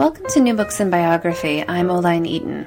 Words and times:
Welcome 0.00 0.28
to 0.28 0.40
New 0.40 0.54
Books 0.54 0.80
in 0.80 0.88
Biography. 0.88 1.62
I'm 1.68 1.90
Oline 1.90 2.24
Eaton. 2.24 2.66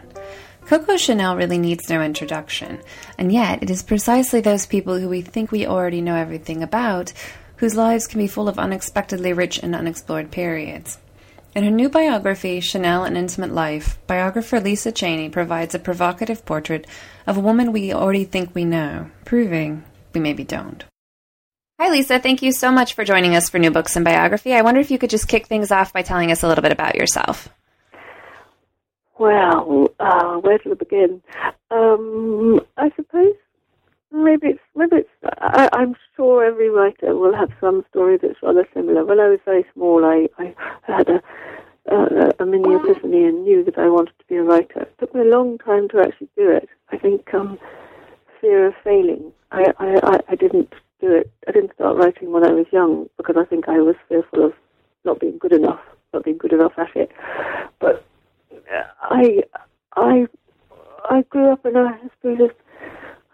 Coco 0.67 0.97
Chanel 0.97 1.35
really 1.35 1.57
needs 1.57 1.89
no 1.89 1.99
introduction, 1.99 2.79
and 3.17 3.31
yet 3.31 3.63
it 3.63 3.71
is 3.71 3.81
precisely 3.81 4.39
those 4.39 4.67
people 4.67 4.99
who 4.99 5.09
we 5.09 5.23
think 5.23 5.51
we 5.51 5.65
already 5.65 5.99
know 5.99 6.15
everything 6.15 6.61
about 6.61 7.11
whose 7.55 7.73
lives 7.73 8.05
can 8.05 8.19
be 8.19 8.27
full 8.27 8.47
of 8.47 8.59
unexpectedly 8.59 9.33
rich 9.33 9.57
and 9.63 9.73
unexplored 9.73 10.29
periods. 10.29 10.99
In 11.55 11.63
her 11.63 11.71
new 11.71 11.89
biography, 11.89 12.59
Chanel 12.59 13.03
An 13.03 13.17
Intimate 13.17 13.52
Life, 13.52 13.97
biographer 14.05 14.59
Lisa 14.59 14.91
Chaney 14.91 15.29
provides 15.29 15.73
a 15.73 15.79
provocative 15.79 16.45
portrait 16.45 16.85
of 17.25 17.35
a 17.35 17.41
woman 17.41 17.71
we 17.71 17.91
already 17.91 18.25
think 18.25 18.53
we 18.53 18.63
know, 18.63 19.09
proving 19.25 19.83
we 20.13 20.21
maybe 20.21 20.43
don't. 20.43 20.83
Hi, 21.79 21.89
Lisa. 21.89 22.19
Thank 22.19 22.43
you 22.43 22.51
so 22.51 22.71
much 22.71 22.93
for 22.93 23.03
joining 23.03 23.35
us 23.35 23.49
for 23.49 23.57
New 23.57 23.71
Books 23.71 23.95
and 23.95 24.05
Biography. 24.05 24.53
I 24.53 24.61
wonder 24.61 24.79
if 24.79 24.91
you 24.91 24.99
could 24.99 25.09
just 25.09 25.27
kick 25.27 25.47
things 25.47 25.71
off 25.71 25.91
by 25.91 26.03
telling 26.03 26.31
us 26.31 26.43
a 26.43 26.47
little 26.47 26.61
bit 26.61 26.71
about 26.71 26.95
yourself. 26.95 27.49
Well, 29.17 29.89
uh, 29.99 30.35
where 30.37 30.59
to 30.59 30.75
begin? 30.75 31.23
Um, 31.71 32.61
I 32.77 32.91
suppose 32.95 33.33
maybe 34.11 34.49
it's 34.49 34.59
maybe 34.75 34.97
it's. 34.97 35.09
I, 35.39 35.67
I'm 35.73 35.95
sure 36.15 36.45
every 36.45 36.69
writer 36.69 37.15
will 37.15 37.35
have 37.35 37.49
some 37.59 37.83
story 37.89 38.17
that's 38.21 38.41
rather 38.43 38.67
similar. 38.73 39.03
When 39.03 39.19
I 39.19 39.30
was 39.30 39.39
very 39.43 39.65
small, 39.73 40.05
I, 40.05 40.30
I 40.37 40.53
had 40.83 41.09
a, 41.09 41.23
a, 41.91 42.33
a 42.39 42.45
mini 42.45 42.75
epiphany 42.75 43.23
and 43.23 43.43
knew 43.43 43.63
that 43.63 43.80
I 43.80 43.89
wanted 43.89 44.13
to 44.19 44.25
be 44.30 44.35
a 44.35 44.43
writer. 44.43 44.81
It 44.81 44.95
took 44.99 45.15
me 45.15 45.21
a 45.21 45.35
long 45.35 45.58
time 45.58 45.89
to 45.89 46.02
actually 46.02 46.30
do 46.37 46.52
it. 46.52 46.69
I 46.91 46.97
think 46.97 47.33
um, 47.33 47.58
fear 48.39 48.67
of 48.67 48.75
failing. 48.83 49.31
I, 49.52 49.73
I, 49.80 50.19
I 50.30 50.35
didn't 50.35 50.71
do 51.03 51.13
it. 51.13 51.31
I 51.47 51.51
didn't 51.51 51.73
start 51.75 51.97
writing 51.97 52.31
when 52.31 52.45
I 52.45 52.53
was 52.53 52.65
young 52.71 53.09
because 53.17 53.35
I 53.37 53.45
think 53.45 53.67
I 53.67 53.79
was 53.79 53.95
fearful 54.07 54.45
of 54.45 54.53
not 55.03 55.19
being 55.19 55.37
good 55.37 55.51
enough, 55.51 55.81
not 56.13 56.23
being 56.23 56.37
good 56.37 56.53
enough 56.53 56.71
at 56.77 56.95
it. 56.95 57.11
But 57.79 58.05
uh, 58.51 58.83
I, 59.01 59.43
I, 59.95 60.27
I 61.09 61.21
grew 61.29 61.51
up 61.51 61.65
in 61.65 61.75
a, 61.75 61.83
I 61.83 61.99
suppose, 62.21 62.51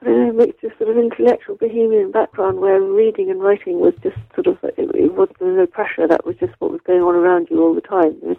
I 0.01 0.05
don't 0.05 0.27
know, 0.27 0.33
mixture 0.33 0.73
sort 0.79 0.89
of 0.89 0.97
intellectual 0.97 1.57
bohemian 1.57 2.11
background 2.11 2.59
where 2.59 2.81
reading 2.81 3.29
and 3.29 3.41
writing 3.41 3.79
was 3.79 3.93
just 4.01 4.17
sort 4.33 4.47
of, 4.47 4.57
it, 4.63 4.89
it 4.95 5.13
was 5.13 5.29
no 5.39 5.67
pressure. 5.67 6.07
That 6.07 6.25
was 6.25 6.35
just 6.39 6.53
what 6.57 6.71
was 6.71 6.81
going 6.87 7.01
on 7.01 7.15
around 7.15 7.49
you 7.51 7.61
all 7.61 7.75
the 7.75 7.81
time. 7.81 8.17
Was, 8.21 8.37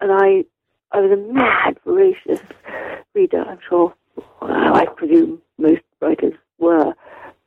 and 0.00 0.12
I, 0.12 0.44
I 0.92 1.00
was 1.00 1.10
a 1.10 1.32
mad, 1.32 1.78
voracious 1.84 2.40
reader. 3.14 3.42
I'm 3.42 3.58
sure, 3.68 3.92
well, 4.40 4.76
I 4.76 4.86
presume 4.86 5.42
most 5.58 5.82
writers 6.00 6.34
were, 6.58 6.94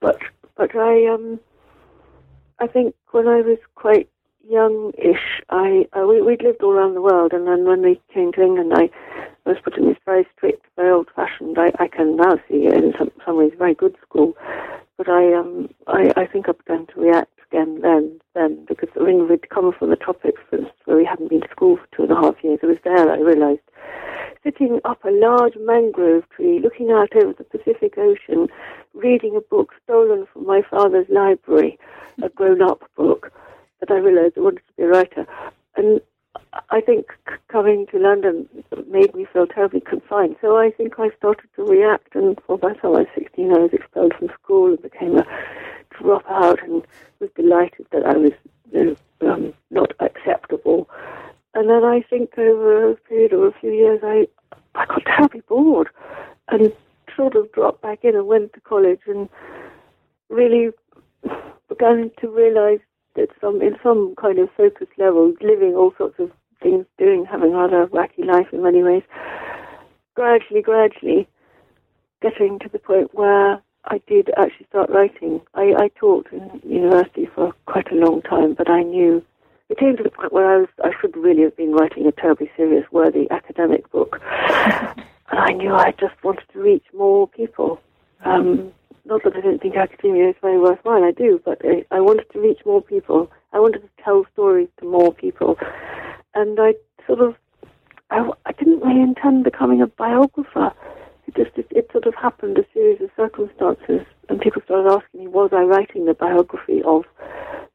but 0.02 0.18
but 0.58 0.76
I 0.76 1.08
um, 1.08 1.40
I 2.60 2.68
think 2.68 2.96
when 3.12 3.28
I 3.28 3.42
was 3.42 3.58
quite 3.76 4.10
young-ish, 4.48 5.42
I, 5.50 5.86
we, 6.06 6.22
would 6.22 6.42
lived 6.42 6.62
all 6.62 6.74
around 6.74 6.96
the 6.96 7.02
world, 7.02 7.32
and 7.34 7.48
then 7.48 7.66
when 7.66 7.82
we 7.82 8.00
came 8.14 8.32
to 8.34 8.42
England, 8.42 8.74
I 8.76 8.90
was 9.46 9.58
put 9.64 9.78
in 9.78 9.88
this 9.88 9.98
very 10.06 10.28
strict, 10.36 10.66
very 10.76 10.92
old-fashioned. 10.92 11.58
I, 11.58 11.72
I 11.80 11.88
can 11.88 12.18
now 12.18 12.36
see 12.50 12.66
it 12.68 12.74
in 12.74 12.94
some, 12.98 13.12
some 13.26 13.38
ways 13.38 13.54
very 13.58 13.74
good 13.74 13.96
school, 14.02 14.34
but 14.98 15.10
I 15.10 15.34
um 15.34 15.70
I, 15.88 16.12
I 16.16 16.26
think 16.28 16.48
I 16.48 16.54
began 16.54 16.88
to 16.88 17.02
react 17.02 17.33
again 17.54 17.80
then 17.82 18.20
then 18.34 18.66
because 18.68 18.90
I 19.00 19.04
mean 19.04 19.28
we'd 19.28 19.50
come 19.50 19.72
from 19.78 19.90
the 19.90 19.96
tropics, 19.96 20.42
where 20.86 20.98
we 20.98 21.06
hadn't 21.06 21.30
been 21.30 21.42
to 21.42 21.50
school 21.50 21.78
for 21.78 21.96
two 21.96 22.04
and 22.04 22.12
a 22.12 22.16
half 22.16 22.44
years. 22.44 22.60
It 22.62 22.68
was 22.68 22.78
there 22.84 23.06
that 23.06 23.20
I 23.20 23.22
realised 23.22 23.62
sitting 24.44 24.82
up 24.84 25.04
a 25.06 25.12
large 25.12 25.54
mangrove 25.60 26.28
tree, 26.36 26.60
looking 26.60 26.92
out 26.92 27.16
over 27.16 27.34
the 27.34 27.44
Pacific 27.46 27.98
Ocean, 27.98 28.48
reading 28.94 29.36
a 29.38 29.42
book 29.42 29.72
stolen 29.84 30.28
from 30.32 30.46
my 30.46 30.62
father's 30.70 31.08
library, 31.08 31.80
a 32.22 32.28
grown-up 32.28 32.82
book, 32.98 33.32
that 33.80 33.90
I 33.90 34.00
realized 34.00 34.38
I 34.38 34.42
wanted 34.42 34.58
to 34.68 34.74
be 34.76 34.84
a 34.84 34.88
writer. 34.88 35.26
And 35.78 36.02
I 36.72 36.82
think 36.82 37.06
coming 37.48 37.88
to 37.88 38.00
London 38.00 38.50
made 38.90 39.16
me 39.16 39.26
feel 39.32 39.48
terribly 39.48 39.80
confined. 39.80 40.36
So 40.42 40.58
I 40.58 40.72
think 40.72 41.00
I 41.00 41.10
started 41.18 41.48
to 41.56 41.64
react, 41.64 42.14
and 42.14 42.38
well, 42.50 42.58
by 42.58 42.74
the 42.74 42.80
time 42.80 42.96
I 42.96 43.00
was 43.00 43.08
16, 43.16 43.50
I 43.50 43.60
was 43.60 43.72
expelled 43.72 44.14
from 44.20 44.30
school 44.42 44.72
and 44.72 44.82
became 44.82 45.18
a 45.18 45.26
dropout 45.94 46.64
and 46.64 46.84
was 47.20 47.30
delighted 47.36 47.86
that 47.92 48.06
I 48.06 48.18
was 48.18 48.32
you 48.72 48.98
know, 49.22 49.32
um, 49.32 49.54
not 49.72 49.94
acceptable. 50.00 50.90
And 51.54 51.70
then 51.70 51.84
I 51.84 52.02
think 52.10 52.38
over 52.38 52.92
a 52.92 52.96
period 52.96 53.34
of 53.34 53.42
a 53.42 53.52
few 53.60 53.72
years, 53.72 54.00
I, 54.04 54.28
I 54.76 54.86
got 54.86 55.06
terribly 55.06 55.42
bored 55.48 55.90
and 56.50 56.74
sort 57.16 57.36
of 57.36 57.52
dropped 57.52 57.82
back 57.82 58.00
in 58.04 58.16
and 58.16 58.28
went 58.28 58.54
to 58.54 58.62
college 58.62 59.02
and 59.06 59.30
really 60.30 60.72
began 61.70 62.12
to 62.20 62.28
realize 62.30 62.80
that 63.16 63.30
some 63.40 63.62
in 63.62 63.76
some 63.84 64.16
kind 64.20 64.40
of 64.40 64.50
focus 64.58 64.88
level, 64.98 65.34
living 65.42 65.76
all 65.76 65.94
sorts 65.98 66.20
of 66.20 66.32
things, 66.62 66.86
doing 66.98 67.26
having 67.30 67.54
a 67.54 67.58
rather 67.58 67.88
wacky 67.88 68.26
life 68.26 68.48
in 68.52 68.64
many 68.64 68.82
ways, 68.82 69.04
gradually, 70.16 70.62
gradually 70.62 71.28
getting 72.22 72.58
to 72.60 72.70
the 72.70 72.80
point 72.80 73.14
where 73.14 73.62
I 73.86 74.02
did 74.08 74.30
actually 74.38 74.68
start 74.70 74.90
writing. 74.90 75.42
I, 75.54 75.74
I 75.78 75.88
taught 76.00 76.28
in 76.32 76.62
university 76.64 77.28
for 77.34 77.54
quite 77.66 77.92
a 77.92 77.96
long 77.96 78.22
time, 78.22 78.54
but 78.54 78.70
I 78.70 78.84
knew 78.84 79.24
it 79.70 79.78
came 79.78 79.98
to 79.98 80.04
the 80.04 80.10
point 80.10 80.32
where 80.32 80.48
I 80.48 80.58
was 80.58 80.70
I 80.84 80.92
should 81.00 81.16
really 81.18 81.44
have 81.44 81.58
been 81.58 81.74
writing 81.74 82.06
a 82.08 82.12
terribly 82.12 82.50
serious, 82.56 82.86
worthy 82.92 83.30
academic 83.32 83.90
book. 83.92 84.22
And 85.34 85.40
I 85.40 85.52
knew 85.54 85.74
I 85.74 85.92
just 86.00 86.24
wanted 86.24 86.44
to 86.54 86.60
reach 86.60 86.84
more 86.94 87.28
people. 87.28 87.82
Um, 88.24 88.72
not 89.06 89.24
that 89.24 89.36
I 89.36 89.42
didn't 89.42 89.64
think 89.64 89.76
academia 89.76 90.30
is 90.30 90.36
very 90.42 90.60
worthwhile, 90.60 91.04
I 91.04 91.12
do, 91.12 91.42
but 91.44 91.60
I, 91.64 91.84
I 91.90 92.02
wanted 92.02 92.30
to 92.34 92.40
reach 92.40 92.60
more 92.68 92.84
people. 92.84 93.32
I 93.52 93.60
wanted 93.60 93.82
to 93.82 94.04
tell 94.04 94.26
stories 94.34 94.70
to 94.80 94.86
more 94.86 95.12
people. 95.12 95.58
And 96.36 96.60
I 96.60 96.76
sort 97.08 97.20
of, 97.20 97.36
I, 98.12 98.30
I 98.46 98.52
didn't 98.52 98.82
really 98.82 99.02
intend 99.02 99.44
becoming 99.44 99.82
a 99.82 99.88
biographer. 99.88 100.72
It 101.26 101.36
just, 101.36 101.58
it, 101.58 101.68
it 101.72 101.90
sort 101.92 102.06
of 102.06 102.14
happened, 102.14 102.60
a 102.60 102.66
series 102.72 103.02
circumstances, 103.24 104.06
and 104.30 104.42
people 104.42 104.62
started 104.66 104.90
asking 104.90 105.22
me, 105.22 105.28
was 105.28 105.50
I 105.54 105.62
writing 105.62 106.06
the 106.06 106.14
biography 106.14 106.82
of 106.84 107.04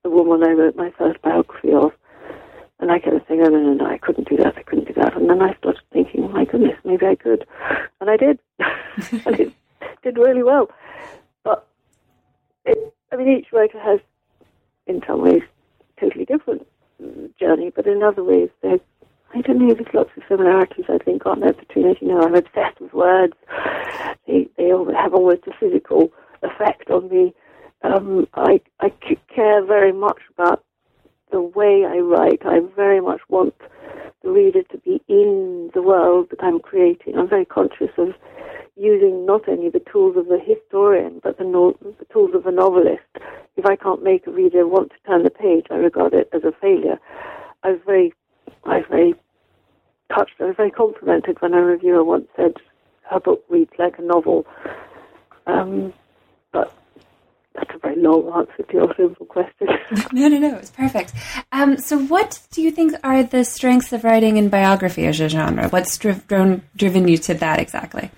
the 0.03 0.10
woman 0.10 0.47
I 0.47 0.53
wrote 0.53 0.76
my 0.76 0.92
first 0.98 1.20
biography 1.22 1.72
of? 1.72 1.92
And 2.81 2.92
I 2.92 2.98
kept 3.00 3.26
saying, 3.26 3.42
no, 3.42 3.48
no, 3.48 3.59
no, 3.59 3.75
no, 3.75 3.86
I 3.86 3.98
couldn't 3.98 4.28
do 4.28 4.36
that, 4.36 4.56
I 4.56 4.62
couldn't 4.62 4.86
do 4.86 4.94
that. 4.94 5.16
And 5.16 5.28
then 5.28 5.42
I 5.42 5.54
started 5.56 5.82
thinking, 5.92 6.25
oh, 6.25 6.28
my 6.28 6.44
goodness, 6.44 6.78
maybe 6.84 7.06
I 7.06 7.16
could. 7.16 7.44
And 8.00 8.09
I 8.09 8.16
did. 8.16 8.38
and 9.26 9.41
it 9.41 9.53
did 10.03 10.16
really 10.16 10.44
well. 10.44 10.70
But, 11.42 11.66
it, 12.65 12.94
I 13.10 13.16
mean, 13.16 13.28
each 13.28 13.53
writer 13.53 13.80
has, 13.80 14.00
in 14.86 15.03
some 15.06 15.22
ways, 15.22 15.42
totally 15.98 16.25
different 16.25 16.66
journey, 17.41 17.72
but 17.75 17.86
in 17.86 18.03
other 18.03 18.22
ways, 18.22 18.50
there's, 18.62 18.80
I 19.34 19.43
don't 19.43 19.59
know, 19.59 19.75
there's 19.75 19.94
lots 19.94 20.11
of 20.16 20.22
similarities, 20.28 20.87
I 20.89 20.99
think, 20.99 21.27
aren't 21.27 21.43
there, 21.43 21.53
between 21.53 21.91
us. 21.91 21.97
You 22.00 22.09
know, 22.09 22.22
I'm 22.22 22.34
obsessed 22.34 22.81
with 22.81 22.93
words. 22.94 23.34
They, 24.27 24.49
they 24.56 24.69
have 24.69 25.15
almost 25.15 25.47
a 25.47 25.53
physical 25.61 26.11
effect 26.43 26.91
on 26.91 27.09
me. 27.09 27.34
Um, 27.83 28.27
I, 28.34 28.61
I 28.81 28.91
care 29.34 29.65
very 29.65 29.93
much 29.93 30.21
about 30.34 30.65
the 31.31 31.43
way 31.43 31.84
I 31.87 31.99
write. 31.99 32.43
I 32.44 32.61
very 32.75 33.00
much 33.00 33.21
want 33.28 33.55
the 34.22 34.31
reader 34.31 34.62
to 34.62 34.78
be 34.78 35.00
in 35.09 35.71
the 35.74 35.83
world 35.83 36.28
that 36.31 36.42
I'm 36.42 36.59
creating. 36.59 37.16
I'm 37.16 37.28
very 37.28 37.45
conscious 37.45 37.91
of 37.98 38.09
using 38.77 39.27
not 39.27 39.48
only 39.48 39.69
the 39.69 39.83
tools 39.92 40.16
of 40.16 40.27
the 40.28 40.39
historian, 40.41 41.21
but 41.22 41.39
the, 41.39 41.45
no- 41.45 41.77
the 41.83 42.07
tools 42.13 42.31
of 42.34 42.45
the 42.45 42.51
novelist. 42.51 43.03
If 43.57 43.66
I 43.66 43.77
can't 43.77 44.03
make 44.03 44.27
a 44.27 44.31
reader 44.31 44.66
want 44.66 44.91
to 44.91 44.97
turn 45.07 45.24
the 45.24 45.31
page, 45.31 45.66
I 45.71 45.74
regard 45.74 46.15
it 46.15 46.28
as 46.33 46.45
a 46.45 46.53
failure. 46.60 46.98
I 47.63 47.72
was 47.72 47.81
very, 47.84 48.13
I 48.68 48.78
was 48.78 48.86
very 48.91 49.15
touched. 50.15 50.34
I 50.41 50.44
was 50.44 50.56
very 50.56 50.70
complimented 50.70 51.41
when 51.41 51.54
a 51.54 51.62
reviewer 51.62 52.04
once 52.04 52.28
said 52.36 52.54
her 53.10 53.20
book 53.20 53.44
reads 53.48 53.72
like 53.78 53.98
a 53.98 54.03
novel. 54.03 54.47
Um, 55.47 55.94
but 56.53 56.74
that's 57.54 57.70
a 57.74 57.78
very 57.78 57.97
long 57.97 58.30
answer 58.36 58.62
to 58.62 58.72
your 58.72 58.94
simple 58.97 59.26
question. 59.26 59.68
no, 60.12 60.28
no, 60.28 60.38
no, 60.38 60.56
it's 60.56 60.70
perfect. 60.70 61.15
Um, 61.53 61.78
so, 61.78 61.98
what 61.98 62.41
do 62.50 62.62
you 62.62 62.70
think 62.70 62.94
are 63.03 63.22
the 63.22 63.44
strengths 63.44 63.92
of 63.92 64.04
writing 64.04 64.36
in 64.36 64.48
biography 64.48 65.06
as 65.06 65.21
a 65.21 65.28
genre? 65.28 65.68
What's 65.68 65.97
driven 65.97 66.62
driven 66.76 67.09
you 67.09 67.16
to 67.18 67.34
that 67.34 67.59
exactly? 67.59 68.10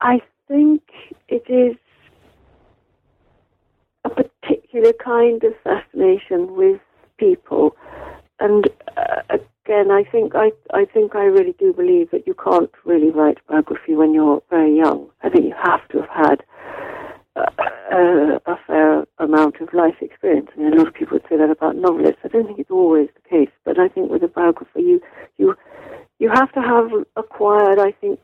I 0.00 0.20
think 0.46 0.82
it 1.28 1.44
is 1.48 1.76
a 4.04 4.10
particular 4.10 4.92
kind 4.94 5.44
of 5.44 5.52
fascination 5.62 6.56
with 6.56 6.80
people 7.18 7.76
and 8.40 8.68
uh, 8.96 9.38
again, 9.64 9.90
I 9.90 10.04
think 10.10 10.34
I 10.34 10.50
I 10.72 10.84
think 10.84 11.14
I 11.14 11.24
really 11.24 11.54
do 11.58 11.72
believe 11.72 12.10
that 12.10 12.26
you 12.26 12.34
can't 12.34 12.70
really 12.84 13.10
write 13.10 13.38
biography 13.48 13.94
when 13.94 14.14
you're 14.14 14.42
very 14.50 14.76
young. 14.76 15.08
I 15.22 15.28
think 15.28 15.44
you 15.44 15.54
have 15.62 15.86
to 15.88 16.00
have 16.00 16.10
had 16.10 16.44
a, 17.36 18.40
a 18.46 18.56
fair 18.66 19.04
amount 19.18 19.60
of 19.60 19.72
life 19.72 19.96
experience. 20.00 20.48
I 20.54 20.60
mean, 20.60 20.72
a 20.72 20.76
lot 20.76 20.88
of 20.88 20.94
people 20.94 21.16
would 21.16 21.28
say 21.28 21.36
that 21.36 21.50
about 21.50 21.76
novelists. 21.76 22.20
I 22.24 22.28
don't 22.28 22.46
think 22.46 22.58
it's 22.58 22.70
always 22.70 23.08
the 23.14 23.28
case, 23.28 23.50
but 23.64 23.78
I 23.78 23.88
think 23.88 24.10
with 24.10 24.22
a 24.22 24.28
biographer, 24.28 24.80
you 24.80 25.00
you 25.36 25.54
you 26.18 26.30
have 26.30 26.52
to 26.52 26.60
have 26.60 26.90
acquired, 27.16 27.78
I 27.78 27.92
think, 27.92 28.20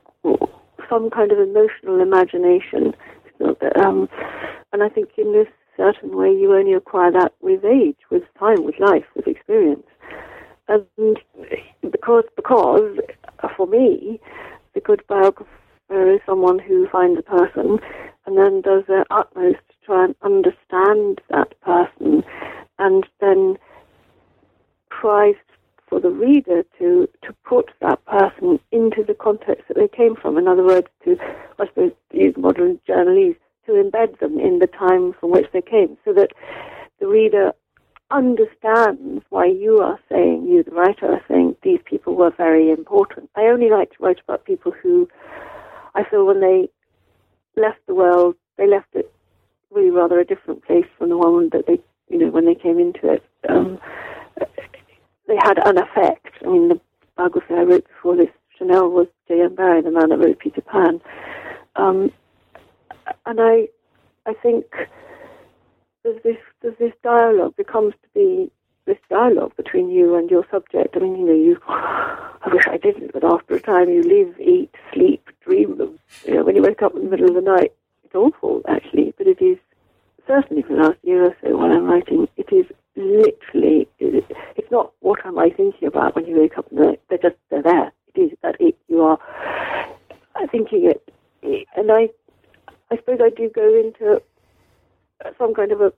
some 0.88 1.10
kind 1.10 1.30
of 1.30 1.38
emotional 1.38 2.00
imagination. 2.00 2.94
Um, 3.76 4.08
and 4.72 4.82
I 4.82 4.88
think 4.88 5.10
in 5.16 5.32
this 5.32 5.48
certain 5.76 6.16
way, 6.16 6.30
you 6.30 6.54
only 6.54 6.72
acquire 6.72 7.12
that 7.12 7.34
with 7.40 7.64
age, 7.64 7.98
with 8.10 8.22
time, 8.38 8.64
with 8.64 8.78
life, 8.78 9.04
with 9.14 9.26
experience. 9.26 9.86
And 10.68 10.86
because, 11.90 12.24
because 12.36 12.98
uh, 13.42 13.48
for 13.56 13.66
me, 13.66 14.20
the 14.74 14.80
good 14.80 15.02
biographer 15.06 15.46
is 15.90 16.20
someone 16.26 16.58
who 16.58 16.88
finds 16.88 17.18
a 17.18 17.22
person 17.22 17.78
and 18.26 18.38
then 18.38 18.62
does 18.62 18.84
their 18.88 19.04
utmost 19.10 19.58
to 19.68 19.74
try 19.84 20.04
and 20.04 20.14
understand 20.22 21.20
that 21.28 21.60
person 21.60 22.24
and 22.78 23.06
then 23.20 23.56
tries 24.90 25.34
for 25.88 26.00
the 26.00 26.10
reader 26.10 26.64
to, 26.78 27.08
to 27.22 27.32
put 27.44 27.70
that 27.80 28.04
person 28.06 28.58
into 28.72 29.04
the 29.04 29.14
context 29.14 29.68
that 29.68 29.76
they 29.76 29.88
came 29.88 30.16
from. 30.16 30.38
In 30.38 30.48
other 30.48 30.64
words, 30.64 30.88
to, 31.04 31.16
I 31.58 31.66
suppose, 31.66 31.92
use 32.12 32.34
modern 32.36 32.80
journalese, 32.88 33.36
to 33.66 33.72
embed 33.72 34.18
them 34.18 34.38
in 34.38 34.58
the 34.58 34.66
time 34.66 35.14
from 35.18 35.30
which 35.30 35.46
they 35.52 35.62
came 35.62 35.96
so 36.04 36.12
that 36.12 36.30
the 37.00 37.06
reader 37.06 37.52
understands 38.10 39.24
why 39.30 39.46
you 39.46 39.78
are 39.78 39.98
saying, 40.10 40.46
you, 40.46 40.62
the 40.62 40.70
writer, 40.70 41.06
are 41.06 41.24
saying 41.28 41.56
these 41.62 41.80
people 41.84 42.14
were 42.14 42.30
very 42.36 42.70
important. 42.70 43.30
I 43.34 43.42
only 43.42 43.70
like 43.70 43.90
to 43.90 43.96
write 44.00 44.20
about 44.20 44.44
people 44.44 44.72
who 44.72 45.08
I 45.94 46.04
feel 46.04 46.26
when 46.26 46.40
they 46.40 46.68
left 47.56 47.78
the 47.86 47.94
world, 47.94 48.36
they 48.56 48.66
left 48.66 48.88
it 48.94 49.12
really 49.70 49.90
rather 49.90 50.20
a 50.20 50.24
different 50.24 50.64
place 50.64 50.86
from 50.96 51.08
the 51.08 51.18
one 51.18 51.48
that 51.50 51.66
they, 51.66 51.80
you 52.08 52.18
know, 52.18 52.30
when 52.30 52.44
they 52.44 52.54
came 52.54 52.78
into 52.78 53.12
it. 53.12 53.24
Um, 53.48 53.80
they 55.26 55.36
had 55.42 55.58
an 55.66 55.78
effect. 55.78 56.28
I 56.44 56.48
mean, 56.48 56.68
the 56.68 56.80
biography 57.16 57.54
I 57.54 57.62
wrote 57.62 57.86
before 57.88 58.16
this, 58.16 58.28
Chanel, 58.58 58.90
was 58.90 59.06
J.M. 59.28 59.54
Barrie, 59.54 59.82
the 59.82 59.90
man 59.90 60.10
that 60.10 60.18
wrote 60.18 60.38
Peter 60.38 60.60
Pan. 60.60 61.00
Um, 61.76 62.12
and 63.26 63.40
I, 63.40 63.68
I 64.26 64.34
think 64.34 64.64
there's 66.02 66.22
this, 66.22 66.36
there's 66.62 66.78
this 66.78 66.92
dialogue 67.02 67.56
becomes 67.56 67.94
to 68.02 68.08
be 68.14 68.50
this 68.86 68.98
dialogue 69.08 69.56
between 69.56 69.90
you 69.90 70.14
and 70.14 70.30
your 70.30 70.46
subject. 70.50 70.96
I 70.96 71.00
mean, 71.00 71.16
you 71.16 71.26
know, 71.26 71.34
you, 71.34 71.58
I 71.68 72.48
wish 72.52 72.66
I 72.68 72.76
didn't, 72.76 73.12
but 73.12 73.24
after 73.24 73.54
a 73.54 73.60
time 73.60 73.88
you 73.88 74.02
live, 74.02 74.38
eat, 74.38 74.74
sleep, 74.92 75.28
dream 75.40 75.78
them. 75.78 75.98
You 76.26 76.34
know, 76.34 76.44
when 76.44 76.56
you 76.56 76.62
wake 76.62 76.82
up 76.82 76.94
in 76.94 77.04
the 77.04 77.10
middle 77.10 77.28
of 77.28 77.34
the 77.34 77.50
night, 77.50 77.72
it's 78.04 78.14
awful, 78.14 78.62
actually, 78.68 79.14
but 79.16 79.26
it 79.26 79.40
is, 79.40 79.58
certainly 80.26 80.62
for 80.62 80.76
the 80.76 80.82
last 80.82 80.98
year 81.02 81.24
or 81.24 81.36
so 81.42 81.56
while 81.56 81.72
I'm 81.72 81.84
writing, 81.84 82.28
it 82.36 82.52
is 82.52 82.66
literally, 82.96 83.88
it's 83.98 84.70
not 84.70 84.92
what 85.00 85.24
am 85.24 85.38
I 85.38 85.50
thinking 85.50 85.88
about 85.88 86.14
when 86.14 86.26
you 86.26 86.38
wake 86.38 86.58
up 86.58 86.66
in 86.70 86.78
the 86.78 86.84
night. 86.84 87.00
They're 87.08 87.18
just, 87.18 87.36
they're 87.50 87.62
there. 87.62 87.92
It 88.14 88.20
is 88.20 88.30
that 88.42 88.56
it, 88.60 88.76
you 88.88 89.02
are 89.02 89.18
thinking 90.50 90.90
it. 90.90 91.66
And 91.76 91.90
I, 91.90 92.10
I 92.90 92.96
suppose 92.96 93.18
I 93.22 93.30
do 93.30 93.48
go 93.48 93.74
into 93.74 94.22
some 95.38 95.54
kind 95.54 95.72
of 95.72 95.80
a 95.80 95.92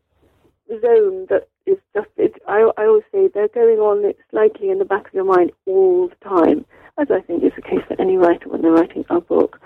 zone 0.68 1.26
that 1.28 1.48
is 1.66 1.78
just, 1.94 2.08
it, 2.16 2.34
I, 2.46 2.70
I 2.76 2.84
always 2.86 3.04
say 3.12 3.28
they're 3.28 3.48
going 3.48 3.78
on 3.78 4.12
slightly 4.30 4.70
in 4.70 4.78
the 4.78 4.84
back 4.84 5.08
of 5.08 5.14
your 5.14 5.24
mind 5.24 5.52
all 5.66 6.08
the 6.08 6.28
time, 6.28 6.64
as 6.98 7.08
I 7.10 7.20
think 7.20 7.42
is 7.44 7.52
the 7.56 7.62
case 7.62 7.82
for 7.86 8.00
any 8.00 8.16
writer 8.16 8.48
when 8.48 8.62
they're 8.62 8.72
writing 8.72 9.04
a 9.10 9.20
book. 9.20 9.60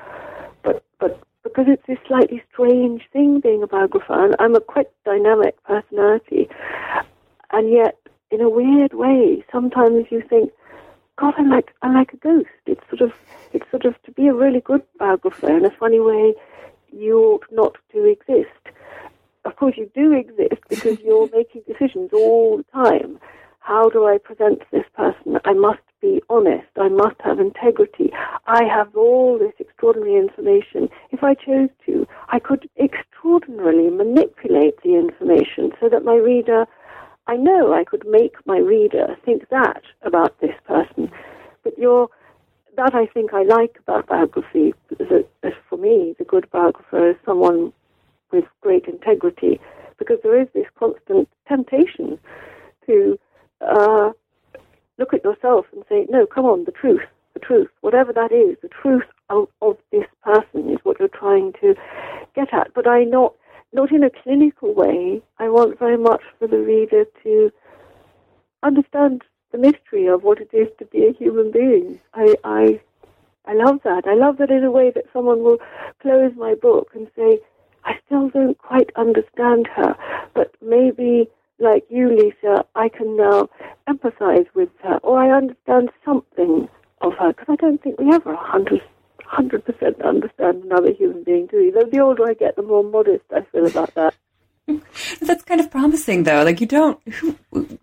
But, 0.62 0.84
but 0.98 1.22
because 1.42 1.66
it's 1.68 1.86
this 1.86 1.98
slightly 2.06 2.42
strange 2.52 3.02
thing 3.12 3.40
being 3.40 3.62
a 3.62 3.66
biographer, 3.66 4.24
and 4.24 4.36
I'm 4.38 4.54
a 4.54 4.60
quite 4.60 4.88
dynamic 5.04 5.62
personality, 5.64 6.48
and 7.52 7.70
yet 7.70 7.96
in 8.30 8.40
a 8.40 8.48
weird 8.48 8.94
way, 8.94 9.44
sometimes 9.50 10.06
you 10.10 10.22
think, 10.28 10.52
God, 11.16 11.34
I'm 11.36 11.50
like 11.50 11.74
I'm 11.82 11.94
like 11.94 12.12
a 12.12 12.16
ghost. 12.16 12.48
It's 12.66 12.80
sort 12.88 13.02
of 13.02 13.12
it's 13.52 13.68
sort 13.70 13.84
of 13.84 14.00
to 14.04 14.12
be 14.12 14.28
a 14.28 14.34
really 14.34 14.60
good 14.60 14.82
biographer 14.98 15.54
in 15.54 15.64
a 15.66 15.70
funny 15.70 16.00
way, 16.00 16.34
you 16.92 17.18
ought 17.18 17.44
not 17.50 17.76
to 17.92 18.04
exist 18.04 18.48
of 19.44 19.56
course 19.56 19.74
you 19.76 19.90
do 19.94 20.12
exist 20.12 20.62
because 20.68 20.98
you're 21.04 21.28
making 21.32 21.62
decisions 21.66 22.10
all 22.12 22.58
the 22.58 22.64
time. 22.72 23.18
How 23.60 23.88
do 23.88 24.06
I 24.06 24.18
present 24.18 24.62
this 24.72 24.84
person? 24.96 25.38
I 25.44 25.52
must 25.52 25.80
be 26.00 26.22
honest. 26.28 26.68
I 26.80 26.88
must 26.88 27.16
have 27.22 27.38
integrity. 27.38 28.10
I 28.46 28.64
have 28.64 28.96
all 28.96 29.38
this 29.38 29.52
extraordinary 29.58 30.16
information. 30.16 30.88
If 31.10 31.22
I 31.22 31.34
chose 31.34 31.68
to, 31.86 32.06
I 32.28 32.38
could 32.38 32.68
extraordinarily 32.82 33.90
manipulate 33.90 34.82
the 34.82 34.94
information 34.94 35.72
so 35.78 35.88
that 35.88 36.04
my 36.04 36.14
reader, 36.16 36.66
I 37.26 37.36
know 37.36 37.72
I 37.74 37.84
could 37.84 38.04
make 38.08 38.34
my 38.46 38.58
reader 38.58 39.16
think 39.24 39.48
that 39.50 39.82
about 40.02 40.40
this 40.40 40.56
person. 40.66 41.10
But 41.62 41.78
you're, 41.78 42.08
that 42.80 42.94
I 42.94 43.06
think 43.06 43.34
I 43.34 43.42
like 43.42 43.76
about 43.86 44.06
biography. 44.06 44.72
Is 44.98 45.08
that, 45.10 45.26
for 45.68 45.76
me, 45.76 46.14
the 46.18 46.24
good 46.24 46.50
biographer 46.50 47.10
is 47.10 47.16
someone 47.26 47.72
with 48.32 48.44
great 48.62 48.86
integrity, 48.86 49.60
because 49.98 50.18
there 50.22 50.40
is 50.40 50.48
this 50.54 50.66
constant 50.78 51.28
temptation 51.46 52.18
to 52.86 53.18
uh, 53.60 54.12
look 54.98 55.12
at 55.12 55.24
yourself 55.24 55.66
and 55.72 55.84
say, 55.90 56.06
no, 56.08 56.26
come 56.26 56.46
on, 56.46 56.64
the 56.64 56.72
truth, 56.72 57.02
the 57.34 57.40
truth, 57.40 57.68
whatever 57.82 58.12
that 58.12 58.32
is, 58.32 58.56
the 58.62 58.68
truth 58.68 59.08
of, 59.28 59.48
of 59.60 59.76
this 59.92 60.06
person 60.22 60.70
is 60.70 60.78
what 60.84 60.98
you're 60.98 61.08
trying 61.08 61.52
to 61.60 61.74
get 62.34 62.52
at. 62.54 62.72
But 62.74 62.86
I 62.86 63.04
not 63.04 63.34
not 63.72 63.92
in 63.92 64.02
a 64.02 64.10
clinical 64.10 64.74
way. 64.74 65.22
I 65.38 65.48
want 65.48 65.78
very 65.78 65.96
much 65.98 66.22
for 66.38 66.48
the 66.48 66.58
reader 66.58 67.04
to 67.22 67.52
understand 68.64 69.22
the 69.52 69.58
mystery 69.58 70.06
of 70.06 70.22
what 70.22 70.40
it 70.40 70.50
is 70.52 70.68
to 70.78 70.84
be 70.86 71.06
a 71.06 71.12
human 71.12 71.50
being. 71.50 72.00
I, 72.14 72.34
I 72.44 72.80
I 73.46 73.54
love 73.54 73.80
that. 73.84 74.06
I 74.06 74.14
love 74.14 74.36
that 74.38 74.50
in 74.50 74.64
a 74.64 74.70
way 74.70 74.90
that 74.90 75.06
someone 75.12 75.42
will 75.42 75.58
close 76.00 76.32
my 76.36 76.54
book 76.54 76.90
and 76.94 77.08
say, 77.16 77.40
I 77.84 77.98
still 78.06 78.28
don't 78.28 78.58
quite 78.58 78.90
understand 78.96 79.66
her, 79.74 79.96
but 80.34 80.54
maybe, 80.62 81.28
like 81.58 81.84
you, 81.88 82.08
Lisa, 82.14 82.64
I 82.74 82.88
can 82.90 83.16
now 83.16 83.48
empathize 83.88 84.46
with 84.54 84.68
her, 84.84 84.98
or 84.98 85.18
I 85.18 85.36
understand 85.36 85.90
something 86.04 86.68
of 87.00 87.14
her, 87.14 87.32
because 87.32 87.46
I 87.48 87.56
don't 87.56 87.82
think 87.82 87.98
we 87.98 88.12
ever 88.12 88.34
100 88.34 89.64
percent 89.64 90.00
understand 90.02 90.64
another 90.64 90.92
human 90.92 91.24
being, 91.24 91.46
do 91.46 91.56
we? 91.56 91.70
Though 91.70 91.88
the 91.90 92.00
older 92.00 92.28
I 92.28 92.34
get, 92.34 92.56
the 92.56 92.62
more 92.62 92.84
modest 92.84 93.24
I 93.34 93.40
feel 93.50 93.66
about 93.66 93.94
that. 93.94 94.14
That's 95.20 95.42
kind 95.44 95.60
of 95.60 95.70
promising, 95.70 96.24
though. 96.24 96.42
Like 96.42 96.60
you 96.60 96.66
don't. 96.66 97.00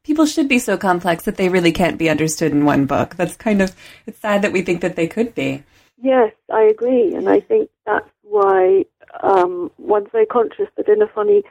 People 0.04 0.26
should 0.26 0.48
be 0.48 0.60
so 0.60 0.78
complex 0.78 1.26
that 1.26 1.38
they 1.38 1.50
really 1.50 1.72
can't 1.72 1.98
be 1.98 2.10
understood 2.10 2.52
in 2.52 2.66
one 2.66 2.86
book. 2.86 3.16
That's 3.16 3.36
kind 3.36 3.62
of. 3.62 3.76
It's 4.06 4.20
sad 4.20 4.42
that 4.42 4.52
we 4.52 4.62
think 4.62 4.82
that 4.82 4.96
they 4.96 5.08
could 5.08 5.36
be. 5.36 5.64
Yes, 6.02 6.32
I 6.54 6.62
agree, 6.62 7.16
and 7.16 7.28
I 7.28 7.40
think 7.40 7.70
that's 7.86 8.10
why 8.22 8.86
um, 9.24 9.72
one's 9.78 10.10
very 10.12 10.26
conscious 10.28 10.68
that 10.78 10.88
in 10.88 11.02
a 11.02 11.08
funny 11.08 11.44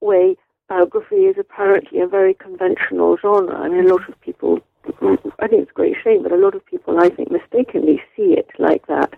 way, 0.00 0.36
biography 0.68 1.26
is 1.26 1.36
apparently 1.38 2.00
a 2.00 2.06
very 2.06 2.34
conventional 2.34 3.18
genre. 3.20 3.54
I 3.54 3.68
mean, 3.68 3.86
a 3.86 3.92
lot 3.92 4.08
of 4.08 4.18
people, 4.20 4.60
I 5.38 5.46
think 5.46 5.62
it's 5.62 5.70
a 5.70 5.74
great 5.74 5.96
shame, 6.02 6.22
but 6.22 6.32
a 6.32 6.36
lot 6.36 6.54
of 6.54 6.64
people, 6.64 6.98
I 6.98 7.10
think, 7.10 7.30
mistakenly 7.30 8.02
see 8.16 8.32
it 8.32 8.48
like 8.58 8.86
that. 8.86 9.12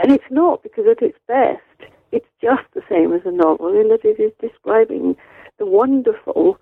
And 0.00 0.12
it's 0.12 0.30
not, 0.30 0.62
because 0.62 0.84
at 0.90 1.02
its 1.02 1.18
best, 1.26 1.90
it's 2.12 2.28
just 2.40 2.62
the 2.74 2.82
same 2.88 3.12
as 3.12 3.22
a 3.24 3.30
novel 3.30 3.68
in 3.68 3.88
that 3.88 4.04
it 4.04 4.20
is 4.20 4.32
describing 4.40 5.16
the 5.58 5.66
wonderful 5.66 6.58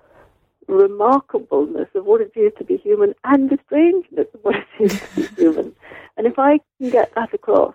remarkableness 0.69 1.93
of 1.95 2.05
what 2.05 2.21
it 2.21 2.33
is 2.37 2.53
to 2.59 2.65
be 2.65 2.77
human 2.77 3.15
and 3.25 3.49
the 3.51 3.59
strangeness 3.67 4.27
of 4.35 4.41
what 4.43 4.57
it 4.57 4.67
is 4.81 5.01
to 5.01 5.15
be 5.15 5.23
human. 5.43 5.73
And 6.17 6.27
if 6.27 6.39
I 6.39 6.61
can 6.79 6.91
get 6.91 7.15
that 7.15 7.33
across, 7.33 7.75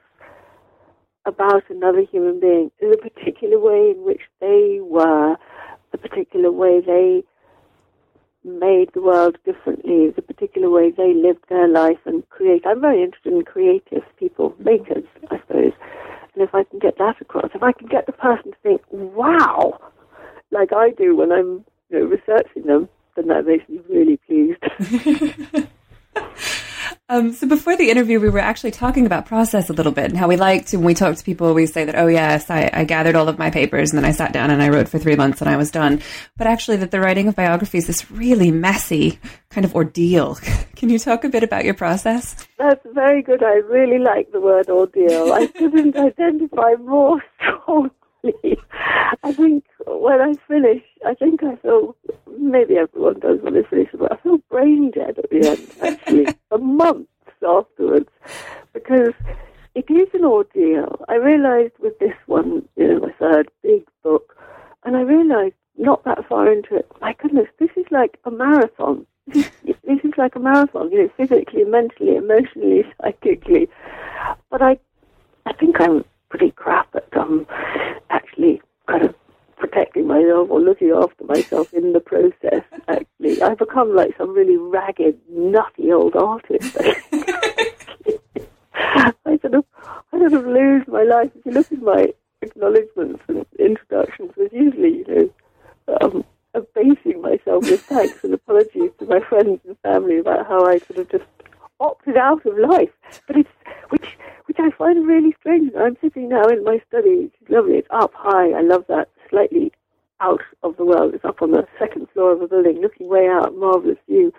about 1.26 1.64
another 1.70 2.02
human 2.02 2.40
being 2.40 2.72
in 2.80 2.94
a 2.94 2.98
particular 2.98 3.60
way 3.60 3.92
in 3.92 4.04
which 4.04 4.22
they 4.42 4.80
were, 4.82 5.38
the 5.92 5.98
particular 5.98 6.52
way 6.52 6.82
they 6.82 7.24
made 8.44 8.92
the 8.94 9.02
world 9.02 9.38
differently, 9.46 10.10
the 10.10 10.22
particular 10.22 10.70
way 10.70 10.92
they 10.92 11.14
lived 11.14 11.46
their 11.50 11.68
life 11.68 12.00
and 12.06 12.28
create. 12.30 12.64
I'm 12.66 12.82
very 12.82 13.02
interested 13.02 13.34
in 13.34 13.44
creative 13.44 14.04
people, 14.18 14.54
makers, 14.60 15.06
I 15.32 15.40
suppose. 15.40 15.72
And 16.36 16.44
if 16.44 16.54
I 16.56 16.64
can 16.64 16.80
get 16.80 16.98
that 16.98 17.22
across, 17.22 17.52
if 17.54 17.62
I 17.64 17.72
can 17.72 17.88
get 17.88 18.06
the 18.06 18.12
person 18.12 18.52
to 18.52 18.58
think, 18.64 18.82
wow, 18.90 19.80
like 20.52 20.74
I 20.74 20.92
do 20.92 21.16
when 21.16 21.32
I'm 21.32 21.66
you 21.90 22.00
know, 22.00 22.06
researching 22.06 22.64
them, 22.64 22.90
then 23.16 23.28
that 23.28 23.46
makes 23.46 23.68
me 23.70 23.80
really 23.90 24.18
pleased. 24.18 25.68
Um, 27.14 27.32
so 27.32 27.48
before 27.48 27.78
the 27.78 27.92
interview, 27.92 28.20
we 28.20 28.30
were 28.30 28.40
actually 28.40 28.72
talking 28.72 29.06
about 29.06 29.28
process 29.28 29.70
a 29.70 29.74
little 29.74 29.92
bit 29.92 30.06
and 30.06 30.18
how 30.18 30.28
we 30.28 30.36
liked 30.36 30.74
when 30.74 30.84
we 30.84 30.96
talk 30.96 31.16
to 31.16 31.24
people, 31.24 31.54
we 31.54 31.68
say 31.68 31.86
that, 31.86 31.94
oh 31.94 32.08
yes, 32.08 32.50
I, 32.50 32.72
I, 32.74 32.86
gathered 32.86 33.14
all 33.14 33.30
of 33.30 33.38
my 33.38 33.52
papers 33.52 33.92
and 33.92 34.00
then 34.00 34.04
I 34.04 34.14
sat 34.14 34.34
down 34.34 34.50
and 34.50 34.64
I 34.64 34.70
wrote 34.70 34.90
for 34.90 34.98
three 34.98 35.16
months 35.16 35.40
and 35.40 35.48
I 35.48 35.56
was 35.56 35.70
done. 35.70 36.02
But 36.38 36.48
actually 36.48 36.78
that 36.78 36.90
the 36.90 37.00
writing 37.00 37.28
of 37.28 37.36
biographies 37.36 37.84
is 37.84 38.00
this 38.00 38.10
really 38.10 38.50
messy 38.50 39.20
kind 39.52 39.64
of 39.64 39.76
ordeal. 39.76 40.40
Can 40.76 40.90
you 40.90 40.98
talk 40.98 41.24
a 41.24 41.30
bit 41.30 41.44
about 41.44 41.66
your 41.66 41.76
process? 41.76 42.36
That's 42.58 42.84
very 42.96 43.22
good. 43.22 43.44
I 43.44 43.58
really 43.58 44.00
like 44.00 44.32
the 44.32 44.42
word 44.42 44.68
ordeal. 44.70 45.34
I 45.34 45.46
couldn't 45.46 45.96
identify 46.10 46.74
more 46.80 47.24
strongly. 47.38 47.92
I 49.24 49.34
think 49.34 49.66
when 49.86 50.22
I 50.22 50.34
finish, 50.48 50.84
I 51.06 51.14
think 51.14 51.44
I 51.44 51.56
feel, 51.58 51.96
maybe 52.38 52.78
everyone 52.78 53.20
does 53.20 53.42
when 53.42 53.54
they 53.54 53.64
finish, 53.64 53.90
but 53.94 54.12
I 54.12 54.18
feel 54.18 54.38
brain 54.50 54.92
dead 54.92 55.20
at 55.20 55.30
the 55.30 55.50
end, 55.50 55.68
actually, 55.82 56.28
for 56.50 56.58
months 56.58 57.10
afterwards, 57.46 58.10
because 58.74 59.14
it 59.76 59.90
is 59.90 60.08
an 60.14 60.24
ordeal. 60.24 61.04
I 61.10 61.16
realized 61.16 61.74
with 61.80 62.00
this 62.00 62.16
one, 62.26 62.68
you 62.78 62.88
know, 62.88 63.00
my 63.00 63.12
third 63.20 63.50
big 63.62 63.84
book, 64.04 64.36
and 64.86 64.96
I 64.96 65.02
realized 65.02 65.56
not 65.78 66.04
that 66.06 66.28
far 66.30 66.52
into 66.52 66.76
it, 66.76 66.90
my 67.02 67.14
goodness, 67.14 67.48
this 67.60 67.72
is 67.76 67.86
like 67.92 68.20
a 68.24 68.32
marathon. 68.32 69.06
This 69.28 69.48
is, 69.66 69.76
this 69.84 70.00
is 70.04 70.14
like 70.18 70.36
a 70.36 70.40
marathon, 70.40 70.92
you 70.92 71.04
know, 71.04 71.10
physically, 71.18 71.66
mentally, 71.66 72.16
emotionally, 72.16 72.86
psychically. 73.02 73.68
But 74.50 74.62
I, 74.62 74.80
I 75.46 75.54
think 75.54 75.82
I'm 75.82 76.06
pretty 76.34 76.52
crap 76.52 76.88
at 76.96 77.16
um, 77.16 77.46
actually 78.10 78.60
kind 78.88 79.04
of 79.04 79.14
protecting 79.56 80.08
myself 80.08 80.50
or 80.50 80.60
looking 80.60 80.90
after 80.90 81.24
myself 81.26 81.72
in 81.76 81.94
the 81.94 82.00
process. 82.00 82.64
Actually, 82.88 83.40
I've 83.40 83.60
become 83.60 83.96
like 83.96 84.18
some 84.18 84.34
really 84.34 84.58
ragged, 84.58 85.20
nutty 85.30 85.92
old 85.92 86.16
artist. 86.16 86.76
I 88.74 89.38
sort 89.42 89.54
of, 89.54 89.64
I 90.12 90.18
sort 90.18 90.34
of 90.34 90.48
lose 90.48 90.88
my 90.88 91.04
life. 91.04 91.30
If 91.36 91.46
you 91.46 91.52
look 91.52 91.72
at 91.72 91.84
my 91.84 92.12
acknowledgements 92.42 93.22
and 93.28 93.46
introductions, 93.60 94.32
there's 94.36 94.52
usually, 94.52 95.04
you 95.08 95.30
know, 95.88 95.98
um, 96.02 96.26
abasing 96.56 97.22
myself 97.22 97.64
with 97.70 97.82
thanks 97.82 98.24
and 98.24 98.34
apologies 98.34 98.90
to 98.98 99.06
my 99.06 99.20
friends 99.20 99.60
and 99.68 99.78
family 99.84 100.18
about 100.18 100.48
how 100.48 100.66
I 100.66 100.80
sort 100.80 100.98
of 100.98 101.12
just 101.12 101.26
opted 101.80 102.18
out 102.18 102.44
of 102.48 102.58
life. 102.58 102.90
But 103.28 103.38
it's 103.38 103.50
which 103.90 104.18
which 104.46 104.58
I 104.60 104.72
find 104.78 105.08
really 105.08 105.36
strange. 105.40 105.72
I'm 105.78 105.98
sitting 106.02 106.30
now 106.30 106.44
in 106.46 106.64
my 106.64 106.82
study. 106.88 107.32
It's 107.40 107.50
lovely. 107.50 107.76
It's 107.76 107.88
up 107.92 108.12
high. 108.14 108.52
I 108.52 108.62
love 108.62 108.86
that. 108.88 109.10
Slightly 109.30 109.72
out 110.20 110.42
of 110.64 110.78
the 110.78 110.86
world. 110.86 111.14
It's 111.14 111.26
up 111.26 111.42
on 111.42 111.52
the 111.52 111.68
second 111.80 112.08
floor 112.14 112.34
of 112.34 112.42
a 112.42 112.48
building, 112.48 112.82
looking 112.82 113.08
way 113.08 113.28
out. 113.28 113.56
Marvelous 113.56 113.98
view. 114.08 114.34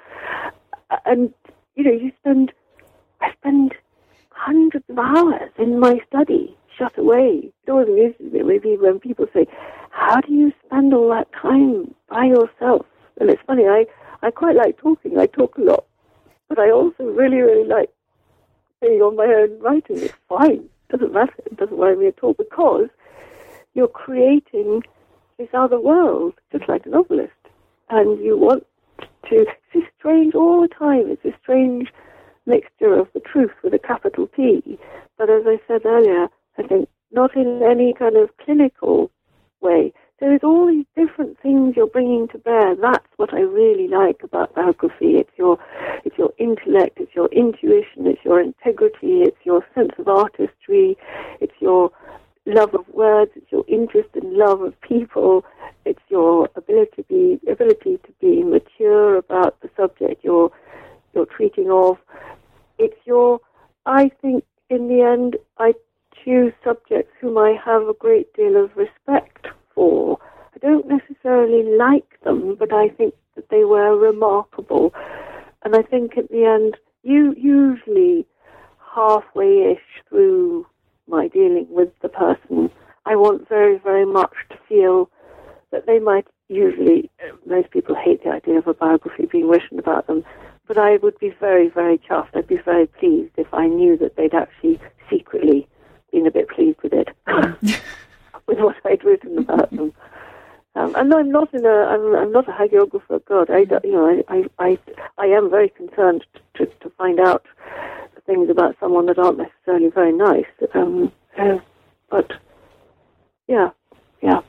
And 1.04 1.32
you 1.75 1.84
know, 1.84 1.92
you 1.92 2.12
spend. 2.20 2.52
I 3.20 3.32
spend 3.40 3.75
hundreds 4.30 4.84
of 4.90 4.99
hours 4.99 5.50
in 5.58 5.78
my 5.80 5.99
study, 6.08 6.56
shut 6.76 6.96
away. 6.99 7.52
It 7.66 7.70
always 7.70 7.88
amuses 7.88 8.32
me 8.32 8.42
maybe 8.42 8.76
when 8.76 9.00
people 9.00 9.26
say, 9.32 9.46
"How 9.90 10.20
do 10.20 10.32
you 10.32 10.52
spend 10.66 10.92
all 10.92 11.08
that 11.11 11.32
time 11.32 11.94
by 12.08 12.25
yourself?" 12.25 12.87
And 13.18 13.30
it's 13.30 13.42
funny. 13.46 13.66
I 13.66 13.87
I 14.23 14.30
quite 14.30 14.56
like 14.56 14.76
talking. 14.78 15.18
I 15.18 15.26
talk 15.26 15.56
a 15.58 15.62
lot, 15.62 15.84
but 16.49 16.58
I 16.58 16.70
also 16.70 17.04
really 17.04 17.40
really 17.40 17.66
like 17.66 17.90
being 18.85 19.00
on 19.00 19.17
my 19.17 19.25
own 19.25 19.59
writing. 19.61 19.99
It's 19.99 20.14
fine. 20.29 20.69
It 20.88 20.93
doesn't 20.93 21.12
matter. 21.12 21.35
It 21.47 21.57
doesn't 21.57 21.76
worry 21.76 21.97
me 21.97 22.09
at 22.09 22.23
all 22.23 22.35
because 22.35 22.88
you're 23.75 23.88
creating 23.88 24.83
this 25.38 25.49
other 25.55 25.81
world, 25.81 26.35
just 26.53 26.69
like 26.69 26.87
a 26.87 26.91
novelist. 26.91 27.33
And 27.91 28.23
you 28.23 28.37
want 28.37 28.67
to, 29.31 29.47
it's 29.73 29.87
strange 29.99 30.35
all 30.35 30.62
the 30.62 30.69
time. 30.69 31.11
It's 31.11 31.25
a 31.25 31.37
strange 31.43 31.88
mixture 32.47 32.95
of 32.95 33.09
the 33.14 33.21
truth 33.21 33.53
with 33.62 33.75
a 33.75 33.79
capital 33.79 34.29
T. 34.37 34.79
But 35.17 35.31
as 35.31 35.45
I 35.47 35.59
said 35.67 35.87
earlier, 35.87 36.29
I 36.59 36.62
think 36.62 36.88
not 37.11 37.35
in 37.37 37.62
any 37.62 37.95
kind 37.95 38.17
of 38.17 38.37
clinical 38.45 39.11
way. 39.61 39.93
There's 40.21 40.40
all 40.44 40.68
these 40.68 40.87
different 40.94 41.40
things 41.40 41.75
you're 41.76 41.88
bringing 41.88 42.28
to 42.28 42.38
bear. 42.38 42.76
That's 42.76 43.06
what 43.16 43.35
I 43.35 43.40
really 43.40 43.88
like 43.88 44.23
about 44.23 44.54
biography. 44.54 45.16
It's 45.16 45.37
your, 45.37 45.59
it's 46.04 46.16
your 46.16 46.33
intellect, 46.38 46.99
it's 47.00 47.14
your 47.16 47.28
intuition, 47.33 48.06
it's 48.06 48.25
your 48.25 48.40
integrity, 48.40 49.23
it's 49.23 49.44
your 49.44 49.66
sense 49.75 49.90
of 49.99 50.06
artistry, 50.06 50.97
it's 51.40 51.54
your 51.61 51.90
love 52.47 52.75
of 52.75 52.87
words, 52.88 53.33
it's 53.35 53.50
your 53.50 53.64
interest 53.66 54.11
and 54.14 54.35
love 54.35 54.62
of 54.62 54.80
people, 54.83 55.44
it's 55.85 56.02
your 56.09 56.49
ability 56.54 56.90
to 56.97 57.02
be 57.04 57.40
ability 57.50 57.99
to 58.04 58.12
be 58.21 58.42
mature 58.44 59.16
about 59.16 59.61
the 59.62 59.71
subject 59.76 60.23
you're 60.23 60.50
you're 61.12 61.26
treating 61.26 61.71
of. 61.71 61.99
It's 62.78 62.99
your 63.04 63.40
I 63.85 64.11
think 64.23 64.44
in 64.71 64.87
the 64.88 65.02
end 65.02 65.37
I 65.59 65.75
choose 66.25 66.52
subjects 66.62 67.12
whom 67.21 67.37
I 67.37 67.59
have 67.64 67.83
a 67.88 67.94
great 67.94 68.33
deal 68.35 68.62
of 68.62 68.71
respect 68.76 69.49
for. 69.75 70.19
I 70.54 70.59
don't 70.59 70.87
necessarily 70.87 71.76
like 71.76 72.21
them, 72.23 72.57
but 72.59 72.73
I 72.73 72.88
think 72.88 73.14
that 73.35 73.49
they 73.50 73.64
were 73.64 73.97
remarkable. 73.97 74.95
And 75.64 75.75
I 75.75 75.83
think 75.83 76.16
at 76.16 76.31
the 76.31 76.45
end, 76.45 76.76
you 77.02 77.35
usually 77.37 78.26
halfway 78.95 79.73
ish 79.73 80.02
through 80.09 80.66
my 81.09 81.28
dealing 81.28 81.66
with 81.71 81.90
the 82.00 82.09
person, 82.09 82.71
I 83.07 83.16
want 83.16 83.49
very, 83.49 83.78
very 83.78 84.07
much 84.07 84.35
to 84.50 84.57
feel 84.69 85.11
that 85.71 85.87
they 85.87 85.99
might 85.99 86.26
usually, 86.49 87.11
most 87.47 87.71
people 87.71 87.95
hate 87.95 88.23
the 88.23 88.31
idea 88.31 88.59
of 88.59 88.66
a 88.66 88.75
biography 88.75 89.26
being 89.26 89.49
written 89.49 89.78
about 89.78 90.07
them, 90.07 90.25
but 90.66 90.78
I 90.78 90.97
would 90.97 91.19
be 91.19 91.35
very, 91.40 91.69
very 91.69 91.99
chuffed. 91.99 92.35
I'd 92.35 92.47
be 92.47 92.59
very 92.64 92.87
pleased 92.87 93.33
if 93.37 93.52
I 93.52 93.66
knew 93.66 93.97
that 93.99 94.16
they'd 94.16 94.35
actually 94.35 94.81
secretly 95.11 95.66
been 96.12 96.26
a 96.26 96.31
bit 96.31 96.49
pleased 96.49 96.78
with 96.83 96.93
it, 96.93 97.09
with 98.49 98.59
what 98.59 98.77
I'd 98.85 99.05
written 99.05 99.39
about 99.39 99.71
them. 99.71 99.93
Um, 100.77 100.93
and 100.97 101.15
I'm 101.15 101.31
not 101.31 101.55
in 101.55 101.65
a, 101.65 101.69
I'm, 101.69 102.17
I'm 102.17 102.33
not 102.33 102.49
a 102.49 102.53
hagiographer. 102.53 103.25
God, 103.27 103.49
I, 103.49 103.61
you 103.85 103.93
know, 103.93 104.23
I, 104.29 104.45
I, 104.59 104.79
I, 105.19 105.27
am 105.27 105.49
very 105.49 105.69
concerned 105.69 106.25
to, 106.55 106.67
to 106.67 106.91
find 106.99 107.21
out 107.21 107.47
things 108.27 108.51
about 108.51 108.75
someone 108.81 109.07
that 109.07 109.19
aren't 109.19 109.39
necessarily 109.39 109.89
very 109.91 110.13
nice. 110.13 110.47
Um, 110.75 111.13
uh, 111.39 111.59
but 112.11 112.33
yeah, 113.47 113.71
yeah. 114.21 114.41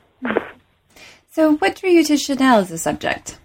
So, 1.30 1.56
what 1.56 1.76
drew 1.76 1.90
you 1.90 2.02
to 2.04 2.16
Chanel 2.16 2.60
as 2.60 2.72
a 2.72 2.78
subject? 2.78 3.38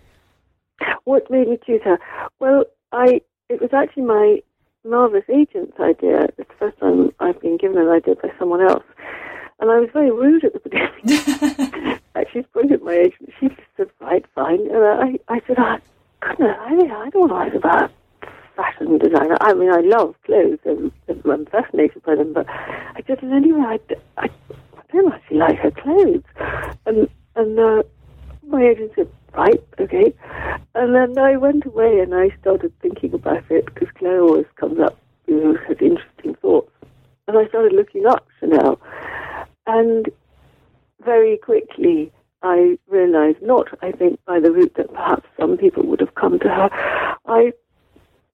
What 1.04 1.30
made 1.30 1.50
me 1.50 1.60
choose 1.66 1.82
her? 1.84 2.00
Well, 2.40 2.64
I 2.92 3.22
it 3.50 3.62
was 3.62 3.72
actually 3.74 4.04
my 4.04 4.40
marvelous 4.86 5.26
agent's 5.30 5.80
idea. 5.80 6.24
It's 6.38 6.38
the 6.38 6.46
first 6.58 6.80
time 6.80 7.12
I've 7.20 7.42
been 7.42 7.58
given 7.58 7.78
an 7.78 7.90
idea 7.90 8.16
by 8.16 8.30
someone 8.40 8.62
else, 8.62 8.84
and 9.62 9.72
I 9.72 9.80
was 9.80 9.90
very 9.94 10.12
rude 10.12 10.44
at 10.44 10.54
the 10.54 10.60
beginning. 10.60 12.00
actually, 12.16 12.44
spoke 12.44 12.72
at 12.72 12.84
my 12.84 12.94
agent. 12.94 13.32
She 13.40 13.50
said, 13.78 13.90
"Right, 14.00 14.26
fine," 14.36 14.62
and 14.70 14.84
I, 14.84 15.20
I 15.34 15.42
said, 15.48 15.58
"I 15.60 15.80
couldn't. 16.20 16.48
I, 16.48 16.74
I 16.74 17.10
don't 17.10 17.30
know 17.30 17.36
what 17.36 17.56
about 17.56 17.92
fashion 18.56 18.98
designer. 18.98 19.38
I 19.42 19.54
mean, 19.54 19.72
I 19.72 19.80
love 19.82 20.16
clothes 20.26 20.60
and 20.66 20.92
I'm 21.08 21.46
fascinated 21.48 22.04
by 22.04 22.16
them, 22.16 22.34
but 22.34 22.46
I 22.50 23.02
just, 23.08 23.24
anyway, 23.24 23.62
I, 23.62 23.80
I, 24.18 24.26
I 24.26 24.82
don't 24.92 25.14
actually 25.14 25.38
like 25.38 25.58
her 25.60 25.72
clothes. 25.72 26.24
And, 26.86 27.10
and 27.36 27.60
uh, 27.60 27.84
my 28.48 28.64
agent 28.64 28.92
said, 28.96 29.10
right, 29.34 29.64
okay. 29.80 30.14
And 30.76 30.96
then 30.96 31.18
I 31.18 31.38
went 31.38 31.66
away 31.66 32.00
and 32.00 32.14
I 32.14 32.30
started 32.42 32.74
thinking 32.82 33.14
about 33.14 33.44
it 33.50 33.66
because 33.66 33.90
Claire 33.98 34.22
always 34.22 34.46
comes 34.56 34.80
up, 34.80 34.98
you 35.28 35.44
know, 35.44 35.58
interesting 35.70 36.36
thoughts. 36.36 36.72
And 37.28 37.38
I 37.38 37.48
started 37.48 37.74
looking 37.74 38.06
up 38.06 38.28
Chanel. 38.40 38.80
And 39.74 40.10
very 41.02 41.38
quickly, 41.38 42.12
I 42.44 42.78
realized, 42.88 43.42
not 43.42 43.68
I 43.82 43.94
think 43.94 44.20
by 44.26 44.42
the 44.42 44.52
route 44.52 44.74
that 44.76 44.94
perhaps 44.94 45.28
some 45.40 45.58
people 45.58 45.84
would 45.86 46.02
have 46.02 46.16
come 46.16 46.40
to 46.40 46.50
her, 46.50 46.70
I 47.26 47.54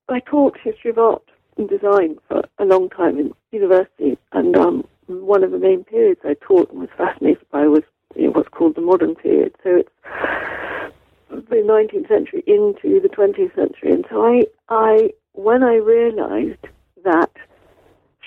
I 0.09 0.19
taught 0.21 0.57
history 0.57 0.89
of 0.89 0.97
art 0.97 1.29
and 1.57 1.69
design 1.69 2.17
for 2.27 2.43
a 2.57 2.65
long 2.65 2.89
time 2.89 3.19
in 3.19 3.35
university, 3.51 4.17
and 4.31 4.57
um, 4.57 4.87
one 5.05 5.43
of 5.43 5.51
the 5.51 5.59
main 5.59 5.83
periods 5.83 6.21
I 6.23 6.35
taught 6.41 6.71
and 6.71 6.79
was 6.79 6.89
fascinated 6.97 7.45
by 7.51 7.67
was 7.67 7.83
you 8.15 8.23
know, 8.23 8.31
what's 8.31 8.49
called 8.49 8.75
the 8.75 8.81
modern 8.81 9.13
period. 9.13 9.53
So 9.63 9.75
it's 9.75 9.89
the 11.29 11.57
19th 11.57 12.07
century 12.07 12.43
into 12.47 12.99
the 12.99 13.09
20th 13.09 13.53
century, 13.53 13.91
and 13.91 14.05
so 14.09 14.25
I, 14.25 14.45
I 14.69 15.11
when 15.33 15.61
I 15.61 15.75
realised 15.75 16.65
that 17.03 17.31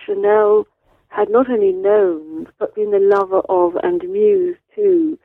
Chanel 0.06 0.68
had 1.10 1.28
not 1.28 1.50
only 1.50 1.72
known 1.72 2.48
but 2.58 2.74
been 2.74 2.90
the 2.90 2.98
lover 2.98 3.42
of 3.48 3.76
and 3.82 4.02
muse 4.08 4.56
to 4.74 5.18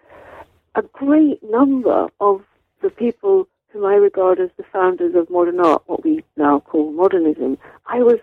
a 0.76 0.82
great 0.82 1.42
number 1.44 2.08
of 2.20 2.44
the 2.82 2.90
people 2.90 3.48
whom 3.70 3.86
I 3.86 3.96
regard 3.96 4.40
as 4.40 4.50
the 4.58 4.66
founders 4.72 5.16
of 5.16 5.30
modern 5.30 5.60
art, 5.60 5.84
what 5.86 6.04
we 6.04 6.24
now 6.38 6.60
call 6.60 6.92
modernism, 6.92 7.58
I 7.88 8.00
was 8.00 8.20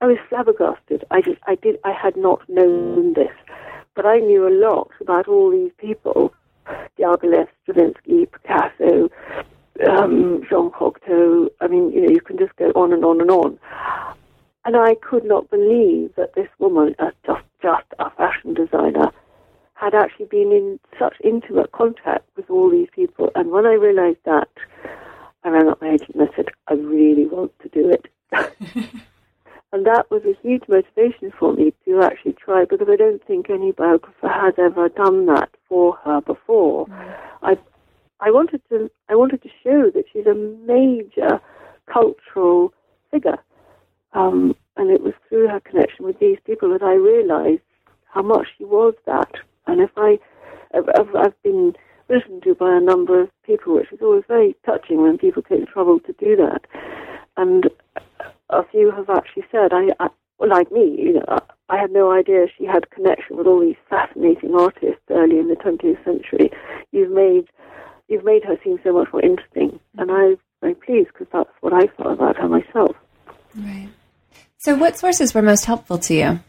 I 0.00 0.06
was 0.06 0.18
flabbergasted. 0.28 1.04
I 1.10 1.20
just 1.20 1.40
I 1.46 1.54
did 1.56 1.78
I 1.84 1.92
had 1.92 2.16
not 2.16 2.48
known 2.48 3.14
this, 3.14 3.32
but 3.94 4.06
I 4.06 4.18
knew 4.18 4.46
a 4.46 4.54
lot 4.66 4.90
about 5.00 5.28
all 5.28 5.50
these 5.50 5.72
people: 5.78 6.34
Diaghilev, 6.98 7.48
Stravinsky, 7.62 8.26
Picasso, 8.26 9.10
um, 9.88 10.42
Jean 10.48 10.70
Cocteau. 10.70 11.48
I 11.60 11.68
mean, 11.68 11.90
you 11.92 12.00
know, 12.02 12.10
you 12.10 12.20
can 12.20 12.38
just 12.38 12.54
go 12.56 12.70
on 12.74 12.92
and 12.92 13.04
on 13.04 13.20
and 13.20 13.30
on. 13.30 13.58
And 14.64 14.76
I 14.76 14.94
could 14.96 15.24
not 15.24 15.50
believe 15.50 16.14
that 16.16 16.34
this 16.34 16.48
woman, 16.58 16.94
uh, 16.98 17.10
just 17.26 17.42
just 17.62 17.86
a 17.98 18.10
fashion 18.10 18.54
designer, 18.54 19.10
had 19.74 19.94
actually 19.94 20.26
been 20.26 20.52
in 20.52 20.80
such 20.98 21.16
intimate 21.22 21.72
contact 21.72 22.24
with 22.36 22.50
all 22.50 22.70
these 22.70 22.88
people. 22.94 23.30
And 23.34 23.50
when 23.50 23.66
I 23.66 23.74
realised 23.74 24.24
that, 24.24 24.48
I 25.44 25.48
rang 25.48 25.68
up 25.68 25.80
my 25.80 25.90
agent 25.90 26.14
and 26.14 26.28
I 26.28 26.36
said, 26.36 26.48
I 26.68 26.74
really 26.74 27.26
want 27.26 27.52
to 27.60 27.68
do 27.68 27.90
it. 27.90 28.06
and 29.74 29.84
that 29.84 30.08
was 30.10 30.22
a 30.24 30.36
huge 30.40 30.62
motivation 30.68 31.32
for 31.38 31.52
me 31.52 31.74
to 31.84 32.00
actually 32.00 32.34
try 32.34 32.64
because 32.64 32.86
I 32.88 32.96
don't 32.96 33.22
think 33.26 33.50
any 33.50 33.72
biographer 33.72 34.28
has 34.28 34.54
ever 34.56 34.88
done 34.88 35.26
that 35.26 35.50
for 35.68 35.96
her 36.04 36.20
before. 36.20 36.86
Mm. 36.86 37.16
I 37.42 37.58
I 38.20 38.30
wanted 38.30 38.62
to 38.70 38.88
I 39.08 39.16
wanted 39.16 39.42
to 39.42 39.48
show 39.62 39.90
that 39.90 40.04
she's 40.12 40.26
a 40.26 40.34
major 40.34 41.40
cultural 41.92 42.72
figure. 43.10 43.38
Um, 44.14 44.56
and 44.76 44.90
it 44.90 45.02
was 45.02 45.14
through 45.28 45.48
her 45.48 45.60
connection 45.60 46.04
with 46.04 46.18
these 46.18 46.38
people 46.46 46.70
that 46.70 46.82
I 46.82 46.94
realized 46.94 47.62
how 48.06 48.22
much 48.22 48.48
she 48.56 48.64
was 48.64 48.94
that. 49.06 49.32
And 49.66 49.80
if 49.80 49.90
I, 49.96 50.18
I've, 50.74 51.14
I've 51.14 51.42
been 51.42 51.74
listened 52.08 52.42
to 52.44 52.54
by 52.54 52.76
a 52.76 52.80
number 52.80 53.20
of 53.20 53.30
people, 53.44 53.74
which 53.74 53.92
is 53.92 54.00
always 54.02 54.24
very 54.28 54.56
touching 54.64 55.02
when 55.02 55.18
people 55.18 55.42
take 55.42 55.60
the 55.60 55.66
trouble 55.66 56.00
to 56.00 56.12
do 56.14 56.36
that. 56.36 56.64
And 57.36 57.68
a 58.50 58.64
few 58.64 58.90
have 58.90 59.10
actually 59.10 59.44
said, 59.50 59.72
I, 59.72 59.88
I 59.98 60.08
like 60.46 60.70
me, 60.70 60.96
you 60.98 61.14
know, 61.14 61.38
I 61.68 61.78
had 61.78 61.90
no 61.90 62.12
idea 62.12 62.46
she 62.56 62.66
had 62.66 62.90
connection 62.90 63.36
with 63.36 63.46
all 63.46 63.60
these 63.60 63.76
fascinating 63.88 64.54
artists 64.54 65.02
early 65.10 65.38
in 65.38 65.48
the 65.48 65.56
20th 65.56 66.04
century. 66.04 66.50
You've 66.92 67.10
made 67.10 67.48
you've 68.08 68.24
made 68.24 68.44
her 68.44 68.58
seem 68.62 68.78
so 68.84 68.92
much 68.92 69.08
more 69.12 69.22
interesting, 69.22 69.80
and 69.96 70.10
I'm 70.10 70.36
very 70.60 70.74
pleased 70.74 71.08
because 71.08 71.26
that's 71.32 71.48
what 71.62 71.72
I 71.72 71.86
thought 71.86 72.12
about 72.12 72.36
her 72.36 72.48
myself. 72.48 72.94
Right. 73.56 73.88
So, 74.64 74.74
what 74.74 74.96
sources 74.96 75.34
were 75.34 75.42
most 75.42 75.66
helpful 75.66 75.98
to 75.98 76.14
you? 76.14 76.40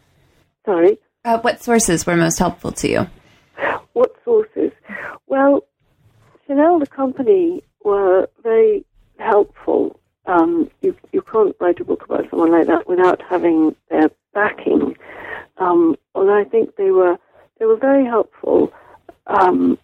Sorry. 0.64 0.96
Uh, 1.22 1.38
what 1.40 1.62
sources 1.62 2.06
were 2.06 2.16
most 2.16 2.38
helpful 2.38 2.72
to 2.72 2.88
you? 2.88 3.06
What 3.92 4.16
sources? 4.24 4.72
Well, 5.26 5.64
Chanel, 6.46 6.78
the 6.78 6.86
company, 6.86 7.62
were 7.84 8.26
very 8.42 8.86
helpful. 9.18 10.00
Um, 10.24 10.70
you, 10.80 10.96
you 11.12 11.20
can't 11.20 11.54
write 11.60 11.78
a 11.80 11.84
book 11.84 12.04
about 12.04 12.24
someone 12.30 12.52
like 12.52 12.68
that 12.68 12.88
without 12.88 13.20
having 13.20 13.76
their 13.90 14.10
backing. 14.32 14.96
Um, 15.58 15.94
although 16.14 16.40
I 16.40 16.44
think 16.44 16.76
they 16.76 16.92
were 16.92 17.18
they 17.58 17.66
were 17.66 17.76
very 17.76 18.06
helpful. 18.06 18.72
Um, 19.26 19.78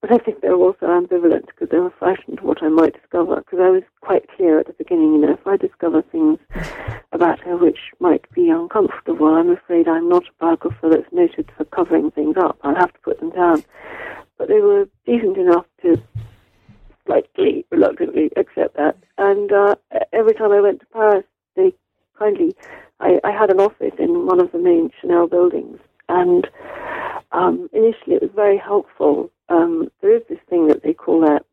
but 0.00 0.10
I 0.10 0.18
think 0.18 0.40
they 0.40 0.48
were 0.48 0.56
also 0.56 0.86
ambivalent 0.86 1.46
because 1.46 1.68
they 1.70 1.78
were 1.78 1.94
frightened 2.00 2.40
of 2.40 2.44
what 2.44 2.64
I 2.64 2.68
might 2.68 2.94
discover. 3.00 3.36
Because 3.36 3.60
I 3.62 3.70
was 3.70 3.84
quite 4.00 4.28
clear 4.36 4.58
at 4.58 4.66
the 4.66 4.72
beginning, 4.72 5.12
you 5.12 5.20
know, 5.20 5.34
if 5.34 5.46
I 5.46 5.56
discover 5.56 6.02
things 6.02 6.40
about 7.20 7.40
her 7.40 7.56
which 7.56 7.78
might 7.98 8.24
be 8.34 8.48
uncomfortable, 8.48 9.34
I'm 9.34 9.50
afraid 9.50 9.88
I'm 9.88 10.08
not 10.08 10.24
a 10.24 10.32
biographer 10.38 10.88
that's 10.88 11.12
noted 11.12 11.50
for 11.56 11.64
covering 11.66 12.10
things 12.10 12.36
up. 12.38 12.58
I'll 12.62 12.74
have 12.74 12.92
to 12.94 12.98
put 13.00 13.20
them 13.20 13.30
down. 13.30 13.62
But 14.38 14.48
they 14.48 14.60
were 14.60 14.88
decent 15.04 15.36
enough 15.36 15.66
to 15.82 16.00
slightly 17.04 17.66
reluctantly 17.70 18.30
accept 18.36 18.76
that. 18.76 18.96
And 19.18 19.52
uh, 19.52 19.74
every 20.12 20.32
time 20.32 20.52
I 20.52 20.60
went 20.60 20.80
to 20.80 20.86
Paris, 20.86 21.24
they 21.56 21.74
kindly, 22.18 22.56
I, 23.00 23.20
I 23.22 23.32
had 23.32 23.50
an 23.50 23.60
office 23.60 23.94
in 23.98 24.26
one 24.26 24.40
of 24.40 24.50
the 24.52 24.58
main 24.58 24.90
Chanel 25.00 25.26
buildings, 25.26 25.78
and 26.08 26.48
um, 27.32 27.68
initially 27.74 28.16
it 28.16 28.22
was 28.22 28.30
very 28.34 28.56
helpful 28.56 29.30
um, 29.50 29.90
there 30.00 30.16
is 30.16 30.22
this 30.28 30.38
thing 30.48 30.68
that 30.68 30.82
they 30.82 30.94
call 30.94 31.20
that 31.22 31.44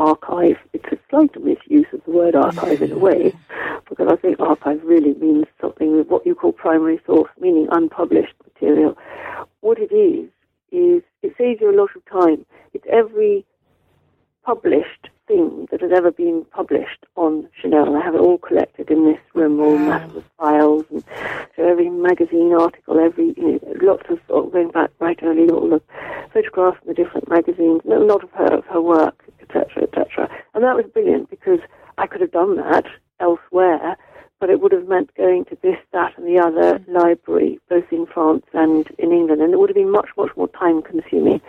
archive. 0.00 0.56
It's 0.72 0.84
a 0.92 0.98
slight 1.10 1.30
misuse 1.42 1.86
of 1.92 2.02
the 2.04 2.10
word 2.10 2.34
archive 2.34 2.80
in 2.82 2.92
a 2.92 2.98
way, 2.98 3.32
because 3.88 4.08
I 4.10 4.16
think 4.16 4.40
archive 4.40 4.80
really 4.82 5.14
means 5.14 5.46
something 5.60 5.96
with 5.96 6.08
what 6.08 6.26
you 6.26 6.34
call 6.34 6.52
primary 6.52 7.00
source, 7.06 7.30
meaning 7.38 7.68
unpublished 7.70 8.34
material. 8.46 8.96
What 9.60 9.78
it 9.78 9.92
is, 9.94 10.30
is 10.72 11.02
it 11.22 11.34
saves 11.36 11.60
you 11.60 11.70
a 11.70 11.76
lot 11.78 11.90
of 11.94 12.04
time. 12.06 12.46
It's 12.72 12.86
every 12.90 13.44
published 14.44 15.08
thing 15.30 15.68
that 15.70 15.80
has 15.80 15.92
ever 15.92 16.10
been 16.10 16.44
published 16.50 17.06
on 17.14 17.48
Chanel. 17.60 17.96
I 17.96 18.04
have 18.04 18.16
it 18.16 18.20
all 18.20 18.38
collected 18.38 18.90
in 18.90 19.04
this 19.04 19.20
room, 19.34 19.60
all 19.60 19.78
massive 19.78 20.24
files, 20.36 20.84
and 20.90 21.04
so 21.54 21.68
every 21.68 21.88
magazine 21.88 22.52
article, 22.52 22.98
every 22.98 23.34
you 23.36 23.52
know, 23.52 23.74
lots 23.80 24.10
of 24.10 24.18
sort 24.26 24.46
of 24.46 24.52
going 24.52 24.70
back 24.70 24.90
right 24.98 25.18
early, 25.22 25.48
all 25.48 25.68
the 25.68 25.80
photographs 26.32 26.78
from 26.78 26.88
the 26.88 26.94
different 26.94 27.30
magazines, 27.30 27.80
no, 27.84 28.02
not 28.02 28.24
of 28.24 28.30
her, 28.32 28.52
of 28.52 28.64
her 28.66 28.80
work, 28.80 29.22
etc., 29.40 29.84
etc. 29.84 30.28
And 30.54 30.64
that 30.64 30.74
was 30.74 30.86
brilliant 30.92 31.30
because 31.30 31.60
I 31.96 32.08
could 32.08 32.22
have 32.22 32.32
done 32.32 32.56
that 32.56 32.86
elsewhere, 33.20 33.96
but 34.40 34.50
it 34.50 34.60
would 34.60 34.72
have 34.72 34.88
meant 34.88 35.14
going 35.14 35.44
to 35.44 35.58
this, 35.62 35.78
that, 35.92 36.18
and 36.18 36.26
the 36.26 36.40
other 36.40 36.80
mm-hmm. 36.80 36.96
library, 36.96 37.60
both 37.68 37.92
in 37.92 38.06
France 38.06 38.46
and 38.52 38.88
in 38.98 39.12
England, 39.12 39.42
and 39.42 39.52
it 39.52 39.60
would 39.60 39.70
have 39.70 39.76
been 39.76 39.92
much, 39.92 40.08
much 40.16 40.36
more 40.36 40.48
time 40.48 40.82
consuming. 40.82 41.40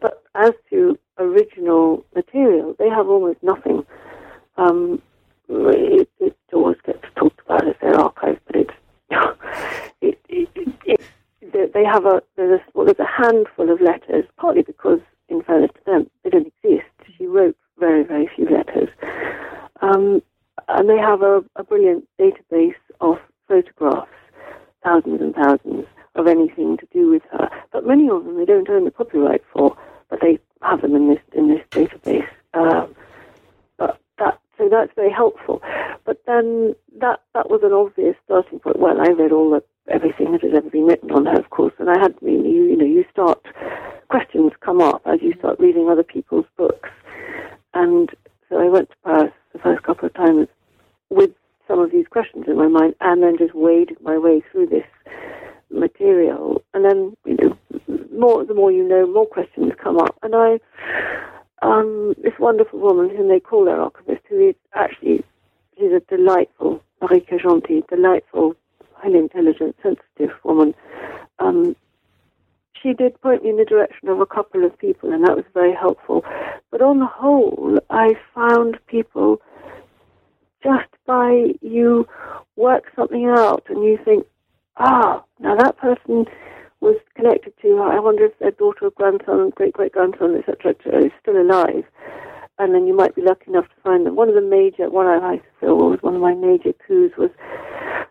But 0.00 0.22
as 0.34 0.52
to 0.68 0.98
original 1.18 2.04
material, 2.14 2.74
they 2.78 2.88
have 2.88 3.08
almost 3.08 3.42
nothing. 3.42 3.84
Um, 4.56 5.02
it, 5.48 6.08
it, 6.20 6.36
always 6.52 6.76
gets 6.86 7.04
talked 7.16 7.40
about 7.44 7.66
as 7.66 7.74
their 7.80 7.98
archive, 7.98 8.38
but 8.46 8.54
it's 8.54 8.70
it, 10.00 10.20
it, 10.28 10.48
it, 10.84 11.72
they 11.72 11.84
have 11.84 12.06
a 12.06 12.22
there's 12.36 12.60
a 12.60 12.64
well, 12.74 12.86
there's 12.86 13.00
a 13.00 13.22
handful 13.22 13.72
of 13.72 13.80
letters, 13.80 14.24
partly 14.36 14.62
because, 14.62 15.00
in 15.28 15.42
fairness 15.42 15.72
to 15.74 15.84
them, 15.84 16.08
they 16.22 16.30
don't 16.30 16.46
exist. 16.46 16.86
She 17.18 17.26
wrote 17.26 17.56
very 17.78 18.04
very 18.04 18.30
few 18.36 18.48
letters, 18.48 18.88
um, 19.82 20.22
and 20.68 20.88
they 20.88 20.96
have 20.96 21.22
a, 21.22 21.42
a 21.56 21.64
brilliant 21.64 22.06
database 22.20 22.74
of 23.00 23.18
photographs, 23.48 24.12
thousands 24.84 25.20
and 25.20 25.34
thousands 25.34 25.86
of 26.14 26.28
anything 26.28 26.76
to 26.76 26.86
do 26.92 27.10
with 27.10 27.22
her. 27.32 27.50
But 27.72 27.84
many 27.84 28.08
of 28.08 28.24
them 28.24 28.38
they 28.38 28.44
don't 28.44 28.70
own 28.70 28.84
the 28.84 28.92
copyright 28.92 29.42
for 29.52 29.76
but 30.14 30.20
they 30.20 30.38
have 30.62 30.80
them 30.80 30.94
in 30.94 31.08
this 31.08 31.18
in 31.32 31.48
this 31.48 31.62
database. 31.70 32.28
Um, 32.54 32.94
but 33.76 33.98
that 34.18 34.38
so 34.56 34.68
that's 34.68 34.92
very 34.94 35.10
helpful. 35.10 35.60
But 36.04 36.22
then 36.26 36.74
that 37.00 37.20
that 37.34 37.50
was 37.50 37.60
an 37.62 37.72
starting 38.34 38.58
point. 38.58 38.78
Well, 38.78 39.00
I 39.00 39.10
read 39.10 39.32
all 39.32 39.50
the 39.50 39.62
everything 39.92 40.32
that 40.32 40.42
has 40.42 40.52
ever 40.56 40.70
been 40.70 40.86
written 40.86 41.10
on 41.12 41.26
her, 41.26 41.38
of 41.38 41.50
course, 41.50 41.72
and 41.78 41.88
I 41.88 41.98
had 41.98 42.14
you 42.20 42.32
you 42.32 42.76
know 42.76 42.84
you 42.84 43.04
start 43.10 43.40
questions 44.08 44.52
come 44.60 44.80
up 44.80 45.02
as 45.06 45.20
you 45.22 45.34
start 45.38 45.60
reading 45.60 45.88
other 45.88 46.02
people's 46.02 46.46
books, 46.56 46.88
and 47.74 48.10
so 48.48 48.58
I 48.58 48.68
went 48.68 48.90
to 48.90 48.96
Paris 49.04 49.32
the 49.52 49.58
first 49.60 49.84
couple 49.84 50.06
of 50.06 50.14
times 50.14 50.48
with 51.10 51.30
some 51.68 51.78
of 51.78 51.92
these 51.92 52.06
questions 52.10 52.44
in 52.48 52.56
my 52.56 52.66
mind, 52.66 52.94
and 53.00 53.22
then 53.22 53.38
just 53.38 53.54
waded 53.54 53.98
my 54.02 54.18
way 54.18 54.42
through 54.50 54.66
this 54.66 54.86
material, 55.70 56.62
and 56.74 56.84
then 56.84 57.16
you 57.24 57.36
know 57.36 57.56
more 58.12 58.44
the 58.44 58.54
more 58.54 58.72
you 58.72 58.86
know, 58.86 59.06
more 59.06 59.26
questions 59.26 59.72
come 59.80 59.98
up. 59.98 60.16
And 60.22 60.34
I, 60.34 60.58
um, 61.62 62.14
this 62.22 62.34
wonderful 62.40 62.80
woman 62.80 63.14
whom 63.14 63.28
they 63.28 63.38
call 63.38 63.64
their 63.64 63.80
archivist, 63.80 64.22
who 64.28 64.48
is 64.48 64.56
actually 64.74 65.22
she's 65.78 65.92
a 65.92 66.00
delightful 66.08 66.82
Marika 67.04 67.40
Genty, 67.40 67.84
delightful, 67.88 68.54
highly 68.94 69.18
intelligent, 69.18 69.76
sensitive 69.82 70.34
woman. 70.42 70.74
Um, 71.38 71.76
she 72.80 72.92
did 72.92 73.20
point 73.20 73.42
me 73.42 73.50
in 73.50 73.56
the 73.56 73.64
direction 73.64 74.08
of 74.08 74.20
a 74.20 74.26
couple 74.26 74.64
of 74.64 74.78
people, 74.78 75.12
and 75.12 75.24
that 75.24 75.36
was 75.36 75.44
helpful. 75.74 76.24
But 76.70 76.82
on 76.82 76.98
the 76.98 77.06
whole, 77.06 77.78
I 77.90 78.14
found 78.34 78.78
people 78.86 79.40
just 80.62 80.88
by 81.06 81.52
you 81.60 82.06
work 82.56 82.84
something 82.96 83.26
out 83.26 83.64
and 83.68 83.84
you 83.84 83.98
think, 84.04 84.26
ah, 84.78 85.22
now 85.38 85.56
that 85.56 85.76
person 85.78 86.24
was 86.80 86.96
connected 87.14 87.52
to, 87.62 87.78
I 87.78 87.98
wonder 87.98 88.24
if 88.26 88.38
their 88.38 88.50
daughter 88.50 88.86
or 88.86 88.90
grandson, 88.90 89.50
great 89.50 89.72
great 89.72 89.92
grandson, 89.92 90.36
etc., 90.36 90.74
is 91.04 91.12
still 91.20 91.40
alive. 91.40 91.84
And 92.58 92.74
then 92.74 92.86
you 92.86 92.96
might 92.96 93.16
be 93.16 93.22
lucky 93.22 93.50
enough 93.50 93.64
to 93.64 93.82
find 93.82 94.06
them. 94.06 94.14
One 94.14 94.28
of 94.28 94.36
the 94.36 94.40
major, 94.40 94.88
one 94.88 95.06
I 95.06 95.18
like 95.18 95.42
to 95.42 95.48
feel 95.60 95.76
was 95.76 95.98
one 96.02 96.14
of 96.14 96.20
my 96.20 96.34
major 96.34 96.72
coups 96.86 97.16
was, 97.16 97.30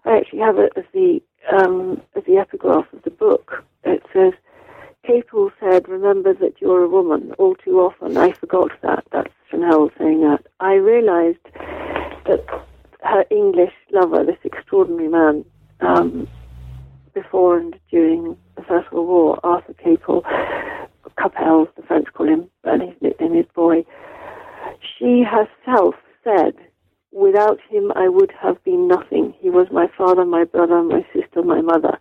I 0.04 0.18
actually 0.18 0.40
have 0.40 0.58
it 0.58 0.74
as 0.76 0.84
the 0.94 1.22
um, 1.52 2.02
as 2.16 2.24
the 2.26 2.38
epigraph 2.38 2.92
of 2.94 3.04
the 3.04 3.10
book. 3.10 3.64
It 3.84 4.04
says, 4.14 4.34
Capel 5.06 5.52
said, 5.60 5.88
remember 5.90 6.34
that 6.34 6.62
you're 6.62 6.84
a 6.84 6.90
woman. 6.90 7.34
All 7.38 7.56
too 7.56 7.80
often, 7.80 8.16
I 8.18 8.32
forgot 8.32 8.72
that. 8.82 9.04
That's 9.12 9.34
Chanel 9.50 9.92
saying 9.98 10.22
that. 10.22 10.46
I 10.60 10.76
realized 10.76 11.44
that 12.26 12.46
her 13.02 13.26
English 13.30 13.74
lover, 13.92 14.24
this 14.24 14.38
extraordinary 14.44 15.10
man, 15.10 15.46
um, 15.82 16.28
before 17.14 17.60
and 17.60 17.78
during 17.92 18.38
the 18.56 18.64
First 18.64 18.92
World 18.92 19.08
War, 19.08 19.40
Arthur 19.44 19.74
Capel, 19.74 20.24
Capel, 21.18 21.68
the 21.76 21.84
French 21.84 22.08
call 22.14 22.28
him, 22.28 22.50
and 22.64 22.82
his 22.82 23.02
nickname 23.02 23.36
is 23.36 23.46
Boy, 23.54 23.86
she 24.98 25.24
herself 25.24 25.96
said, 26.24 26.54
without 27.12 27.60
him 27.70 27.92
I 27.96 28.08
would 28.08 28.32
have 28.42 28.64
been 28.64 28.88
nothing. 28.88 29.34
He 29.40 29.50
was 29.50 29.68
my 29.72 29.88
father, 29.98 30.26
my 30.26 30.46
brother, 30.46 30.82
my 30.82 31.06
sister, 31.14 31.44
my 31.44 31.62
mother. 31.62 32.00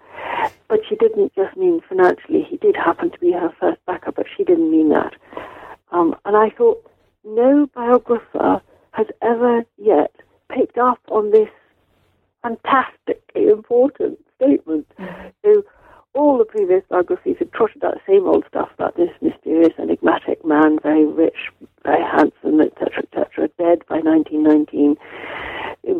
But 0.68 0.80
she 0.88 0.96
didn't 0.96 1.34
just 1.34 1.56
mean 1.56 1.80
financially. 1.88 2.42
He 2.48 2.56
did 2.56 2.76
happen 2.76 3.10
to 3.10 3.18
be 3.18 3.32
her 3.32 3.52
first 3.60 3.84
backer, 3.86 4.12
but 4.12 4.26
she 4.36 4.44
didn't 4.44 4.70
mean 4.70 4.88
that. 4.90 5.14
Um, 5.90 6.16
and 6.24 6.36
I 6.36 6.50
thought, 6.50 6.84
no 7.24 7.66
biographer 7.74 8.62
has 8.92 9.06
ever 9.20 9.64
yet 9.76 10.14
picked 10.50 10.78
up 10.78 10.98
on 11.08 11.30
this 11.30 11.48
fantastically 12.42 13.48
important 13.48 14.18
statement. 14.36 14.86
So 15.44 15.64
all 16.14 16.38
the 16.38 16.44
previous 16.44 16.82
biographies 16.88 17.36
had 17.38 17.52
trotted 17.52 17.84
out 17.84 17.94
the 17.94 18.12
same 18.12 18.26
old 18.26 18.44
stuff 18.48 18.70
about 18.74 18.96
this 18.96 19.10
mysterious, 19.20 19.72
enigmatic 19.78 20.44
man, 20.44 20.78
very 20.82 21.06
rich, 21.06 21.50
very 21.84 22.02
handsome, 22.02 22.60
etc., 22.60 23.04
etc., 23.04 23.48
dead 23.58 23.82
by 23.88 23.98
1919, 24.00 24.96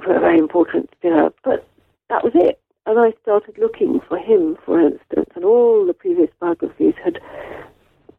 for 0.02 0.16
a 0.16 0.20
very 0.20 0.38
important 0.38 0.90
dinner. 1.00 1.32
But 1.44 1.66
that 2.08 2.24
was 2.24 2.32
it. 2.34 2.60
And 2.84 2.98
I 2.98 3.12
started 3.22 3.58
looking 3.58 4.00
for 4.00 4.18
him, 4.18 4.58
for 4.64 4.80
instance, 4.80 5.30
and 5.36 5.44
all 5.44 5.86
the 5.86 5.94
previous 5.94 6.30
biographies 6.40 6.94
had 7.02 7.20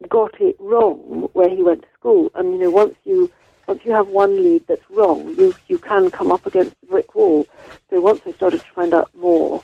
got 0.08 0.40
it 0.40 0.56
wrong 0.58 1.28
where 1.34 1.50
he 1.50 1.62
went 1.62 1.82
to 1.82 1.88
school. 1.98 2.30
And 2.34 2.52
you 2.52 2.58
know, 2.58 2.70
once 2.70 2.94
you 3.04 3.30
once 3.66 3.82
you 3.84 3.92
have 3.92 4.08
one 4.08 4.42
lead 4.42 4.66
that's 4.66 4.88
wrong, 4.90 5.34
you 5.36 5.54
you 5.68 5.78
can 5.78 6.10
come 6.10 6.32
up 6.32 6.46
against 6.46 6.74
the 6.80 6.86
brick 6.86 7.14
wall. 7.14 7.46
So 7.90 8.00
once 8.00 8.22
I 8.26 8.32
started 8.32 8.60
to 8.60 8.66
find 8.74 8.94
out 8.94 9.10
more, 9.14 9.62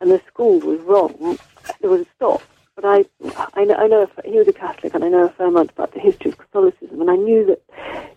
and 0.00 0.10
the 0.10 0.20
school 0.26 0.60
was 0.60 0.80
wrong, 0.80 1.38
there 1.80 1.90
was 1.90 2.00
a 2.00 2.06
stop. 2.16 2.42
But 2.74 2.86
I, 2.86 3.04
I 3.52 3.64
know, 3.64 3.74
I 3.74 3.86
know 3.86 4.08
he 4.24 4.38
was 4.38 4.48
a 4.48 4.52
Catholic, 4.54 4.94
and 4.94 5.04
I 5.04 5.08
know 5.08 5.26
a 5.26 5.28
fair 5.28 5.48
amount 5.48 5.72
about 5.72 5.92
the 5.92 6.00
history 6.00 6.30
of 6.30 6.38
Catholicism, 6.38 7.02
and 7.02 7.10
I 7.10 7.16
knew 7.16 7.44
that 7.44 7.60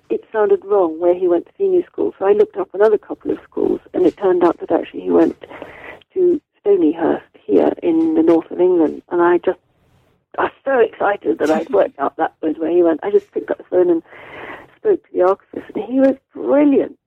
it 0.10 0.24
sounded 0.32 0.64
wrong 0.64 0.98
where 0.98 1.14
he 1.14 1.28
went 1.28 1.48
to 1.48 1.52
senior 1.58 1.84
school. 1.86 2.16
So 2.18 2.26
I 2.26 2.32
looked 2.32 2.56
up 2.56 2.74
another 2.74 2.98
couple 2.98 3.32
of 3.32 3.40
schools, 3.44 3.82
and 3.94 4.06
it 4.06 4.16
turned 4.16 4.46
out 4.46 4.60
that 4.62 4.72
actually 4.72 5.02
he 5.02 5.10
went 5.10 5.36
to 6.16 6.42
Stonyhurst 6.66 7.22
here 7.46 7.72
in 7.84 8.16
the 8.16 8.24
north 8.24 8.50
of 8.50 8.60
England, 8.60 9.04
and 9.10 9.22
I 9.22 9.38
just 9.38 9.60
I 10.38 10.46
was 10.46 10.52
so 10.66 10.80
excited 10.80 11.40
that 11.40 11.52
I'd 11.52 11.70
worked 11.70 12.00
out 12.00 12.18
that 12.18 12.36
was 12.42 12.58
where 12.58 12.72
he 12.72 12.84
went. 12.84 13.00
I 13.04 13.12
just 13.12 13.32
picked 13.32 13.52
up 13.52 13.58
the 13.60 13.64
phone 13.66 13.90
and 13.90 14.04
spoke 14.78 15.06
to 15.06 15.14
the 15.14 15.22
archivist, 15.22 15.72
and 15.76 15.86
he 15.86 16.00
was 16.00 16.16
brilliant. 16.34 16.98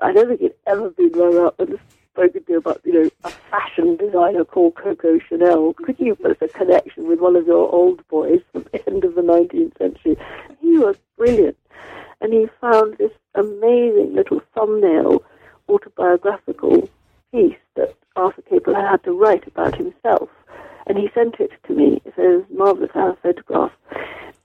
I 0.00 0.12
don't 0.12 0.28
think 0.28 0.40
he'd 0.40 0.54
ever 0.66 0.90
been 0.90 1.12
rung 1.12 1.38
up 1.38 1.58
and 1.58 1.78
spoken 2.12 2.44
to 2.44 2.56
about, 2.56 2.80
you 2.84 2.92
know, 2.92 3.10
a 3.24 3.30
fashion 3.50 3.96
designer 3.96 4.44
called 4.44 4.76
Coco 4.76 5.18
Chanel. 5.18 5.74
Could 5.74 5.98
you 5.98 6.14
put 6.14 6.40
a 6.40 6.48
connection 6.48 7.08
with 7.08 7.20
one 7.20 7.36
of 7.36 7.46
your 7.46 7.72
old 7.72 8.06
boys 8.08 8.40
from 8.52 8.64
the 8.72 8.88
end 8.88 9.04
of 9.04 9.14
the 9.14 9.22
19th 9.22 9.76
century? 9.78 10.16
He 10.60 10.78
was 10.78 10.96
brilliant. 11.16 11.56
And 12.20 12.32
he 12.32 12.48
found 12.60 12.96
this 12.98 13.12
amazing 13.34 14.14
little 14.14 14.40
thumbnail 14.54 15.22
autobiographical 15.68 16.88
piece 17.32 17.56
that 17.76 17.94
Arthur 18.16 18.42
Capel 18.42 18.74
had 18.74 18.88
had 18.88 19.04
to 19.04 19.12
write 19.12 19.46
about 19.46 19.76
himself. 19.76 20.28
And 20.86 20.96
he 20.96 21.10
sent 21.14 21.36
it 21.38 21.50
to 21.66 21.74
me. 21.74 22.00
It 22.04 22.14
says, 22.16 22.42
marvelous, 22.50 22.90
photograph 23.22 23.72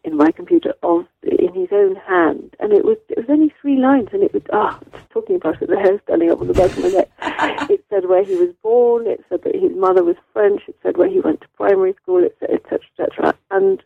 in 0.04 0.18
my 0.18 0.32
computer 0.32 0.74
of 0.84 1.06
in 1.24 1.54
his 1.54 1.70
own 1.72 1.96
hand, 1.96 2.56
and 2.60 2.74
it 2.74 2.84
was 2.84 2.98
it 3.10 3.18
was 3.18 3.28
only 3.30 3.54
three 3.62 3.78
lines, 3.78 4.10
and 4.12 4.22
it 4.22 4.34
was 4.34 4.44
ah, 4.52 4.80
talking 5.10 5.38
about 5.38 5.62
it, 5.62 5.70
the 5.70 5.80
hair 5.80 6.00
standing 6.04 6.30
up 6.30 6.42
on 6.42 6.48
the 6.48 6.54
back 6.54 6.72
of 6.72 6.80
my 6.80 6.90
neck. 6.90 7.10
It 7.70 7.86
said 7.90 8.08
where 8.08 8.24
he 8.24 8.36
was 8.36 8.54
born. 8.62 9.08
It 9.08 9.24
said 9.30 9.44
that 9.44 9.56
his 9.56 9.72
mother 9.76 10.04
was 10.04 10.16
French. 10.34 10.64
It 10.68 10.76
said 10.84 10.98
where 10.98 11.10
he 11.10 11.22
went 11.22 11.42
to 11.42 11.48
primary 11.56 11.94
school, 12.02 12.24
etc., 12.24 12.56
etc., 12.56 12.80
etc. 13.00 13.34
And 13.52 13.84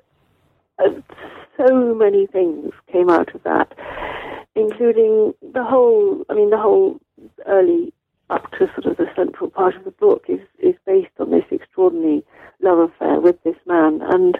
uh, 0.79 1.01
so 1.57 1.93
many 1.93 2.25
things 2.27 2.73
came 2.91 3.09
out 3.09 3.33
of 3.35 3.43
that, 3.43 3.73
including 4.55 5.33
the 5.53 5.63
whole. 5.63 6.25
I 6.29 6.33
mean, 6.33 6.49
the 6.49 6.57
whole 6.57 6.99
early 7.45 7.93
up 8.29 8.51
to 8.51 8.67
sort 8.73 8.85
of 8.85 8.97
the 8.97 9.09
central 9.15 9.49
part 9.49 9.75
of 9.75 9.83
the 9.83 9.91
book 9.91 10.25
is 10.27 10.41
is 10.59 10.75
based 10.85 11.11
on 11.19 11.31
this 11.31 11.45
extraordinary 11.51 12.23
love 12.61 12.79
affair 12.79 13.19
with 13.19 13.41
this 13.43 13.57
man 13.65 14.01
and 14.01 14.39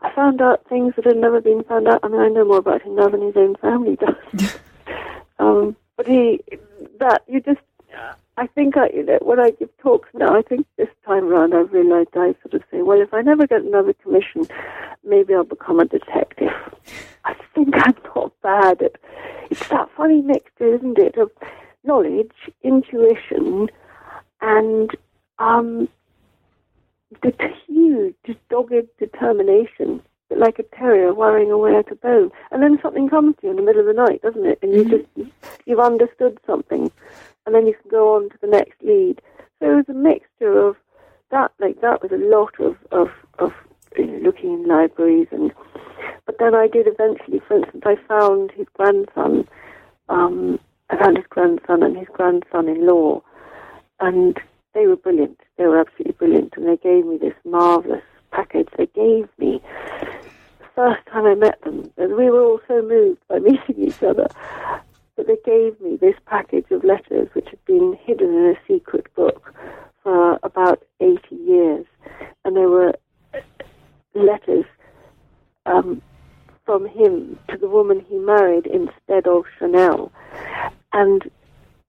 I 0.00 0.12
found 0.14 0.40
out 0.40 0.64
things 0.68 0.94
that 0.96 1.06
had 1.06 1.16
never 1.16 1.40
been 1.40 1.64
found 1.64 1.88
out. 1.88 2.00
I 2.02 2.08
mean, 2.08 2.20
I 2.20 2.28
know 2.28 2.44
more 2.44 2.58
about 2.58 2.82
him 2.82 2.94
now 2.94 3.08
than 3.08 3.22
his 3.22 3.36
own 3.36 3.56
family 3.56 3.96
does. 3.96 4.58
um, 5.38 5.76
but 5.96 6.06
he, 6.06 6.40
that, 7.00 7.22
you 7.26 7.40
just, 7.40 7.60
I 8.36 8.46
think 8.46 8.76
I, 8.76 8.90
you 8.94 9.04
know, 9.04 9.18
when 9.22 9.40
I 9.40 9.50
give 9.50 9.76
talks 9.78 10.08
now, 10.14 10.36
I 10.36 10.42
think 10.42 10.66
this 10.76 10.88
time 11.04 11.24
around 11.24 11.54
I've 11.54 11.72
realized 11.72 12.10
I 12.12 12.34
sort 12.42 12.54
of 12.54 12.62
say, 12.70 12.82
well, 12.82 13.00
if 13.00 13.12
I 13.12 13.22
never 13.22 13.46
get 13.46 13.62
another 13.62 13.92
commission, 13.94 14.46
maybe 15.04 15.34
I'll 15.34 15.42
become 15.42 15.80
a 15.80 15.84
detective. 15.84 16.52
I 17.24 17.34
think 17.54 17.74
I'm 17.74 17.96
not 18.14 18.32
bad 18.40 18.82
at, 18.82 18.96
it's 19.50 19.68
that 19.68 19.90
funny 19.96 20.22
mixture, 20.22 20.76
isn't 20.76 20.98
it, 20.98 21.16
of 21.16 21.32
knowledge, 21.84 22.32
intuition, 22.62 23.68
and 24.40 24.90
um, 25.38 25.88
the 27.22 27.32
huge, 27.66 28.14
dogged 28.50 28.86
determination, 28.98 30.02
like 30.30 30.58
a 30.58 30.76
terrier 30.76 31.14
worrying 31.14 31.50
away 31.50 31.76
at 31.76 31.90
a 31.90 31.94
bone. 31.94 32.30
And 32.50 32.62
then 32.62 32.78
something 32.82 33.08
comes 33.08 33.36
to 33.36 33.46
you 33.46 33.50
in 33.50 33.56
the 33.56 33.62
middle 33.62 33.80
of 33.80 33.86
the 33.86 34.02
night, 34.02 34.22
doesn't 34.22 34.46
it? 34.46 34.58
And 34.62 34.72
you 34.72 34.84
mm-hmm. 34.84 35.22
just, 35.22 35.32
you've 35.66 35.80
understood 35.80 36.38
something. 36.46 36.90
And 37.46 37.54
then 37.54 37.66
you 37.66 37.74
can 37.74 37.90
go 37.90 38.14
on 38.14 38.28
to 38.30 38.36
the 38.40 38.46
next 38.46 38.82
lead. 38.82 39.22
So 39.58 39.72
it 39.72 39.76
was 39.76 39.88
a 39.88 39.94
mixture 39.94 40.58
of 40.58 40.76
that, 41.30 41.52
like 41.58 41.80
that 41.80 42.02
was 42.02 42.12
a 42.12 42.16
lot 42.16 42.54
of, 42.60 42.76
of, 42.92 43.10
of 43.38 43.52
you 43.96 44.06
know, 44.06 44.18
looking 44.18 44.52
in 44.52 44.66
libraries 44.66 45.28
and, 45.30 45.52
but 46.26 46.38
then 46.38 46.54
I 46.54 46.68
did 46.68 46.86
eventually, 46.86 47.40
for 47.48 47.56
instance, 47.56 47.82
I 47.86 47.96
found 48.06 48.52
his 48.52 48.66
grandson, 48.74 49.48
um, 50.08 50.60
I 50.90 50.96
found 50.96 51.16
his 51.16 51.26
grandson 51.28 51.82
and 51.82 51.96
his 51.96 52.08
grandson-in-law, 52.12 53.22
and 54.00 54.40
they 54.74 54.86
were 54.86 54.96
brilliant. 54.96 55.40
They 55.56 55.66
were 55.66 55.80
absolutely 55.80 56.12
brilliant, 56.12 56.54
and 56.56 56.66
they 56.66 56.76
gave 56.76 57.06
me 57.06 57.18
this 57.18 57.34
marvelous 57.44 58.02
package. 58.30 58.68
They 58.76 58.86
gave 58.86 59.28
me 59.38 59.60
the 60.58 60.66
first 60.74 61.06
time 61.06 61.26
I 61.26 61.34
met 61.34 61.60
them, 61.62 61.90
and 61.96 62.16
we 62.16 62.30
were 62.30 62.42
all 62.42 62.60
so 62.68 62.82
moved 62.82 63.20
by 63.28 63.38
meeting 63.38 63.76
each 63.76 64.02
other. 64.02 64.28
But 65.16 65.26
they 65.26 65.38
gave 65.44 65.80
me 65.80 65.96
this 65.96 66.14
package 66.26 66.70
of 66.70 66.84
letters, 66.84 67.28
which 67.32 67.48
had 67.50 67.64
been 67.64 67.98
hidden 68.04 68.28
in 68.28 68.56
a 68.56 68.72
secret 68.72 69.12
book 69.14 69.52
for 70.02 70.38
about 70.42 70.82
80 71.00 71.18
years, 71.34 71.86
and 72.44 72.56
they 72.56 72.66
were 72.66 72.94
letters 74.14 74.64
um, 75.66 76.00
from 76.64 76.86
him 76.86 77.38
to 77.48 77.56
the 77.56 77.68
woman 77.68 78.04
he 78.08 78.16
married 78.16 78.66
instead 78.66 79.26
of 79.26 79.44
Chanel. 79.58 80.12
And 80.92 81.30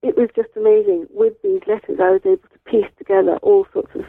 it 0.02 0.18
was 0.18 0.30
just 0.36 0.50
amazing. 0.56 1.08
With 1.10 1.34
these 1.44 1.62
letters, 1.68 2.00
I 2.02 2.12
was 2.12 2.22
able 2.26 2.48
to 2.50 2.60
piece 2.66 2.92
together 2.98 3.38
all 3.38 3.68
sorts 3.74 3.94
of 3.96 4.06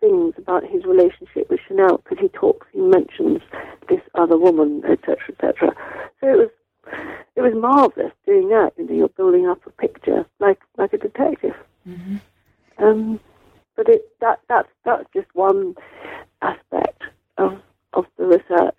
things 0.00 0.34
about 0.38 0.64
his 0.64 0.84
relationship 0.84 1.48
with 1.50 1.60
Chanel 1.66 1.98
because 1.98 2.18
he 2.18 2.28
talks, 2.28 2.66
he 2.72 2.80
mentions 2.80 3.40
this 3.88 4.00
other 4.14 4.38
woman, 4.38 4.82
etc., 4.84 5.16
etc. 5.30 5.74
So 6.20 6.26
it 6.28 6.36
was 6.36 6.50
it 7.36 7.42
was 7.42 7.54
marvelous 7.54 8.12
doing 8.26 8.48
that. 8.48 8.72
You 8.76 8.86
know, 8.86 8.94
you're 8.94 9.08
building 9.08 9.46
up 9.46 9.64
a 9.66 9.70
picture 9.70 10.26
like 10.38 10.60
like 10.76 10.92
a 10.92 10.98
detective. 10.98 11.54
Mm-hmm. 11.88 12.16
Um, 12.78 13.20
but 13.76 13.88
it 13.88 14.02
that 14.20 14.40
that's 14.48 14.68
that's 14.84 15.04
just 15.14 15.28
one 15.34 15.74
aspect 16.42 17.02
of 17.38 17.60
of 17.92 18.06
the 18.16 18.26
research 18.26 18.74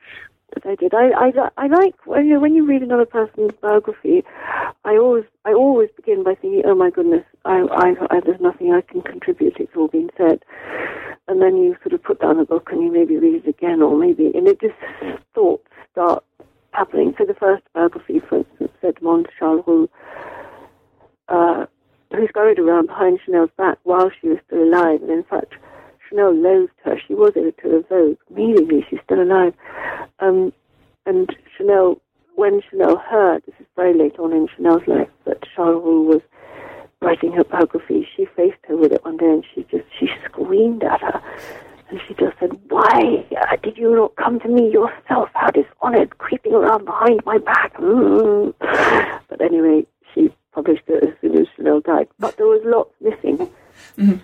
that 0.54 0.65
I 0.65 0.76
did. 0.76 0.93
I, 0.93 1.10
I, 1.10 1.32
I 1.58 1.67
like 1.67 1.95
when 2.06 2.28
you 2.28 2.39
when 2.39 2.56
you 2.56 2.65
read 2.65 2.82
another 2.82 3.06
person's 3.06 3.54
biography. 3.62 4.24
I 4.84 4.97
always 4.97 5.26
I 5.45 5.54
always 5.54 5.89
begin 5.95 6.24
by 6.24 6.36
thinking, 6.36 6.63
oh 6.65 6.76
my 6.76 6.89
goodness, 6.89 7.26
I, 7.45 7.62
I, 7.71 7.93
I 8.10 8.19
there's 8.21 8.41
nothing 8.41 8.74
I 8.74 8.82
can 8.82 9.02
contribute. 9.02 9.58
It's 9.60 9.76
all 9.76 9.88
been 9.88 10.10
said, 10.17 10.43
and 11.28 11.41
then 11.41 11.58
you 11.58 11.76
sort 11.84 11.93
of 11.93 12.04
put 12.04 12.19
down 12.19 12.38
the 12.38 12.45
book 12.45 12.69
and 12.71 12.84
you 12.84 12.91
maybe 12.91 13.17
read 13.17 13.45
it 13.45 13.47
again, 13.47 13.82
or 13.82 13.97
maybe 13.97 14.32
and 14.34 14.47
it 14.47 14.60
just 14.60 14.76
thoughts 15.34 15.67
start 15.91 16.24
happening. 16.74 17.13
So 17.17 17.26
the 17.26 17.34
first 17.34 17.63
biography, 17.74 18.19
for 18.19 18.39
instance, 18.39 18.71
Edmonde 18.84 19.28
Charles 19.38 19.63
Roux, 19.67 19.89
uh, 21.28 21.65
who 22.12 22.28
scurried 22.28 22.60
around 22.60 22.88
behind 22.88 23.19
Chanel's 23.26 23.52
back 23.58 23.78
while 23.84 24.10
she 24.19 24.30
was 24.30 24.39
still 24.47 24.63
alive, 24.63 25.02
and 25.02 25.12
in 25.12 25.24
fact 25.24 25.54
Chanel 26.12 26.34
loathed 26.34 26.74
her. 26.84 26.97
She 27.08 27.13
was 27.13 27.34
editor 27.36 27.78
of 27.78 27.88
Vogue. 27.88 28.17
Immediately, 28.30 28.86
she's 28.89 29.00
still 29.06 29.21
alive. 29.21 29.54
Um, 30.19 30.52
and 31.06 31.36
Chanel, 31.58 32.02
when 32.36 32.62
Chanel 32.69 32.97
heard, 32.97 33.43
this 33.45 33.56
is 33.60 33.65
very 33.76 33.93
late 33.93 34.19
on 34.19 34.34
in 34.34 34.47
Chanel's 34.56 34.88
life, 34.88 35.10
that 35.26 35.43
Charles 35.56 35.84
Roux 35.84 36.04
was 36.04 36.21
writing 37.02 37.32
her 37.32 37.43
biography, 37.43 38.08
she 38.15 38.26
faced 38.36 38.60
her 38.67 38.78
with 38.78 38.91
it 38.91 39.04
one 39.04 39.17
day 39.17 39.26
and 39.26 39.45
she 39.56 39.63
just, 39.71 39.86
she 39.97 40.08
screamed 40.26 40.84
at 40.84 41.02
her. 41.02 41.21
And 41.89 42.00
she 42.08 42.13
just 42.13 42.38
said, 42.39 42.52
Why 42.69 43.26
uh, 43.41 43.56
did 43.63 43.78
you 43.78 43.93
not 43.95 44.15
come 44.15 44.39
to 44.41 44.47
me 44.47 44.71
yourself? 44.71 45.30
How 45.34 45.50
dishonored, 45.50 46.17
creeping 46.19 46.54
around 46.54 46.86
behind 46.86 47.21
my 47.26 47.38
back. 47.38 47.76
Mm. 47.76 48.54
But 49.28 49.41
anyway, 49.41 49.86
she 50.13 50.30
published 50.54 50.84
it 50.88 51.04
as 51.04 51.13
soon 51.19 51.38
as 51.38 51.47
Chanel 51.56 51.82
died. 51.82 52.08
But 52.19 52.38
there 52.38 52.45
was 52.45 52.62
lots 52.63 52.93
missing. 53.02 53.50
Mm-hmm. 53.97 54.17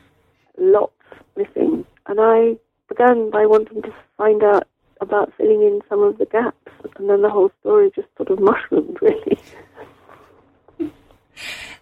Lots 0.57 0.93
missing. 1.37 1.85
And 2.07 2.19
I 2.19 2.57
began 2.89 3.29
by 3.29 3.45
wanting 3.45 3.81
to 3.83 3.93
find 4.17 4.43
out 4.43 4.67
about 4.99 5.33
filling 5.37 5.61
in 5.61 5.81
some 5.87 6.01
of 6.01 6.17
the 6.17 6.25
gaps. 6.25 6.66
And 6.97 7.09
then 7.09 7.21
the 7.21 7.29
whole 7.29 7.51
story 7.61 7.91
just 7.95 8.07
sort 8.17 8.29
of 8.29 8.39
mushroomed, 8.41 8.97
really. 9.01 9.39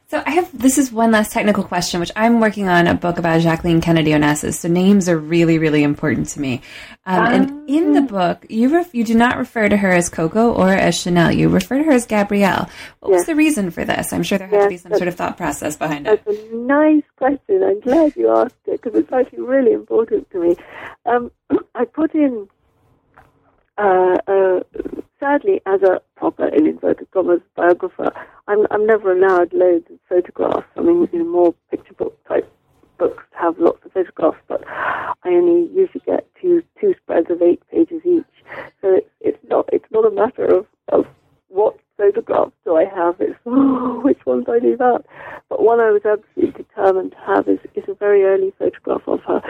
So 0.07 0.21
I 0.23 0.31
have 0.31 0.57
this 0.57 0.77
is 0.77 0.91
one 0.91 1.11
last 1.11 1.31
technical 1.31 1.63
question, 1.63 1.99
which 1.99 2.11
I'm 2.15 2.39
working 2.39 2.67
on 2.69 2.85
a 2.85 2.93
book 2.93 3.17
about 3.17 3.41
Jacqueline 3.41 3.81
Kennedy 3.81 4.11
Onassis. 4.11 4.53
So 4.53 4.69
names 4.69 5.09
are 5.09 5.17
really, 5.17 5.57
really 5.57 5.81
important 5.81 6.29
to 6.29 6.39
me. 6.39 6.61
Um, 7.07 7.25
and 7.25 7.69
in 7.69 7.93
the 7.93 8.01
book, 8.01 8.45
you 8.47 8.69
ref- 8.69 8.93
you 8.93 9.03
do 9.03 9.15
not 9.15 9.37
refer 9.37 9.67
to 9.67 9.75
her 9.75 9.91
as 9.91 10.07
Coco 10.07 10.53
or 10.53 10.69
as 10.69 10.95
Chanel. 10.95 11.31
You 11.31 11.49
refer 11.49 11.79
to 11.79 11.83
her 11.85 11.91
as 11.91 12.05
Gabrielle. 12.05 12.69
What 12.99 13.11
was 13.13 13.25
the 13.25 13.35
reason 13.35 13.71
for 13.71 13.83
this? 13.83 14.13
I'm 14.13 14.21
sure 14.21 14.37
there 14.37 14.47
had 14.47 14.61
to 14.61 14.69
be 14.69 14.77
some 14.77 14.93
sort 14.93 15.07
of 15.07 15.15
thought 15.15 15.37
process 15.37 15.75
behind 15.75 16.07
it. 16.07 16.23
That's 16.23 16.39
a 16.39 16.55
nice 16.55 17.03
question. 17.17 17.63
I'm 17.63 17.79
glad 17.79 18.15
you 18.15 18.29
asked 18.29 18.55
it 18.67 18.81
because 18.81 18.97
it's 18.97 19.11
actually 19.11 19.41
really 19.41 19.73
important 19.73 20.29
to 20.31 20.39
me. 20.39 20.55
Um, 21.07 21.31
I 21.75 21.85
put 21.85 22.13
in, 22.13 22.47
uh, 23.77 24.17
uh, 24.27 24.59
sadly, 25.19 25.61
as 25.65 25.81
a 25.81 26.01
proper, 26.15 26.47
in 26.47 26.67
inverted 26.67 27.09
commas, 27.11 27.41
biographer, 27.55 28.11
I'm, 28.47 28.65
I'm 28.71 28.85
never 28.85 29.11
allowed 29.11 29.53
loads 29.53 29.85
of 29.89 29.99
photographs. 30.07 30.67
I 30.77 30.81
mean, 30.81 31.07
you 31.11 31.19
know, 31.19 31.25
more 31.25 31.55
picture 31.71 31.93
book 31.93 32.17
type 32.27 32.51
books 32.97 33.23
have 33.31 33.59
lots 33.59 33.83
of 33.85 33.91
photographs, 33.91 34.37
but 34.47 34.63
I 34.67 35.15
only 35.25 35.69
usually 35.73 36.01
get 36.05 36.27
two 36.41 36.63
two 36.79 36.93
spreads 37.03 37.29
of 37.29 37.41
eight 37.41 37.61
pages 37.69 38.01
each. 38.05 38.23
So 38.81 38.95
it's 38.95 39.09
it's 39.19 39.49
not 39.49 39.69
it's 39.73 39.91
not 39.91 40.05
a 40.05 40.11
matter 40.11 40.45
of, 40.45 40.65
of 40.89 41.05
what 41.49 41.77
photographs 41.97 42.51
do 42.63 42.75
I 42.75 42.85
have. 42.85 43.15
It's 43.19 43.35
oh, 43.45 43.99
which 44.03 44.25
ones 44.25 44.45
I 44.47 44.59
leave 44.59 44.81
out. 44.81 45.05
But 45.49 45.63
one 45.63 45.79
I 45.79 45.91
was 45.91 46.05
absolutely 46.05 46.63
determined 46.63 47.11
to 47.11 47.17
have 47.25 47.47
is, 47.47 47.59
is 47.75 47.83
a 47.87 47.93
very 47.93 48.23
early 48.23 48.53
photograph 48.57 49.07
of 49.07 49.21
her. 49.23 49.41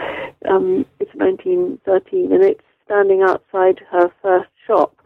Um, 0.48 0.84
it's 1.00 1.14
1913, 1.14 2.32
and 2.32 2.42
it's 2.42 2.62
standing 2.86 3.22
outside 3.22 3.80
her 3.90 4.10
first 4.22 4.50
shop 4.66 4.96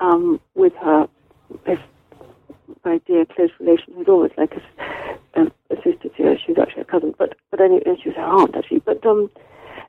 um, 0.00 0.40
with 0.54 0.72
her 0.82 1.08
this 1.66 1.78
very 2.84 3.00
dear 3.06 3.24
close 3.26 3.50
relation 3.60 3.94
who's 3.94 4.08
always 4.08 4.32
like 4.38 4.52
a, 4.54 5.40
a, 5.40 5.44
a 5.70 5.76
sister 5.82 6.08
to 6.16 6.22
her. 6.22 6.36
She's 6.46 6.58
actually 6.58 6.82
a 6.82 6.86
cousin, 6.86 7.14
but 7.18 7.36
but 7.50 7.60
anyway, 7.60 7.82
she 8.02 8.08
was 8.10 8.16
her 8.16 8.22
aunt 8.22 8.56
actually. 8.56 8.80
But 8.80 9.04
um, 9.04 9.30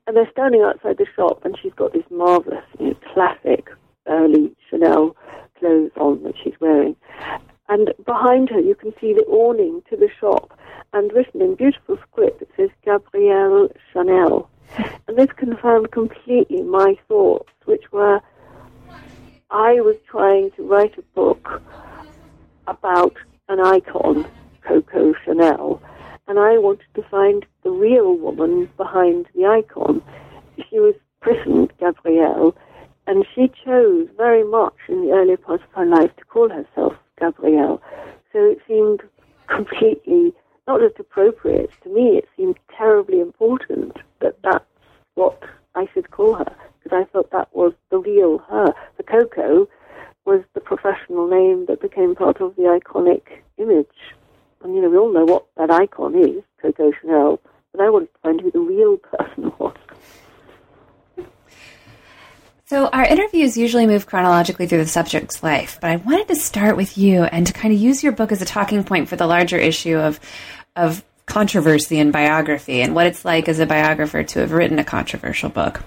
and 0.08 0.18
they're 0.18 0.30
standing 0.32 0.62
outside 0.62 0.98
the 0.98 1.06
shop, 1.16 1.46
and 1.46 1.58
she's 1.62 1.74
got 1.74 1.94
this 1.94 2.04
marvelous, 2.10 2.64
you 2.80 2.88
know, 2.88 2.96
classic 3.14 3.70
early 4.08 4.52
Chanel 4.70 5.16
clothes 5.60 5.92
on 5.98 6.24
that 6.24 6.34
she's 6.44 6.60
wearing. 6.60 6.96
And 7.70 7.94
behind 8.04 8.50
her, 8.50 8.60
you 8.60 8.74
can 8.74 8.94
see 9.00 9.14
the 9.14 9.26
awning 9.26 9.84
to 9.92 9.96
the 9.96 10.10
shop, 10.20 10.60
and 10.92 11.14
written 11.14 11.40
in 11.40 11.54
beautiful 11.54 12.00
script, 12.10 12.42
it 12.42 12.50
says 12.58 12.70
Gabrielle 12.84 13.70
Chanel. 13.94 14.50
And 15.08 15.16
this 15.16 15.32
confirmed 15.38 15.92
completely 15.92 16.64
my 16.64 16.98
thoughts, 17.08 17.52
which 17.66 17.92
were 17.92 18.22
I 19.52 19.82
was 19.82 19.96
trying 20.08 20.50
to 20.52 20.64
write 20.64 20.98
a 20.98 21.04
book 21.14 21.62
about 22.68 23.16
an 23.50 23.60
icon, 23.60 24.28
Coco 24.62 25.14
Chanel, 25.24 25.82
and 26.28 26.40
I 26.40 26.58
wanted 26.58 26.88
to 26.96 27.04
find 27.04 27.46
the 27.64 27.72
real 27.72 28.16
woman 28.16 28.70
behind 28.78 29.28
the 29.36 29.46
icon. 29.46 30.02
She 30.70 30.80
was 30.80 30.96
christened 31.22 31.72
Gabrielle, 31.80 32.56
and 33.06 33.26
she 33.34 33.52
chose 33.64 34.08
very 34.18 34.44
much 34.44 34.76
in 34.88 35.06
the 35.06 35.12
earlier 35.12 35.38
part 35.38 35.62
of 35.62 35.70
her 35.72 35.86
life 35.86 36.16
to 36.18 36.26
call 36.26 36.50
herself 36.50 36.94
Gabrielle. 37.20 37.82
So 38.32 38.40
it 38.46 38.60
seemed 38.68 39.02
completely, 39.48 40.34
not 40.68 40.80
just 40.80 41.00
appropriate, 41.00 41.72
to 41.84 41.90
me 41.90 42.18
it 42.18 42.28
seemed 42.38 42.58
terribly 42.76 43.20
important 43.20 43.98
that 44.22 44.38
that's 44.44 44.66
what 45.16 45.42
I 45.76 45.88
should 45.94 46.12
call 46.12 46.36
her, 46.36 46.56
because 46.84 46.98
I 46.98 47.10
thought 47.12 47.32
that 47.32 47.50
was 47.54 47.74
the 47.90 47.98
real 47.98 48.40
her. 48.50 48.74
The 48.98 49.04
Coco 49.04 49.68
was 50.26 50.44
the 50.54 50.62
professional 50.62 51.28
name 51.28 51.66
that 51.68 51.82
became 51.82 52.16
part 52.16 52.40
of 52.42 52.56
the 52.56 52.64
iconic 52.64 53.24
image. 53.58 53.88
And, 54.64 54.76
you 54.76 54.82
know, 54.82 54.90
we 54.90 54.98
all 54.98 55.12
know 55.12 55.26
what 55.26 55.46
that 55.58 55.72
icon 55.72 56.16
is, 56.16 56.44
Coco 56.62 56.92
Chanel, 57.00 57.40
but 57.72 57.82
I 57.82 57.90
wanted 57.90 58.14
to 58.14 58.20
find 58.22 58.42
who 58.42 58.52
the 58.52 58.60
real 58.60 58.98
person 58.98 59.52
was. 59.60 59.76
So 62.70 62.86
our 62.86 63.04
interviews 63.04 63.58
usually 63.58 63.88
move 63.88 64.06
chronologically 64.06 64.68
through 64.68 64.78
the 64.78 64.86
subject's 64.86 65.42
life, 65.42 65.80
but 65.82 65.90
I 65.90 65.96
wanted 65.96 66.28
to 66.28 66.36
start 66.36 66.78
with 66.78 67.00
you 67.00 67.24
and 67.24 67.48
to 67.48 67.52
kind 67.52 67.74
of 67.74 67.80
use 67.80 68.04
your 68.04 68.12
book 68.12 68.32
as 68.32 68.44
a 68.44 68.46
talking 68.46 68.84
point 68.84 69.10
for 69.10 69.16
the 69.16 69.26
larger 69.26 69.58
issue 69.58 69.98
of 69.98 70.20
of 70.76 71.04
controversy 71.26 71.98
in 71.98 72.12
biography 72.12 72.82
and 72.84 72.94
what 72.94 73.08
it's 73.08 73.26
like 73.26 73.50
as 73.50 73.58
a 73.58 73.66
biographer 73.66 74.22
to 74.22 74.40
have 74.42 74.52
written 74.52 74.78
a 74.78 74.84
controversial 74.84 75.50
book. 75.50 75.82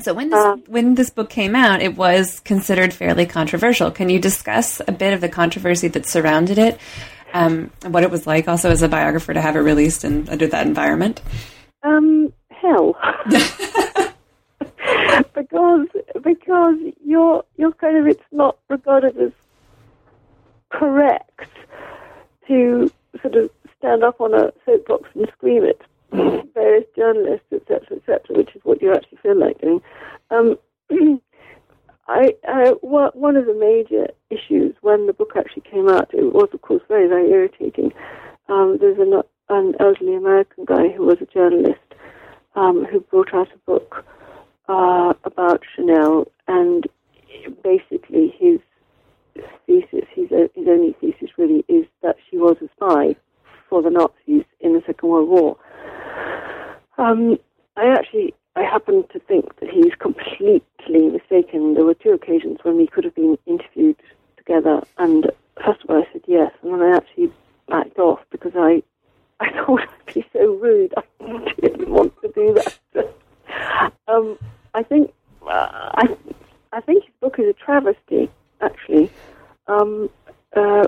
So 0.00 0.14
when 0.14 0.30
this 0.30 0.60
when 0.66 0.94
this 0.94 1.10
book 1.10 1.28
came 1.28 1.54
out, 1.54 1.82
it 1.82 1.94
was 1.94 2.40
considered 2.40 2.94
fairly 2.94 3.26
controversial. 3.26 3.90
Can 3.90 4.08
you 4.08 4.18
discuss 4.18 4.80
a 4.88 4.92
bit 4.92 5.12
of 5.12 5.20
the 5.20 5.28
controversy 5.28 5.88
that 5.88 6.06
surrounded 6.06 6.56
it, 6.56 6.80
um, 7.34 7.70
and 7.84 7.92
what 7.92 8.02
it 8.02 8.10
was 8.10 8.26
like 8.26 8.48
also 8.48 8.70
as 8.70 8.80
a 8.80 8.88
biographer 8.88 9.34
to 9.34 9.42
have 9.42 9.56
it 9.56 9.60
released 9.60 10.06
in, 10.06 10.26
under 10.30 10.46
that 10.46 10.66
environment? 10.66 11.20
Um, 11.82 12.32
hell. 12.48 12.96
because 15.34 15.86
because 16.22 16.76
you're 17.04 17.44
you're 17.56 17.72
kind 17.72 17.96
of 17.96 18.06
it's 18.06 18.22
not 18.32 18.58
regarded 18.68 19.16
as 19.18 19.32
correct 20.70 21.48
to 22.46 22.90
sort 23.22 23.34
of 23.34 23.50
stand 23.78 24.02
up 24.02 24.20
on 24.20 24.34
a 24.34 24.52
soapbox 24.64 25.08
and 25.14 25.28
scream 25.36 25.64
at 25.64 25.76
various 26.54 26.84
journalists, 26.96 27.46
etc., 27.52 27.96
etc., 27.96 28.20
which 28.30 28.54
is 28.54 28.60
what 28.64 28.80
you 28.80 28.92
actually 28.92 29.18
feel 29.18 29.38
like 29.38 29.60
doing. 29.60 29.80
Um, 30.30 30.58
I, 32.08 32.34
I 32.48 32.70
one 32.80 33.36
of 33.36 33.44
the 33.44 33.54
major 33.54 34.08
issues 34.30 34.74
when 34.80 35.06
the 35.06 35.12
book 35.12 35.32
actually 35.36 35.62
came 35.70 35.88
out, 35.88 36.12
it 36.14 36.32
was 36.32 36.48
of 36.52 36.62
course 36.62 36.82
very 36.88 37.08
very 37.08 37.30
irritating. 37.30 37.92
Um, 38.48 38.78
there's 38.80 38.98
an, 38.98 39.20
an 39.50 39.74
elderly 39.78 40.14
American 40.14 40.64
guy 40.64 40.88
who 40.88 41.04
was 41.04 41.18
a 41.20 41.26
journalist 41.26 41.80
um, 42.54 42.86
who 42.86 43.00
brought 43.00 43.34
out 43.34 43.48
a 43.54 43.58
book 43.66 44.06
uh, 44.68 45.14
about 45.24 45.62
Chanel, 45.74 46.30
and 46.46 46.86
basically 47.62 48.34
his 48.38 48.60
thesis, 49.66 50.04
his, 50.14 50.28
his 50.54 50.66
only 50.68 50.94
thesis 51.00 51.30
really, 51.36 51.64
is 51.68 51.86
that 52.02 52.16
she 52.28 52.36
was 52.36 52.56
a 52.60 52.68
spy 52.76 53.16
for 53.68 53.82
the 53.82 53.90
Nazis 53.90 54.44
in 54.60 54.72
the 54.72 54.82
Second 54.86 55.08
World 55.08 55.28
War. 55.28 55.56
Um, 56.96 57.38
I 57.76 57.86
actually, 57.86 58.34
I 58.56 58.62
happen 58.62 59.04
to 59.12 59.18
think 59.20 59.58
that 59.60 59.70
he's 59.70 59.94
completely 59.98 61.08
mistaken. 61.08 61.74
There 61.74 61.84
were 61.84 61.94
two 61.94 62.10
occasions 62.10 62.58
when 62.62 62.76
we 62.76 62.86
could 62.86 63.04
have 63.04 63.14
been 63.14 63.38
interviewed 63.46 63.96
together, 64.36 64.82
and 64.96 65.30
first 65.64 65.84
of 65.84 65.90
all 65.90 66.02
I 66.02 66.12
said 66.12 66.22
yes, 66.26 66.52
and 66.62 66.72
then 66.72 66.82
I 66.82 66.96
actually 66.96 67.30
backed 67.68 67.98
off 67.98 68.20
because 68.30 68.52
I, 68.56 68.82
I 69.40 69.50
thought 69.52 69.82
I'd 69.82 70.14
be 70.14 70.26
so 70.32 70.54
rude. 70.54 70.94
I 70.96 71.52
didn't 71.60 71.90
want 71.90 72.14
to 72.22 72.28
do 72.34 72.54
that. 72.54 73.14
um, 74.08 74.38
I 74.74 74.82
think, 74.82 75.12
uh, 75.46 75.92
I, 75.94 76.16
I 76.72 76.80
think 76.80 77.04
his 77.04 77.14
book 77.20 77.38
is 77.38 77.46
a 77.46 77.52
travesty. 77.52 78.30
Actually, 78.60 79.08
um, 79.68 80.10
uh, 80.56 80.84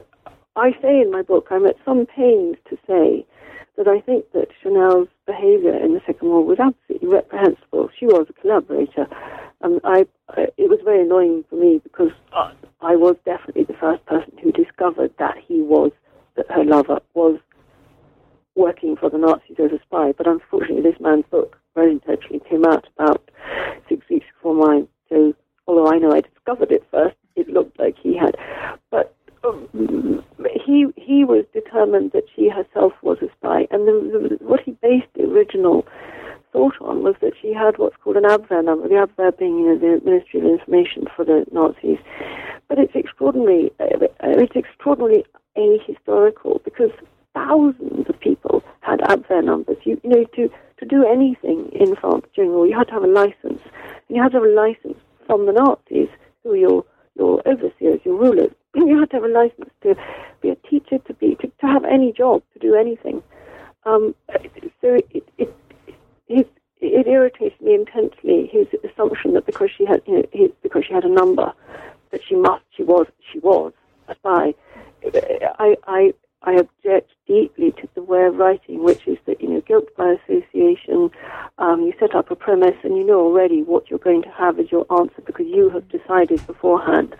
I 0.56 0.72
say 0.82 1.00
in 1.00 1.12
my 1.12 1.22
book, 1.22 1.46
I'm 1.52 1.66
at 1.66 1.76
some 1.84 2.04
pains 2.04 2.56
to 2.68 2.76
say 2.84 3.24
that 3.76 3.86
I 3.86 4.00
think 4.00 4.24
that 4.32 4.48
Chanel's 4.60 5.06
behaviour 5.24 5.76
in 5.76 5.94
the 5.94 6.02
Second 6.04 6.28
War 6.28 6.44
was 6.44 6.58
absolutely 6.58 7.06
reprehensible. 7.06 7.88
She 7.96 8.06
was 8.06 8.26
a 8.28 8.32
collaborator. 8.40 9.06
Um, 9.62 9.80
I, 9.84 10.04
I, 10.30 10.48
it 10.56 10.68
was 10.68 10.80
very 10.84 11.02
annoying 11.02 11.44
for 11.48 11.54
me 11.54 11.80
because 11.84 12.10
uh, 12.32 12.52
I 12.80 12.96
was 12.96 13.14
definitely 13.24 13.64
the 13.64 13.74
first 13.74 14.04
person 14.06 14.32
who 14.42 14.50
discovered 14.50 15.12
that 15.20 15.36
he 15.38 15.62
was, 15.62 15.92
that 16.34 16.50
her 16.50 16.64
lover 16.64 16.98
was 17.14 17.38
working 18.56 18.96
for 18.96 19.10
the 19.10 19.18
Nazis 19.18 19.56
as 19.58 19.70
a 19.70 19.80
spy. 19.82 20.12
But 20.12 20.26
unfortunately, 20.26 20.82
this 20.82 21.00
man's 21.00 21.24
book, 21.30 21.56
very 21.76 21.92
intentionally, 21.92 22.42
came 22.50 22.64
out 22.64 22.88
about 22.98 23.30
six 23.88 24.08
weeks 24.08 24.26
before 24.34 24.54
mine. 24.54 24.88
So, 25.08 25.34
although 25.68 25.88
I 25.88 25.98
know 25.98 26.12
I 26.12 26.20
discovered 26.20 26.72
it 26.72 26.84
first, 26.90 27.16
it 27.36 27.48
looked 27.48 27.78
like 27.78 27.96
he 27.96 28.16
had. 28.16 28.36
But 28.90 29.14
um, 29.44 30.24
he 30.64 30.86
he 30.96 31.24
was 31.24 31.44
determined 31.52 32.12
that 32.12 32.24
she 32.34 32.48
herself 32.48 32.92
was 33.02 33.18
a 33.22 33.28
spy, 33.38 33.66
and 33.70 33.86
the, 33.88 34.28
the, 34.38 34.44
what 34.44 34.60
he 34.60 34.72
based 34.72 35.06
the 35.14 35.24
original 35.24 35.86
thought 36.52 36.74
on 36.80 37.02
was 37.02 37.14
that 37.20 37.32
she 37.40 37.54
had 37.54 37.78
what's 37.78 37.96
called 38.02 38.16
an 38.16 38.24
Abwehr 38.24 38.64
number, 38.64 38.88
the 38.88 39.06
Abwehr 39.06 39.38
being 39.38 39.60
you 39.60 39.66
know, 39.66 39.78
the 39.78 40.04
Ministry 40.04 40.40
of 40.40 40.46
Information 40.46 41.06
for 41.14 41.24
the 41.24 41.46
Nazis. 41.52 41.98
But 42.68 42.78
it's 42.78 42.94
extraordinarily, 42.94 43.72
uh, 43.80 44.06
it's 44.20 44.56
extraordinarily 44.56 45.24
ahistorical 45.56 46.62
because 46.64 46.90
thousands 47.34 48.08
of 48.08 48.18
people 48.20 48.62
had 48.80 49.00
Abwehr 49.00 49.44
numbers. 49.44 49.78
You, 49.84 50.00
you 50.02 50.10
know, 50.10 50.24
to, 50.36 50.50
to 50.78 50.86
do 50.86 51.06
anything 51.06 51.70
in 51.72 51.94
France 51.96 52.26
during 52.34 52.50
the 52.50 52.56
war, 52.56 52.66
you 52.66 52.76
had 52.76 52.88
to 52.88 52.94
have 52.94 53.04
a 53.04 53.06
license. 53.06 53.62
And 54.08 54.16
you 54.16 54.22
had 54.22 54.32
to 54.32 54.38
have 54.38 54.44
a 54.44 54.54
license 54.54 54.98
from 55.26 55.46
the 55.46 55.52
Nazis, 55.52 56.08
who 56.42 56.50
were 56.50 56.56
your, 56.56 56.84
your 57.16 57.42
overseers, 57.46 58.00
your 58.04 58.18
rulers. 58.18 58.50
You 58.74 59.00
had 59.00 59.10
to 59.10 59.16
have 59.16 59.24
a 59.24 59.28
license 59.28 59.70
to 59.82 59.96
be 60.40 60.50
a 60.50 60.56
teacher, 60.56 60.98
to 60.98 61.14
be 61.14 61.34
to, 61.36 61.48
to 61.48 61.66
have 61.66 61.84
any 61.84 62.12
job, 62.12 62.42
to 62.52 62.58
do 62.60 62.74
anything. 62.76 63.22
Um, 63.84 64.14
so 64.80 64.94
it, 64.94 65.28
it, 65.38 65.54
it, 66.28 66.52
it 66.80 67.06
irritated 67.06 67.60
me 67.60 67.74
intensely 67.74 68.48
his 68.52 68.66
assumption 68.88 69.34
that 69.34 69.46
because 69.46 69.70
she 69.76 69.84
had 69.84 70.02
you 70.06 70.18
know, 70.18 70.22
his, 70.32 70.50
because 70.62 70.84
she 70.86 70.94
had 70.94 71.04
a 71.04 71.08
number 71.08 71.52
that 72.10 72.20
she 72.26 72.34
must 72.34 72.64
she 72.76 72.82
was 72.82 73.06
she 73.32 73.38
was 73.40 73.72
a 74.08 74.14
spy. 74.14 74.54
I 75.58 75.76
I 75.86 76.14
I 76.42 76.52
object 76.54 77.10
de- 77.26 77.50
writing, 78.30 78.82
which 78.82 79.06
is 79.06 79.18
that 79.26 79.40
you 79.40 79.48
know 79.48 79.60
guilt 79.60 79.88
by 79.96 80.16
association. 80.24 81.10
Um, 81.58 81.82
you 81.82 81.92
set 82.00 82.14
up 82.14 82.30
a 82.30 82.36
premise, 82.36 82.76
and 82.82 82.96
you 82.96 83.04
know 83.04 83.20
already 83.20 83.62
what 83.62 83.90
you're 83.90 83.98
going 83.98 84.22
to 84.22 84.30
have 84.30 84.58
as 84.58 84.72
your 84.72 84.86
answer 84.98 85.22
because 85.24 85.46
you 85.46 85.68
have 85.70 85.88
decided 85.88 86.44
beforehand. 86.46 87.14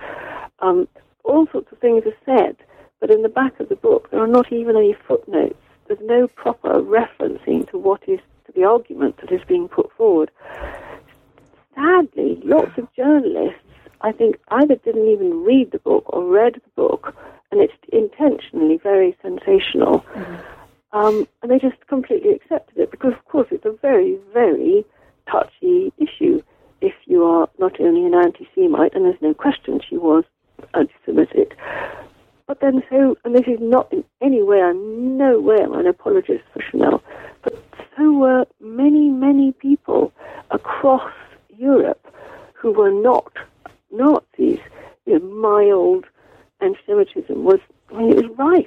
Um, 0.61 0.89
all 1.25 1.47
sorts 1.53 1.71
of 1.73 1.79
things 1.79 2.05
are 2.07 2.17
said, 2.25 2.57
but 3.01 3.11
in 3.11 3.23
the 3.23 3.29
back 3.29 3.61
of 3.61 3.69
the 3.69 3.77
book 3.77 4.11
there 4.11 4.21
are 4.21 4.27
not 4.27 4.53
even 4.53 4.77
any 4.77 4.97
footnotes. 5.07 5.60
There's 6.01 6.09
no 6.09 6.29
proper 6.29 6.81
referencing 6.81 7.71
to 7.71 7.79
what 7.79 8.03
is 8.09 8.21
to 8.47 8.53
the 8.53 8.65
argument 8.65 9.19
that 9.21 9.33
is 9.33 9.43
being 9.47 9.69
put 9.69 9.93
forward. 9.97 10.31
Sadly, 11.75 12.41
lots 12.45 12.77
of 12.79 12.93
journalists, 12.95 13.61
I 14.01 14.13
think, 14.13 14.39
either 14.49 14.77
didn't 14.77 15.09
even 15.09 15.45
read 15.45 15.73
the 15.73 15.79
book 15.79 16.05
or 16.07 16.25
read 16.25 16.55
the 16.55 16.71
book, 16.75 17.15
and 17.51 17.61
it's 17.61 17.75
intentionally 17.93 18.79
very 18.83 19.17
sensational. 19.23 20.01
Mm-hmm. 20.15 20.97
Um, 20.97 21.29
and 21.43 21.51
they 21.51 21.59
just 21.59 21.87
completely 21.87 22.33
accepted 22.33 22.79
it 22.79 22.91
because, 22.91 23.13
of 23.13 23.25
course, 23.27 23.49
it's 23.51 23.65
a 23.65 23.77
very, 23.83 24.19
very 24.33 24.85
touchy 25.31 25.93
issue. 25.99 26.43
If 26.81 26.95
you 27.05 27.25
are 27.25 27.49
not 27.59 27.79
only 27.79 28.07
an 28.07 28.15
anti-Semite, 28.15 28.95
and 28.95 29.05
there's 29.05 29.21
no 29.21 29.35
question 29.35 29.81
she 29.87 29.99
was 29.99 30.25
anti-Semitic, 30.75 31.57
but 32.51 32.59
then 32.59 32.83
so, 32.91 33.17
and 33.25 33.33
this 33.33 33.47
is 33.47 33.61
not 33.61 33.93
in 33.93 34.03
any 34.21 34.43
way, 34.43 34.61
I'm 34.61 35.17
nowhere 35.17 35.73
an 35.79 35.87
apologist 35.87 36.43
for 36.53 36.61
Chanel, 36.61 37.01
but 37.45 37.55
so 37.97 38.11
were 38.11 38.45
many, 38.59 39.09
many 39.09 39.53
people 39.53 40.13
across 40.51 41.13
Europe 41.57 42.13
who 42.55 42.73
were 42.73 42.91
not 42.91 43.33
Nazis. 43.93 44.59
You 45.07 45.21
know, 45.21 45.27
mild 45.27 46.07
anti-Semitism 46.61 47.45
was, 47.45 47.61
I 47.95 47.99
mean, 47.99 48.11
it 48.11 48.17
was 48.17 48.37
rife. 48.37 48.67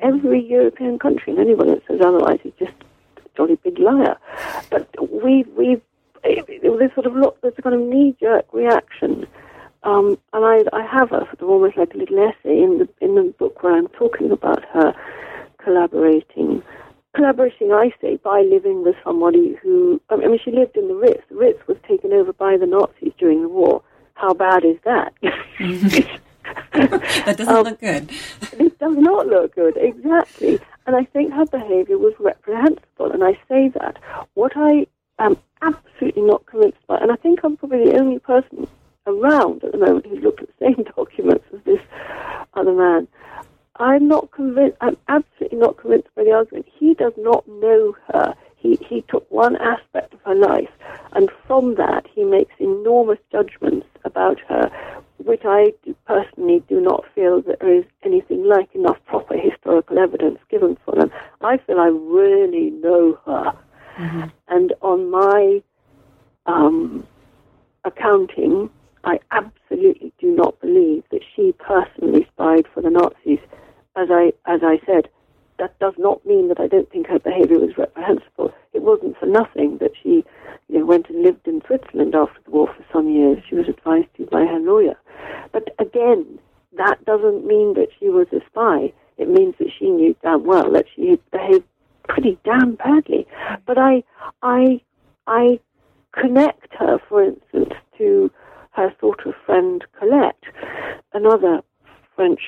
Every 0.00 0.44
European 0.44 0.98
country, 0.98 1.32
and 1.32 1.40
anyone 1.40 1.68
that 1.68 1.80
says 1.88 2.02
otherwise 2.04 2.40
is 2.44 2.52
just 2.58 2.74
a 3.16 3.28
jolly 3.34 3.56
big 3.64 3.78
liar. 3.78 4.18
But 4.68 4.90
we, 5.10 5.44
we, 5.56 5.80
there's 6.22 6.94
sort 6.94 7.06
of 7.06 7.14
there's 7.40 7.54
a 7.56 7.62
kind 7.62 7.76
of 7.76 7.80
knee-jerk 7.80 8.52
reaction. 8.52 9.26
Um, 9.84 10.18
and 10.32 10.44
I, 10.44 10.62
I 10.72 10.86
have 10.86 11.12
a 11.12 11.24
sort 11.26 11.40
of 11.40 11.48
almost 11.48 11.76
like 11.76 11.94
a 11.94 11.98
little 11.98 12.18
essay 12.18 12.62
in 12.62 12.78
the 12.78 12.88
in 13.00 13.16
the 13.16 13.34
book 13.38 13.62
where 13.62 13.74
I'm 13.74 13.88
talking 13.88 14.30
about 14.30 14.64
her 14.72 14.94
collaborating 15.58 16.62
collaborating, 17.14 17.72
I 17.72 17.92
say, 18.00 18.16
by 18.16 18.42
living 18.42 18.82
with 18.82 18.96
somebody 19.04 19.54
who, 19.62 20.00
I 20.10 20.16
mean, 20.16 20.38
she 20.42 20.50
lived 20.50 20.76
in 20.76 20.88
the 20.88 20.94
Ritz. 20.94 21.22
The 21.28 21.36
Ritz 21.36 21.66
was 21.66 21.76
taken 21.86 22.12
over 22.12 22.32
by 22.32 22.56
the 22.56 22.66
Nazis 22.66 23.12
during 23.18 23.42
the 23.42 23.48
war. 23.48 23.82
How 24.14 24.32
bad 24.32 24.64
is 24.64 24.78
that? 24.84 25.12
that 26.72 27.36
doesn't 27.36 27.48
um, 27.48 27.64
look 27.64 27.80
good. 27.80 28.10
it 28.52 28.78
does 28.78 28.96
not 28.96 29.26
look 29.26 29.54
good, 29.54 29.76
exactly. 29.76 30.58
And 30.86 30.96
I 30.96 31.04
think 31.04 31.32
her 31.32 31.46
behavior 31.46 31.98
was 31.98 32.14
reprehensible, 32.18 33.12
and 33.12 33.22
I 33.22 33.38
say 33.48 33.68
that. 33.68 33.98
What 34.34 34.52
I 34.56 34.86
am 35.18 35.36
absolutely 35.60 36.22
not 36.22 36.46
convinced 36.46 36.84
by, 36.86 36.96
and 36.98 37.12
I 37.12 37.16
think 37.16 37.40
I'm 37.44 37.56
probably 37.56 37.90
the 37.90 37.98
only 37.98 38.18
person 38.18 38.66
around 39.06 39.64
at 39.64 39.72
the 39.72 39.78
moment 39.78 40.06
who's 40.06 40.22
looked 40.22 40.42
at 40.42 40.48
the 40.48 40.66
same 40.66 40.84
documents 40.96 41.44
as 41.52 41.60
this 41.64 41.80
other 42.54 42.72
man, 42.72 43.08
I'm 43.76 44.06
not 44.06 44.30
convinced. 44.30 44.76
I'm 44.80 44.96
absolutely 45.08 45.58
not 45.58 45.78
convinced 45.78 46.08
by 46.14 46.24
the 46.24 46.32
argument. 46.32 46.66
He 46.78 46.94
does 46.94 47.14
not 47.16 47.46
know 47.48 47.96
her. 48.08 48.34
He 48.56 48.78
he 48.88 49.02
took 49.08 49.28
one 49.30 49.56
aspect 49.56 50.14
of 50.14 50.20
her 50.24 50.34
life, 50.34 50.70
and 51.12 51.30
from 51.46 51.74
that 51.76 52.06
he 52.14 52.22
makes 52.22 52.54
enormous 52.58 53.18
judgments 53.32 53.86
about 54.04 54.38
her, 54.48 54.70
which 55.18 55.42
I 55.44 55.72
do, 55.84 55.96
personally 56.06 56.62
do 56.68 56.80
not 56.80 57.04
feel 57.14 57.42
that 57.42 57.60
there 57.60 57.74
is 57.74 57.84
anything 58.04 58.44
like 58.44 58.72
enough 58.74 58.98
proper 59.06 59.36
historical 59.36 59.98
evidence 59.98 60.38
given 60.48 60.76
for 60.84 60.94
them. 60.94 61.10
I 61.40 61.56
feel 61.56 61.80
I 61.80 61.88
really 61.88 62.70
know 62.70 63.18
her, 63.26 63.52
mm-hmm. 63.96 64.24
and 64.48 64.72
on 64.82 65.10
my 65.10 65.62
um, 66.46 67.06
accounting, 67.84 68.70
I 69.04 69.18
absolutely 69.30 70.12
do 70.18 70.28
not 70.34 70.60
believe 70.60 71.04
that 71.10 71.22
she 71.34 71.52
personally 71.52 72.26
spied 72.32 72.66
for 72.72 72.82
the 72.82 72.90
Nazis 72.90 73.40
as 73.96 74.08
I 74.10 74.32
as 74.46 74.60
I 74.62 74.80
said, 74.86 75.08
that 75.58 75.78
does 75.78 75.94
not 75.98 76.24
mean 76.24 76.48
that 76.48 76.60
I 76.60 76.66
don't 76.66 76.90
think 76.90 77.06
her 77.08 77.18
behaviour 77.18 77.58
was 77.58 77.76
reprehensible. 77.76 78.52
It 78.72 78.82
wasn't 78.82 79.18
for 79.18 79.26
nothing 79.26 79.78
that 79.78 79.92
she 80.02 80.24
you 80.68 80.78
know, 80.78 80.86
went 80.86 81.08
and 81.10 81.22
lived 81.22 81.46
in 81.46 81.62
Switzerland 81.66 82.14
after 82.14 82.40
the 82.44 82.50
war 82.50 82.68
for 82.68 82.84
some 82.92 83.08
years. 83.08 83.42
She 83.48 83.54
was 83.54 83.68
advised 83.68 84.08
to 84.16 84.26
by 84.26 84.44
her 84.46 84.58
lawyer. 84.58 84.96
But 85.52 85.74
again, 85.78 86.38
that 86.76 87.04
doesn't 87.04 87.46
mean 87.46 87.74
that 87.74 87.88
she 87.98 88.08
was 88.08 88.26
a 88.32 88.40
spy. 88.46 88.92
It 89.18 89.28
means 89.28 89.54
that 89.58 89.68
she 89.78 89.90
knew 89.90 90.16
damn 90.22 90.44
well 90.44 90.70
that 90.72 90.86
she 90.94 91.18
behaved 91.30 91.64
pretty 92.08 92.38
damn 92.44 92.76
badly. 92.76 93.26
But 93.66 93.78
I, 93.78 94.02
I, 94.42 94.80
I 95.26 95.60
connect 96.12 96.74
her, 96.74 96.98
for 97.08 97.22
instance, 97.22 97.74
to 97.98 98.30
her 98.72 98.94
sort 99.00 99.26
of 99.26 99.34
friend 99.46 99.84
Colette, 99.98 100.42
another 101.12 101.62
French 102.16 102.40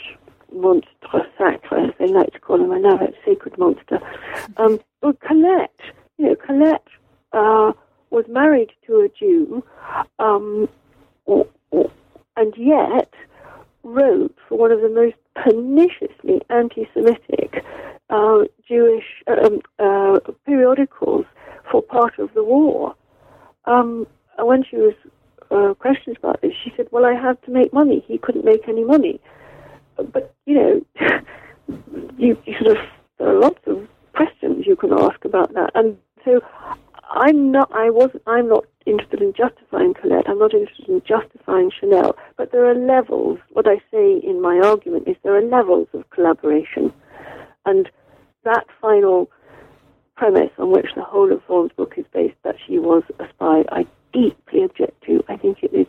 monstre 0.52 1.26
sacre, 1.38 1.78
as 1.78 1.90
they 1.98 2.06
like 2.06 2.32
to 2.32 2.40
call 2.40 2.60
him. 2.62 2.72
I 2.72 2.78
know 2.78 2.98
it's 3.00 3.16
sacred 3.24 3.58
monster. 3.58 4.00
Um, 4.56 4.80
well, 5.02 5.14
Colette, 5.26 5.80
you 6.18 6.26
know, 6.26 6.37
Colette 6.37 6.88
uh, 7.32 7.72
was 8.10 8.24
married 8.28 8.70
to 8.87 9.00
a 9.00 9.08
Jew, 9.08 9.64
um, 10.18 10.68
and 12.37 12.54
yet 12.56 13.12
wrote 13.82 14.37
for 14.48 14.56
one 14.58 14.72
of 14.72 14.80
the 14.80 14.88
most 14.88 15.16
perniciously 15.34 16.40
anti-Semitic 16.48 17.64
uh, 18.10 18.44
Jewish 18.66 19.22
um, 19.26 19.60
uh, 19.78 20.18
periodicals 20.46 21.26
for 21.70 21.82
part 21.82 22.18
of 22.18 22.32
the 22.34 22.44
war. 22.44 22.94
Um, 23.66 24.06
when 24.38 24.64
she 24.64 24.76
was 24.76 24.94
uh, 25.54 25.74
questioned 25.74 26.16
about 26.16 26.40
this, 26.42 26.52
she 26.62 26.72
said, 26.76 26.88
"Well, 26.90 27.06
I 27.06 27.14
had 27.14 27.42
to 27.44 27.50
make 27.50 27.72
money. 27.72 28.04
He 28.06 28.18
couldn't 28.18 28.44
make 28.44 28.68
any 28.68 28.84
money." 28.84 29.20
but 29.96 30.34
you 30.46 30.54
know, 30.54 30.86
you, 32.18 32.36
you 32.44 32.54
sort 32.58 32.76
of 32.76 32.84
there 33.18 33.28
are 33.28 33.38
lots 33.40 33.60
of 33.66 33.86
questions 34.14 34.66
you 34.66 34.76
can 34.76 34.92
ask 34.92 35.24
about 35.24 35.52
that, 35.54 35.70
and 35.74 35.96
so 36.24 36.40
I'm 37.10 37.52
not. 37.52 37.70
I 37.72 37.90
was. 37.90 38.10
I'm 38.26 38.48
not 38.48 38.64
interested 38.86 39.22
in 39.22 39.32
justifying 39.32 39.94
Colette. 39.94 40.28
I'm 40.28 40.38
not 40.38 40.52
interested 40.52 40.88
in 40.88 41.02
justifying 41.06 41.70
Chanel. 41.78 42.16
But 42.36 42.52
there 42.52 42.66
are 42.66 42.74
levels. 42.74 43.38
What 43.50 43.66
I 43.66 43.76
say 43.90 44.20
in 44.22 44.42
my 44.42 44.58
argument 44.58 45.08
is 45.08 45.16
there 45.22 45.36
are 45.36 45.42
levels 45.42 45.88
of 45.94 46.08
collaboration, 46.10 46.92
and 47.66 47.88
that 48.44 48.66
final 48.80 49.30
premise 50.16 50.50
on 50.58 50.70
which 50.70 50.86
the 50.94 51.02
whole 51.02 51.32
of 51.32 51.42
Vaughan's 51.46 51.72
book 51.72 51.94
is 51.96 52.04
based, 52.12 52.36
that 52.44 52.56
she 52.66 52.78
was 52.78 53.02
a 53.18 53.28
spy, 53.30 53.64
I 53.70 53.86
deeply 54.14 54.64
object 54.64 55.03
to. 55.05 55.22
I 55.29 55.37
think 55.37 55.59
it 55.62 55.74
is 55.74 55.87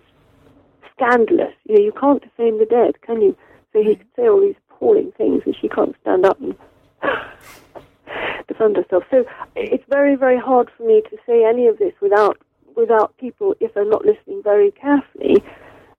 scandalous. 0.96 1.54
You 1.66 1.76
know, 1.76 1.82
you 1.82 1.94
can't 1.94 2.22
defame 2.22 2.60
the 2.60 2.66
dead, 2.66 3.02
can 3.02 3.22
you? 3.22 3.38
So 3.72 3.82
he 3.82 3.96
could 3.96 4.08
say 4.16 4.28
all 4.28 4.42
these 4.42 4.56
appalling 4.70 5.12
things, 5.18 5.44
and 5.46 5.56
she 5.60 5.70
can't 5.70 5.96
stand 6.02 6.26
up 6.26 6.40
and 6.42 6.56
defend 8.48 8.78
herself. 8.78 9.04
So 9.12 9.26
it's 9.56 9.84
very, 9.90 10.16
very 10.16 10.40
hard 10.40 10.70
for 10.76 10.84
me 10.84 11.02
to 11.10 11.18
say 11.26 11.46
any 11.46 11.68
of 11.68 11.78
this 11.78 11.94
without 12.02 12.38
without 12.76 13.16
people, 13.18 13.56
if 13.62 13.74
they're 13.74 13.90
not 13.90 14.06
listening 14.06 14.42
very 14.44 14.72
carefully, 14.72 15.42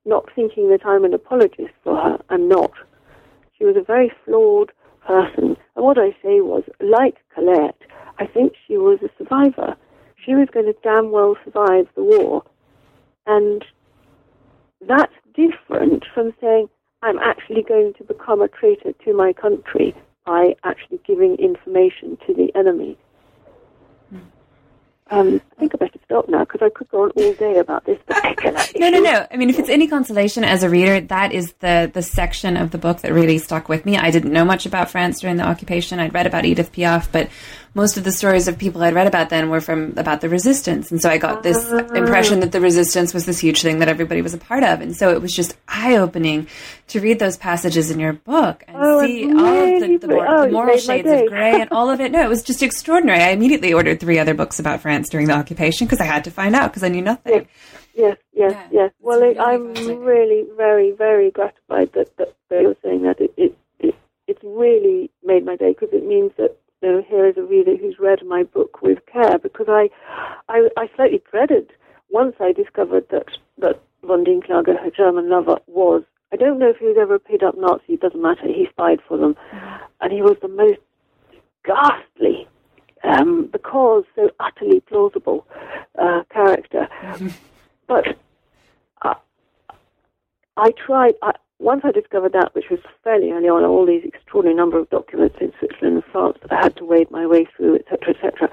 not 0.05 0.29
thinking 0.35 0.69
that 0.71 0.85
I'm 0.85 1.05
an 1.05 1.15
apologist 1.15 1.73
for 1.83 1.97
her. 1.97 2.19
I'm 2.29 2.49
not. 2.49 2.73
She 3.57 3.65
was 3.65 3.77
a 3.77 3.83
very 3.83 4.13
flawed 4.25 4.73
person. 5.07 5.57
And 5.75 5.85
what 5.85 5.99
I 5.99 6.11
say 6.23 6.41
was, 6.41 6.65
like 6.81 7.17
Colette, 7.35 7.81
I 8.19 8.27
think 8.27 8.53
she 8.67 8.77
was 8.77 8.99
a 9.03 9.09
survivor. 9.19 9.77
She 10.27 10.35
was 10.35 10.49
going 10.53 10.67
to 10.67 10.75
damn 10.83 11.13
well 11.13 11.37
survive 11.45 11.87
the 11.95 12.03
war. 12.03 12.43
And 13.27 13.65
that's 14.87 15.13
different 15.35 16.05
from 16.13 16.35
saying, 16.41 16.69
I'm 17.03 17.19
actually 17.19 17.63
going 17.63 17.95
to 17.95 18.05
become 18.05 18.43
a 18.43 18.49
traitor 18.49 18.93
to 18.93 19.15
my 19.15 19.33
country 19.33 19.95
by 20.25 20.57
actually 20.65 21.01
giving 21.07 21.37
information 21.37 22.19
to 22.27 22.35
the 22.35 22.51
enemy. 22.57 22.99
Um, 25.09 25.41
I 25.53 25.61
think 25.61 25.73
I 25.73 25.79
better 25.79 26.01
stop 26.05 26.29
now 26.29 26.41
because 26.41 26.63
I 26.63 26.69
could 26.71 26.89
go 26.89 27.05
on 27.05 27.11
all 27.11 27.33
day 27.35 27.59
about 27.59 27.85
this 27.85 27.99
particular. 28.07 28.61
No, 28.77 28.91
no, 28.91 29.01
no. 29.01 29.27
I 29.31 29.37
mean, 29.37 29.49
if 29.49 29.59
it's 29.59 29.71
any 29.71 29.87
consolation 29.89 30.45
as 30.45 30.63
a 30.63 30.69
reader, 30.69 31.01
that 31.01 31.33
is 31.33 31.53
the 31.61 31.91
the 31.93 32.03
section 32.03 32.57
of 32.57 32.73
the 32.73 32.79
book 32.79 33.01
that 33.01 33.13
really 33.13 33.39
stuck 33.39 33.69
with 33.69 33.87
me. 33.87 33.97
I 33.97 34.11
didn't 34.11 34.33
know 34.33 34.45
much 34.45 34.67
about 34.67 34.91
France 34.91 35.21
during 35.21 35.37
the 35.37 35.45
occupation. 35.45 35.99
I'd 35.99 36.13
read 36.13 36.27
about 36.27 36.45
Edith 36.45 36.73
Piaf, 36.73 37.11
but 37.11 37.31
most 37.77 37.99
of 37.99 38.05
the 38.05 38.11
stories 38.11 38.49
of 38.49 38.57
people 38.57 38.83
I'd 38.83 38.95
read 38.95 39.07
about 39.07 39.29
then 39.29 39.51
were 39.51 39.61
from 39.61 39.93
about 39.99 40.23
the 40.23 40.31
resistance, 40.31 40.91
and 40.91 41.01
so 41.01 41.11
I 41.11 41.19
got 41.19 41.43
this 41.43 41.59
uh, 41.71 41.87
impression 41.95 42.41
that 42.41 42.51
the 42.51 42.61
resistance 42.61 43.13
was 43.13 43.27
this 43.27 43.39
huge 43.39 43.61
thing 43.61 43.81
that 43.81 43.89
everybody 43.89 44.23
was 44.23 44.33
a 44.33 44.39
part 44.39 44.63
of, 44.63 44.81
and 44.81 44.97
so 44.97 45.11
it 45.11 45.21
was 45.21 45.31
just 45.31 45.55
eye 45.69 45.97
opening 45.97 46.49
to 46.89 47.01
read 47.01 47.19
those 47.19 47.37
passages 47.37 47.91
in 47.91 48.01
your 48.01 48.15
book 48.15 48.65
and 48.67 48.79
oh, 48.81 49.05
see 49.05 49.27
all 49.27 49.75
of 49.75 49.81
the, 49.81 50.07
the, 50.07 50.27
oh, 50.27 50.47
the 50.47 50.53
moral 50.53 50.79
shades 50.79 51.07
of 51.07 51.27
gray 51.27 51.61
and 51.61 51.71
all 51.71 51.91
of 51.91 52.01
it. 52.01 52.11
No, 52.11 52.23
it 52.23 52.31
was 52.31 52.43
just 52.43 52.63
extraordinary. 52.63 53.23
I 53.23 53.29
immediately 53.29 53.75
ordered 53.75 54.01
three 54.01 54.19
other 54.19 54.33
books 54.33 54.59
about 54.59 54.81
France 54.81 55.11
during 55.11 55.27
the 55.27 55.35
occupation 55.35 55.87
because 55.87 56.01
I 56.01 56.07
had 56.07 56.25
to 56.25 56.31
find 56.31 56.57
out 56.57 56.71
because 56.71 56.83
I 56.83 56.89
knew 56.89 57.03
nothing. 57.03 57.35
Yes, 57.35 57.47
yes, 57.95 58.17
yes. 58.33 58.53
Yeah, 58.53 58.69
yes. 58.73 58.93
Well, 59.01 59.21
really 59.21 59.39
I'm 59.39 59.75
really 60.03 60.47
very, 60.57 60.93
very 60.93 61.31
gratified 61.31 61.93
that, 61.93 62.17
that 62.17 62.35
you're 62.51 62.75
saying 62.83 63.03
that. 63.03 63.21
It, 63.21 63.35
it, 63.37 63.59
it, 63.81 63.95
it's 64.27 64.43
really 64.43 65.11
made 65.23 65.45
my 65.45 65.57
day 65.57 65.75
because 65.79 65.93
it 65.93 66.07
means 66.07 66.33
that 66.39 66.57
know, 66.83 67.05
here 67.09 67.27
is 67.27 67.37
a 67.37 67.43
reader 67.43 67.77
who's 67.77 67.99
read 67.99 68.25
my 68.27 68.43
book 68.43 68.83
with 68.83 68.99
care 69.07 69.39
because 69.39 69.67
I, 69.69 69.89
I, 70.49 70.69
I 70.77 70.91
slightly 70.95 71.23
dreaded 71.31 71.73
once 72.11 72.37
I 72.41 72.53
discovered 72.53 73.09
that 73.11 73.27
that 73.59 73.81
von 74.05 74.25
Dincklage, 74.25 74.79
her 74.79 74.91
German 74.91 75.29
lover, 75.29 75.59
was. 75.67 76.03
I 76.33 76.37
don't 76.37 76.59
know 76.59 76.71
if 76.71 76.79
he 76.79 76.87
was 76.87 76.97
ever 77.01 77.15
a 77.15 77.21
paid 77.21 77.43
up 77.43 77.57
Nazi. 77.57 77.95
It 77.95 78.01
doesn't 78.01 78.21
matter. 78.21 78.47
He 78.47 78.67
spied 78.71 79.01
for 79.07 79.17
them, 79.17 79.35
mm-hmm. 79.53 79.85
and 80.01 80.13
he 80.13 80.23
was 80.23 80.37
the 80.43 80.49
most 80.49 80.81
ghastly, 81.65 82.49
um, 83.05 83.49
because 83.51 84.05
so 84.15 84.31
utterly 84.41 84.81
plausible 84.81 85.47
uh, 85.99 86.23
character. 86.31 86.89
Mm-hmm. 87.03 87.29
But 87.87 88.19
uh, 89.03 89.15
I 90.57 90.73
tried. 90.73 91.15
I, 91.23 91.33
once 91.59 91.83
I 91.85 91.91
discovered 91.91 92.33
that, 92.33 92.55
which 92.55 92.71
was 92.71 92.81
fairly 93.03 93.31
early 93.33 93.49
on, 93.49 93.65
all 93.65 93.87
these 93.87 94.05
extraordinary 94.05 94.57
number 94.57 94.79
of 94.79 94.91
documents 94.91 95.37
in 95.41 95.53
Switzerland 95.59 95.97
and 95.97 96.05
France 96.13 96.39
that 96.43 96.53
I 96.53 96.63
had 96.63 96.77
to 96.77 96.85
wade 96.85 97.11
my 97.11 97.27
way 97.27 97.47
through, 97.57 97.77
etc., 97.77 98.15
etc., 98.15 98.49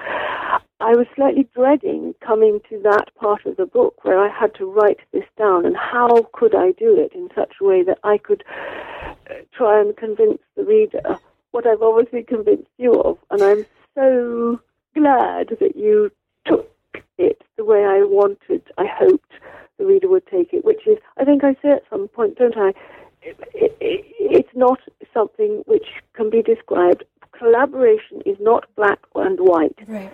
I 0.79 0.97
was 0.97 1.07
slightly 1.15 1.47
dreading 1.55 2.13
coming 2.19 2.59
to 2.69 2.77
that 2.83 3.07
part 3.15 3.45
of 3.45 3.55
the 3.55 3.65
book 3.65 4.03
where 4.03 4.19
I 4.19 4.27
had 4.27 4.53
to 4.55 4.65
write 4.65 4.99
this 5.13 5.23
down, 5.37 5.65
and 5.65 5.77
how 5.77 6.27
could 6.33 6.53
I 6.53 6.71
do 6.71 6.99
it 6.99 7.13
in 7.13 7.29
such 7.33 7.53
a 7.61 7.63
way 7.63 7.83
that 7.83 7.99
I 8.03 8.17
could 8.17 8.43
uh, 9.29 9.35
try 9.53 9.79
and 9.79 9.95
convince 9.95 10.39
the 10.57 10.65
reader 10.65 11.17
what 11.51 11.65
I've 11.65 11.81
obviously 11.81 12.23
convinced 12.23 12.69
you 12.77 12.93
of, 12.93 13.17
and 13.29 13.41
I'm 13.41 13.65
so 13.95 14.59
glad 14.93 15.55
that 15.59 15.75
you 15.75 16.11
took 16.45 16.69
it 17.17 17.41
the 17.57 17.63
way 17.63 17.85
I 17.85 18.01
wanted, 18.03 18.63
I 18.77 18.85
hoped 18.85 19.31
the 19.78 19.86
reader 19.86 20.07
would 20.09 20.28
take 20.28 20.53
it, 20.53 20.65
which 20.65 20.86
is, 20.88 20.97
I 21.17 21.26
think 21.26 21.43
I 21.43 21.53
say 21.61 21.71
at 21.71 21.84
some 21.89 22.07
point, 22.07 22.38
don't 22.38 22.57
I? 22.57 22.74
It, 23.21 23.38
it, 23.53 24.05
it's 24.19 24.55
not 24.55 24.80
something 25.13 25.63
which 25.65 25.88
can 26.13 26.30
be 26.30 26.41
described. 26.41 27.03
Collaboration 27.32 28.21
is 28.26 28.38
not 28.39 28.65
black 28.76 28.99
and 29.15 29.39
white. 29.39 29.78
Right. 29.88 30.13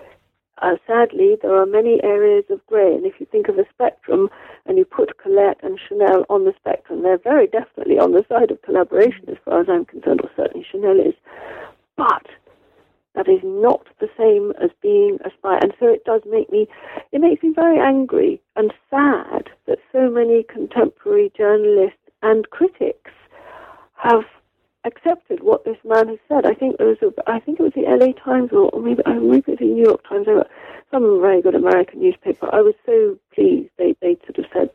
Uh, 0.61 0.75
sadly, 0.85 1.37
there 1.41 1.55
are 1.55 1.65
many 1.65 2.03
areas 2.03 2.43
of 2.49 2.65
grey, 2.67 2.93
and 2.93 3.05
if 3.05 3.13
you 3.19 3.25
think 3.25 3.47
of 3.47 3.57
a 3.57 3.65
spectrum 3.73 4.29
and 4.65 4.77
you 4.77 4.83
put 4.83 5.17
Colette 5.17 5.59
and 5.63 5.79
Chanel 5.87 6.25
on 6.29 6.43
the 6.43 6.53
spectrum, 6.59 7.01
they're 7.01 7.17
very 7.17 7.47
definitely 7.47 7.97
on 7.97 8.11
the 8.11 8.25
side 8.27 8.51
of 8.51 8.61
collaboration 8.61 9.23
as 9.29 9.37
far 9.45 9.61
as 9.61 9.67
I'm 9.69 9.85
concerned, 9.85 10.19
or 10.21 10.29
certainly 10.35 10.67
Chanel 10.69 10.99
is. 10.99 11.13
But 11.95 12.27
that 13.15 13.27
is 13.27 13.39
not 13.43 13.85
the 13.99 14.09
same 14.17 14.53
as 14.63 14.69
being 14.81 15.17
a 15.25 15.29
spy. 15.37 15.57
And 15.61 15.73
so 15.79 15.87
it 15.87 16.05
does 16.05 16.21
make 16.29 16.51
me, 16.51 16.67
it 17.11 17.21
makes 17.21 17.43
me 17.43 17.51
very 17.53 17.79
angry 17.79 18.41
and 18.55 18.73
sad 18.89 19.49
that 19.67 19.79
so 19.91 20.09
many 20.09 20.43
contemporary 20.43 21.31
journalists 21.35 21.97
and 22.21 22.49
critics 22.49 23.11
have 23.95 24.23
accepted 24.85 25.43
what 25.43 25.65
this 25.65 25.77
man 25.83 26.07
has 26.07 26.19
said. 26.27 26.45
I 26.45 26.53
think 26.53 26.77
it 26.79 26.83
was, 26.83 26.97
a, 27.01 27.29
I 27.29 27.39
think 27.39 27.59
it 27.59 27.63
was 27.63 27.73
the 27.75 27.87
L.A. 27.87 28.13
Times 28.13 28.51
or 28.51 28.71
maybe, 28.79 29.03
uh, 29.05 29.13
maybe 29.13 29.37
it 29.37 29.47
was 29.47 29.59
the 29.59 29.65
New 29.65 29.83
York 29.83 30.07
Times, 30.07 30.27
some 30.91 31.21
very 31.21 31.41
good 31.41 31.55
American 31.55 32.01
newspaper. 32.01 32.49
I 32.53 32.61
was 32.61 32.75
so 32.85 33.17
pleased. 33.33 33.69
They 33.77 33.95
they 34.01 34.17
sort 34.25 34.39
of 34.39 34.45
said 34.53 34.69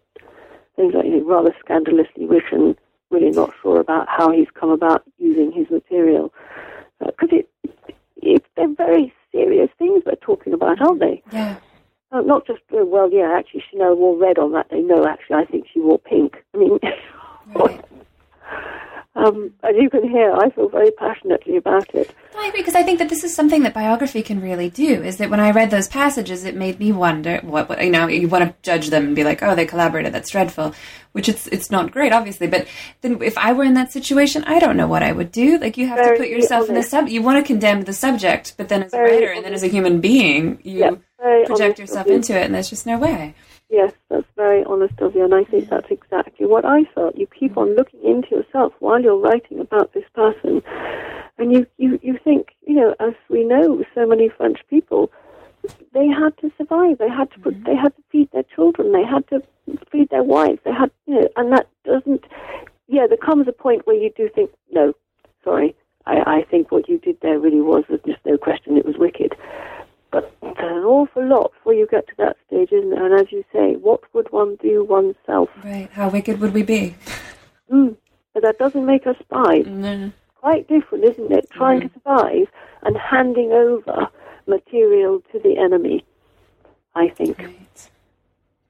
things 0.76 0.95
like 0.95 1.07
you 1.07 1.18
know, 1.18 1.24
rather 1.24 1.55
scandalously 1.61 2.26
written, 2.26 2.76
really 3.11 3.30
not 3.30 3.53
sure 3.62 3.80
about 3.80 4.07
how 4.09 4.30
he's 4.30 4.49
come 4.55 4.70
about 4.70 5.03
using 5.18 5.53
his 5.53 5.68
material 5.70 6.32
because 7.01 7.30
uh, 7.32 7.37
it 7.37 7.49
it's, 8.16 8.46
they're 8.56 8.74
very 8.74 9.12
serious 9.32 9.70
things 9.78 10.02
we're 10.06 10.14
talking 10.16 10.52
about, 10.52 10.80
aren't 10.80 11.00
they? 11.00 11.22
Yeah. 11.32 11.58
Uh, 12.12 12.20
not 12.20 12.46
just, 12.46 12.60
uh, 12.72 12.84
well, 12.84 13.10
yeah, 13.10 13.34
actually, 13.36 13.64
Chanel 13.70 13.96
wore 13.96 14.16
red 14.16 14.38
on 14.38 14.52
that 14.52 14.68
day. 14.68 14.80
No, 14.80 15.04
actually, 15.06 15.36
I 15.36 15.44
think 15.44 15.66
she 15.72 15.80
wore 15.80 15.98
pink. 15.98 16.36
I 16.54 16.58
mean, 16.58 16.78
right. 17.56 17.84
Um, 19.16 19.52
as 19.62 19.74
you 19.78 19.88
can 19.88 20.08
hear, 20.08 20.32
I 20.34 20.50
feel 20.50 20.68
very 20.68 20.90
passionately 20.90 21.56
about 21.56 21.94
it. 21.94 22.14
I 22.36 22.48
agree 22.48 22.60
because 22.60 22.74
I 22.74 22.82
think 22.82 22.98
that 22.98 23.08
this 23.08 23.22
is 23.22 23.34
something 23.34 23.62
that 23.62 23.72
biography 23.72 24.22
can 24.22 24.40
really 24.40 24.68
do. 24.68 25.02
Is 25.02 25.18
that 25.18 25.30
when 25.30 25.38
I 25.40 25.52
read 25.52 25.70
those 25.70 25.86
passages, 25.86 26.44
it 26.44 26.56
made 26.56 26.80
me 26.80 26.90
wonder 26.90 27.38
what, 27.42 27.68
what 27.68 27.82
you 27.84 27.90
know. 27.90 28.08
You 28.08 28.28
want 28.28 28.44
to 28.44 28.54
judge 28.62 28.88
them 28.90 29.06
and 29.06 29.16
be 29.16 29.22
like, 29.22 29.42
"Oh, 29.42 29.54
they 29.54 29.66
collaborated. 29.66 30.12
That's 30.12 30.30
dreadful," 30.30 30.74
which 31.12 31.28
it's 31.28 31.46
it's 31.46 31.70
not 31.70 31.92
great, 31.92 32.12
obviously. 32.12 32.48
But 32.48 32.66
then, 33.02 33.22
if 33.22 33.38
I 33.38 33.52
were 33.52 33.64
in 33.64 33.74
that 33.74 33.92
situation, 33.92 34.42
I 34.44 34.58
don't 34.58 34.76
know 34.76 34.88
what 34.88 35.04
I 35.04 35.12
would 35.12 35.30
do. 35.30 35.58
Like 35.58 35.76
you 35.76 35.86
have 35.86 35.98
Very 35.98 36.16
to 36.16 36.22
put 36.24 36.30
yourself 36.30 36.68
honest. 36.68 36.68
in 36.70 36.74
the 36.74 36.82
sub. 36.82 37.08
You 37.08 37.22
want 37.22 37.38
to 37.44 37.46
condemn 37.46 37.82
the 37.82 37.92
subject, 37.92 38.54
but 38.56 38.68
then 38.68 38.82
as 38.82 38.90
Very 38.90 39.10
a 39.10 39.12
writer 39.12 39.26
honest. 39.26 39.36
and 39.36 39.44
then 39.46 39.54
as 39.54 39.62
a 39.62 39.68
human 39.68 40.00
being, 40.00 40.58
you 40.64 41.00
project 41.46 41.78
yourself 41.78 42.08
into 42.08 42.36
it, 42.38 42.44
and 42.44 42.54
there's 42.54 42.68
just 42.70 42.84
no 42.84 42.98
way. 42.98 43.34
Yes, 43.75 43.93
that's 44.09 44.27
very 44.37 44.62
honest 44.62 44.95
of 45.01 45.16
you, 45.16 45.25
and 45.25 45.35
I 45.35 45.43
think 45.43 45.68
that's 45.68 45.91
exactly 45.91 46.47
what 46.47 46.64
I 46.64 46.85
felt. 46.95 47.18
You 47.18 47.27
keep 47.27 47.57
on 47.57 47.75
looking 47.75 48.01
into 48.05 48.37
yourself 48.37 48.72
while 48.79 49.03
you're 49.03 49.18
writing 49.18 49.59
about 49.59 49.93
this 49.93 50.05
person, 50.14 50.62
and 51.39 51.53
you, 51.53 51.66
you, 51.77 51.99
you 52.01 52.16
think, 52.22 52.51
you 52.64 52.77
know, 52.77 52.95
as 53.01 53.14
we 53.29 53.43
know, 53.43 53.83
so 53.93 54.07
many 54.07 54.29
French 54.29 54.61
people, 54.70 55.11
they 55.93 56.07
had 56.07 56.39
to 56.39 56.53
survive. 56.57 56.99
They 56.99 57.09
had 57.09 57.33
to 57.33 57.41
put, 57.41 57.55
mm-hmm. 57.55 57.64
they 57.64 57.75
had 57.75 57.97
to 57.97 58.03
feed 58.12 58.31
their 58.31 58.45
children. 58.55 58.93
They 58.93 59.03
had 59.03 59.27
to 59.31 59.43
feed 59.91 60.09
their 60.11 60.22
wives. 60.22 60.61
They 60.64 60.72
had, 60.72 60.93
you 61.07 61.22
know, 61.22 61.29
and 61.37 61.53
that 61.53 61.66
doesn't. 61.85 62.22
Yeah, 62.87 63.09
there 63.09 63.16
comes 63.16 63.49
a 63.49 63.53
point 63.53 63.89
where 63.89 63.97
you 63.97 64.12
do 64.16 64.29
think, 64.33 64.51
no, 64.70 64.93
sorry, 65.43 65.75
I, 66.07 66.22
I 66.27 66.43
think 66.49 66.70
what 66.70 66.89
you 66.89 66.99
did 66.99 67.20
there 67.22 67.41
really 67.41 67.61
was, 67.61 67.83
there's 67.89 68.03
just 68.07 68.25
no 68.25 68.39
question, 68.39 68.77
it 68.77 68.87
was 68.87 68.99
wicked. 68.99 69.35
But 70.14 70.32
there's 70.42 70.56
an 70.60 70.84
awful 70.84 71.26
lot 71.26 71.50
before 71.54 71.74
you 71.74 71.88
get 71.90 72.06
to 72.06 72.14
that 72.18 72.36
stage, 72.46 72.70
isn't 72.70 72.90
there? 72.90 73.04
And 73.04 73.20
as 73.20 73.32
you 73.32 73.44
say, 73.52 73.74
what 73.74 74.00
would 74.14 74.30
one 74.30 74.54
do 74.62 74.84
oneself? 74.84 75.48
Right. 75.64 75.88
How 75.90 76.08
wicked 76.08 76.40
would 76.40 76.54
we 76.54 76.62
be? 76.62 76.94
Mm. 77.68 77.96
But 78.32 78.44
that 78.44 78.58
doesn't 78.58 78.86
make 78.86 79.08
us 79.08 79.16
spies. 79.18 79.66
No. 79.66 80.12
Quite 80.36 80.68
different, 80.68 81.02
isn't 81.02 81.32
it? 81.32 81.50
Trying 81.50 81.80
mm. 81.80 81.92
to 81.92 81.98
survive 81.98 82.46
and 82.84 82.96
handing 82.96 83.50
over 83.50 84.06
material 84.46 85.20
to 85.32 85.40
the 85.40 85.58
enemy, 85.58 86.04
I 86.94 87.08
think. 87.08 87.40
Right. 87.40 87.90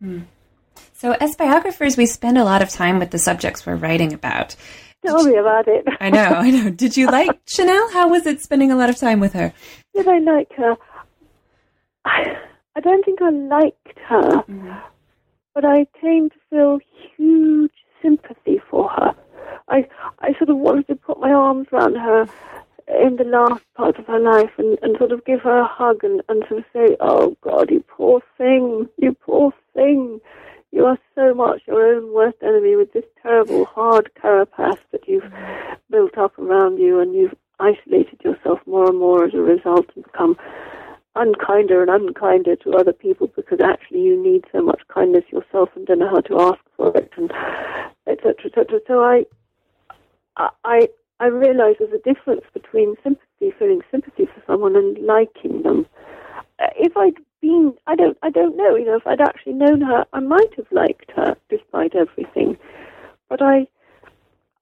Hmm. 0.00 0.20
So, 0.94 1.12
as 1.12 1.36
biographers, 1.36 1.98
we 1.98 2.06
spend 2.06 2.38
a 2.38 2.44
lot 2.44 2.62
of 2.62 2.70
time 2.70 2.98
with 2.98 3.10
the 3.10 3.18
subjects 3.18 3.66
we're 3.66 3.76
writing 3.76 4.14
about. 4.14 4.56
Tell 5.04 5.22
me 5.24 5.36
about 5.36 5.68
it. 5.68 5.84
I 6.00 6.08
know, 6.08 6.22
I 6.22 6.50
know. 6.50 6.70
Did 6.70 6.96
you 6.96 7.08
like 7.08 7.38
Chanel? 7.46 7.90
How 7.90 8.08
was 8.08 8.24
it 8.24 8.40
spending 8.40 8.72
a 8.72 8.76
lot 8.76 8.88
of 8.88 8.96
time 8.96 9.20
with 9.20 9.34
her? 9.34 9.52
Did 9.94 10.08
I 10.08 10.20
like 10.20 10.50
her? 10.54 10.76
I, 12.04 12.36
I 12.76 12.80
don't 12.80 13.04
think 13.04 13.20
I 13.22 13.30
liked 13.30 13.98
her, 14.06 14.42
mm. 14.48 14.82
but 15.54 15.64
I 15.64 15.86
came 16.00 16.30
to 16.30 16.36
feel 16.50 16.78
huge 17.16 17.72
sympathy 18.02 18.60
for 18.70 18.88
her. 18.90 19.14
I 19.68 19.88
I 20.20 20.34
sort 20.38 20.50
of 20.50 20.58
wanted 20.58 20.86
to 20.88 20.96
put 20.96 21.20
my 21.20 21.32
arms 21.32 21.68
around 21.72 21.96
her 21.96 22.26
in 22.88 23.16
the 23.16 23.24
last 23.24 23.62
part 23.76 23.98
of 23.98 24.06
her 24.06 24.18
life 24.18 24.50
and, 24.58 24.78
and 24.82 24.96
sort 24.98 25.12
of 25.12 25.24
give 25.24 25.40
her 25.40 25.58
a 25.58 25.66
hug 25.66 26.04
and, 26.04 26.22
and 26.28 26.44
sort 26.48 26.60
of 26.60 26.64
say, 26.72 26.96
Oh 27.00 27.36
God, 27.40 27.70
you 27.70 27.82
poor 27.88 28.20
thing, 28.36 28.88
you 28.98 29.12
poor 29.14 29.52
thing. 29.74 30.20
You 30.70 30.86
are 30.86 30.98
so 31.14 31.32
much 31.34 31.62
your 31.66 31.94
own 31.94 32.12
worst 32.12 32.38
enemy 32.42 32.76
with 32.76 32.92
this 32.92 33.04
terrible 33.22 33.64
hard 33.64 34.10
carapace 34.20 34.80
that 34.90 35.06
you've 35.06 35.32
built 35.90 36.18
up 36.18 36.36
around 36.38 36.78
you 36.78 37.00
and 37.00 37.14
you've 37.14 37.34
isolated 37.60 38.20
yourself 38.24 38.58
more 38.66 38.88
and 38.88 38.98
more 38.98 39.24
as 39.24 39.34
a 39.34 39.38
result 39.38 39.86
and 39.94 40.04
become 40.04 40.36
unkinder 41.16 41.82
and 41.82 41.90
unkinder 41.90 42.60
to 42.60 42.74
other 42.74 42.92
people 42.92 43.28
because 43.36 43.60
actually 43.62 44.02
you 44.02 44.20
need 44.20 44.44
so 44.50 44.60
much 44.60 44.82
kindness 44.88 45.24
yourself 45.30 45.68
and 45.76 45.86
don't 45.86 46.00
know 46.00 46.08
how 46.10 46.20
to 46.20 46.40
ask 46.40 46.58
for 46.76 46.96
it 46.96 47.10
and 47.16 47.32
etc 48.08 48.34
etc 48.46 48.80
so 48.86 49.00
i 49.02 49.24
i 50.64 50.88
i 51.20 51.26
realize 51.26 51.76
there's 51.78 51.92
a 51.92 52.14
difference 52.14 52.42
between 52.52 52.96
sympathy 53.02 53.52
feeling 53.58 53.80
sympathy 53.90 54.26
for 54.26 54.42
someone 54.46 54.74
and 54.74 54.98
liking 54.98 55.62
them. 55.62 55.86
Uh, 56.58 56.66
if 56.76 56.96
i'd 56.96 57.14
been 57.40 57.72
i 57.86 57.94
don't 57.94 58.18
i 58.22 58.30
don't 58.30 58.56
know 58.56 58.74
you 58.74 58.84
know 58.84 58.96
if 58.96 59.06
i'd 59.06 59.20
actually 59.20 59.52
known 59.52 59.80
her 59.80 60.04
i 60.12 60.20
might 60.20 60.54
have 60.56 60.66
liked 60.72 61.10
her 61.14 61.36
despite 61.48 61.94
everything. 61.94 62.56
But 63.28 63.40
i 63.40 63.66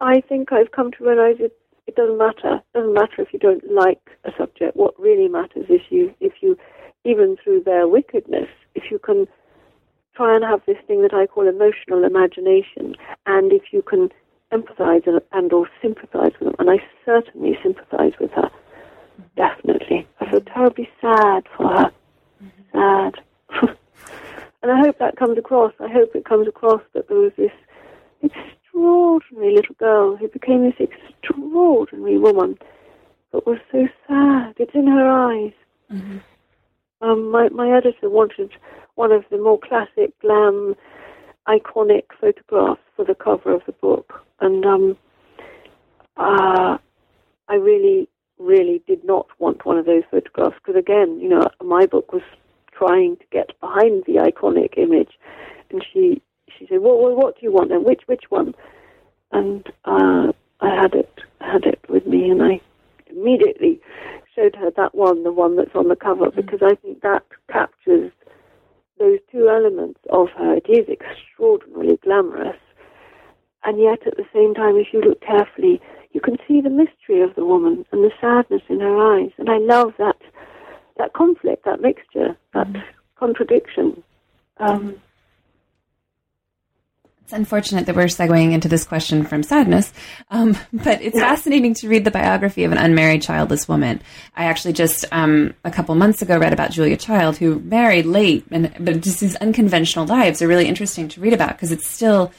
i 0.01 0.21
think 0.21 0.53
i've 0.53 0.73
come 0.73 0.91
to 0.93 1.05
realize 1.05 1.37
it 1.39 1.57
it 1.87 1.97
doesn't 1.97 2.19
matter. 2.19 2.57
It 2.57 2.79
doesn't 2.79 2.95
matter 2.95 3.23
if 3.23 3.33
you 3.33 3.39
don't 3.39 3.71
like 3.71 4.01
a 4.25 4.31
subject. 4.39 4.77
What 4.77 4.99
really 4.99 5.29
matters 5.29 5.67
is 5.69 5.81
you, 5.91 6.15
if 6.21 6.35
you, 6.41 6.57
even 7.05 7.37
through 7.43 7.63
their 7.65 7.89
wickedness, 7.89 8.49
if 8.75 8.85
you 8.91 8.99
can 8.99 9.27
try 10.15 10.35
and 10.35 10.45
have 10.45 10.61
this 10.67 10.77
thing 10.87 11.03
that 11.03 11.15
I 11.15 11.27
call 11.27 11.49
emotional 11.49 12.05
imagination, 12.05 12.95
and 13.27 13.53
if 13.53 13.73
you 13.73 13.83
can 13.83 14.11
empathize 14.53 15.07
and, 15.07 15.21
and 15.33 15.53
or 15.53 15.69
sympathize 15.81 16.33
with 16.39 16.51
them, 16.51 16.57
and 16.59 16.71
I 16.71 16.77
certainly 17.05 17.59
sympathize 17.63 18.13
with 18.21 18.31
her, 18.33 18.51
definitely. 19.37 20.07
I 20.21 20.31
feel 20.31 20.43
terribly 20.43 20.89
sad 21.01 21.45
for 21.57 21.67
her, 21.69 21.93
sad. 22.73 23.15
and 24.63 24.71
I 24.71 24.79
hope 24.79 24.99
that 24.99 25.17
comes 25.17 25.39
across. 25.39 25.73
I 25.81 25.89
hope 25.89 26.15
it 26.15 26.25
comes 26.25 26.47
across 26.47 26.83
that 26.95 27.09
there 27.09 27.19
was 27.19 27.33
this 27.37 28.31
extraordinary 28.73 29.55
little 29.55 29.75
girl 29.77 30.17
who 30.17 30.29
became 30.29 30.63
this 30.65 30.89
extraordinary 30.89 32.19
woman, 32.19 32.59
but 33.31 33.47
was 33.47 33.59
so 33.71 33.87
sad. 34.09 34.55
It's 34.59 34.75
in 34.75 34.87
her 34.87 35.11
eyes. 35.11 35.53
Mm-hmm. 35.93 36.19
Um, 37.03 37.31
my, 37.31 37.49
my 37.49 37.71
editor 37.77 38.09
wanted 38.09 38.53
one 38.95 39.13
of 39.13 39.25
the 39.31 39.39
more 39.39 39.59
classic, 39.59 40.19
glam, 40.21 40.75
iconic 41.49 42.05
photographs 42.21 42.81
for 42.97 43.05
the 43.05 43.15
cover 43.15 43.53
of 43.53 43.63
the 43.67 43.73
book, 43.73 44.25
and 44.41 44.65
um, 44.65 44.97
uh, 46.17 46.79
I 47.49 47.55
really 47.55 48.09
really 48.39 48.83
did 48.89 49.05
not 49.05 49.27
want 49.39 49.65
one 49.65 49.79
of 49.79 49.87
those 49.87 50.03
photographs 50.11 50.57
because, 50.57 50.77
again, 50.79 51.21
you 51.21 51.29
know, 51.29 51.47
my 51.63 51.87
book 51.87 52.13
was 52.13 52.23
trying 52.77 53.17
to 53.17 53.25
get 53.31 53.53
behind 53.61 54.03
the 54.07 54.15
iconic 54.15 54.77
image, 54.77 55.13
and 55.71 55.85
she 55.93 56.21
she 56.59 56.67
said, 56.67 56.81
"Well, 56.81 56.99
well 56.99 57.15
what 57.15 57.39
do 57.39 57.43
you 57.43 57.53
want 57.53 57.71
then? 57.71 57.85
Which 57.85 58.03
which 58.07 58.25
one?" 58.31 58.55
And 59.31 59.67
uh, 59.85 60.33
I 60.61 60.75
had 60.75 60.95
it 60.95 61.21
had 61.41 61.65
it 61.65 61.81
with 61.89 62.07
me, 62.07 62.31
and 62.31 62.43
I 62.43 62.61
immediately 63.07 63.81
showed 64.35 64.57
her 64.57 64.71
that 64.77 64.95
one, 64.95 65.25
the 65.25 65.33
one 65.33 65.57
that's 65.57 65.75
on 65.75 65.89
the 65.89 65.97
cover, 65.97 66.27
mm. 66.27 66.37
because 66.37 66.61
I 66.63 66.75
think 66.77 67.03
that 67.03 67.25
captures 67.51 68.13
those 68.99 69.19
two 69.31 69.49
elements 69.49 70.01
of 70.11 70.29
her. 70.31 70.55
It 70.55 70.67
is 70.69 70.89
extraordinarily 70.89 71.99
glamorous, 72.03 72.57
and 73.65 73.81
yet 73.81 74.07
at 74.07 74.17
the 74.17 74.27
same 74.33 74.55
time, 74.55 74.77
if 74.77 74.89
you 74.93 75.01
look 75.01 75.21
carefully, 75.21 75.81
you 76.13 76.21
can 76.21 76.37
see 76.47 76.61
the 76.61 76.71
mystery 76.71 77.23
of 77.23 77.35
the 77.35 77.45
woman 77.45 77.85
and 77.91 78.05
the 78.05 78.13
sadness 78.21 78.63
in 78.69 78.81
her 78.81 79.17
eyes. 79.17 79.31
And 79.39 79.51
I 79.51 79.59
love 79.59 79.95
that 79.99 80.17
that 80.99 81.15
conflict, 81.15 81.65
that 81.65 81.81
mixture, 81.81 82.37
that 82.55 82.69
mm. 82.69 82.83
contradiction. 83.19 84.03
Um, 84.59 84.97
it's 87.33 87.39
unfortunate 87.39 87.87
that 87.87 87.97
we're 87.97 88.05
segueing 88.05 88.53
into 88.53 88.69
this 88.69 88.85
question 88.85 89.25
from 89.25 89.43
sadness, 89.43 89.91
um, 90.31 90.55
but 90.73 91.01
it's 91.01 91.19
fascinating 91.19 91.73
to 91.73 91.89
read 91.89 92.05
the 92.05 92.11
biography 92.11 92.65
of 92.65 92.73
an 92.73 92.79
unmarried 92.79 93.23
childless 93.23 93.67
woman. 93.67 94.03
I 94.37 94.45
actually 94.45 94.75
just 94.75 95.07
um, 95.13 95.55
a 95.65 95.71
couple 95.71 95.95
months 95.95 96.21
ago 96.21 96.39
read 96.39 96.53
about 96.53 96.73
Julia 96.73 96.99
Child, 96.99 97.39
who 97.39 97.61
married 97.61 98.05
late, 98.05 98.45
and 98.51 98.71
but 98.79 99.01
just 99.01 99.21
these 99.21 99.37
unconventional 99.37 100.05
lives 100.05 100.43
are 100.43 100.49
really 100.49 100.69
interesting 100.69 101.09
to 101.09 101.21
read 101.23 101.33
about 101.33 101.53
because 101.53 101.73
it's 101.73 101.89
still 101.89 102.33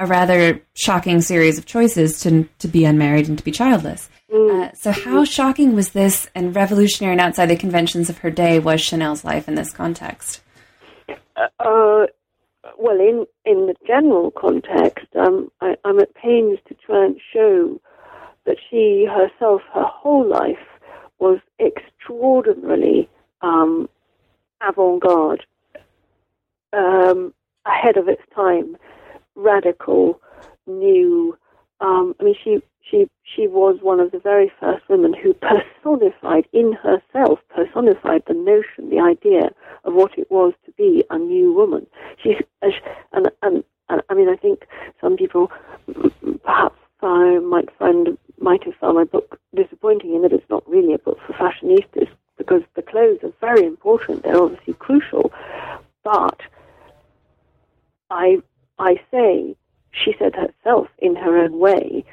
a 0.00 0.06
rather 0.06 0.60
shocking 0.74 1.20
series 1.20 1.56
of 1.56 1.64
choices 1.64 2.20
to 2.22 2.48
to 2.58 2.66
be 2.66 2.84
unmarried 2.84 3.28
and 3.28 3.38
to 3.38 3.44
be 3.44 3.52
childless. 3.52 4.10
Mm. 4.32 4.70
Uh, 4.70 4.72
so, 4.74 4.90
how 4.90 5.24
shocking 5.24 5.76
was 5.76 5.90
this, 5.90 6.28
and 6.34 6.56
revolutionary 6.56 7.12
and 7.12 7.20
outside 7.20 7.46
the 7.46 7.56
conventions 7.56 8.10
of 8.10 8.18
her 8.18 8.30
day 8.30 8.58
was 8.58 8.80
Chanel's 8.80 9.24
life 9.24 9.46
in 9.46 9.54
this 9.54 9.72
context? 9.72 10.40
Uh, 11.60 12.06
well, 12.78 12.98
in 12.98 13.26
in 13.44 13.66
the 13.66 13.74
general 13.86 14.30
context, 14.30 15.06
um, 15.16 15.50
I, 15.60 15.76
I'm 15.84 15.98
at 15.98 16.14
pains 16.14 16.58
to 16.68 16.74
try 16.74 17.04
and 17.04 17.20
show 17.32 17.80
that 18.44 18.56
she 18.70 19.06
herself, 19.06 19.62
her 19.72 19.84
whole 19.84 20.26
life, 20.26 20.66
was 21.18 21.38
extraordinarily 21.60 23.08
um, 23.40 23.88
avant-garde, 24.66 25.44
um, 26.72 27.32
ahead 27.66 27.96
of 27.96 28.08
its 28.08 28.22
time, 28.34 28.76
radical, 29.34 30.20
new. 30.66 31.36
Um, 31.80 32.14
I 32.20 32.24
mean, 32.24 32.36
she 32.42 32.62
she 32.88 33.08
she 33.22 33.46
was 33.46 33.78
one 33.80 34.00
of 34.00 34.10
the 34.10 34.18
very 34.18 34.52
first 34.60 34.88
women 34.88 35.14
who 35.14 35.34
personified 35.34 36.46
in 36.52 36.72
herself, 36.72 37.40
personified 37.54 38.22
the 38.26 38.34
notion, 38.34 38.90
the 38.90 39.00
idea 39.00 39.50
of 39.84 39.94
what 39.94 40.16
it 40.18 40.30
was 40.30 40.52
to 40.64 40.72
be 40.72 41.04
a 41.10 41.18
new 41.18 41.52
woman. 41.52 41.86
She's 42.22 42.36
and 43.12 43.30
and, 43.42 43.64
and 43.88 44.02
I 44.08 44.14
mean, 44.14 44.28
I 44.28 44.36
think 44.36 44.66
some 45.00 45.16
people 45.16 45.50
perhaps 46.44 46.78
I 47.02 47.38
might 47.38 47.68
find 47.78 48.18
might 48.38 48.64
have 48.64 48.74
found 48.74 48.96
my 48.96 49.04
book 49.04 49.38
disappointing 49.54 50.14
in 50.14 50.22
that 50.22 50.32
it's 50.32 50.50
not 50.50 50.68
really 50.68 50.94
a 50.94 50.98
book 50.98 51.18
for 51.26 51.32
fashionistas 51.32 52.08
because 52.36 52.62
the 52.74 52.82
clothes 52.82 53.20
are 53.22 53.32
very 53.40 53.64
important. 53.64 54.24
They're 54.24 54.40
obviously 54.40 54.74
crucial, 54.74 55.32
but 56.04 56.40
I 58.10 58.42
I 58.78 59.00
say 59.10 59.56
she 59.92 60.14
said 60.18 60.34
herself 60.34 60.88
in 60.98 61.14
her 61.16 61.36
own 61.36 61.58
way 61.58 62.04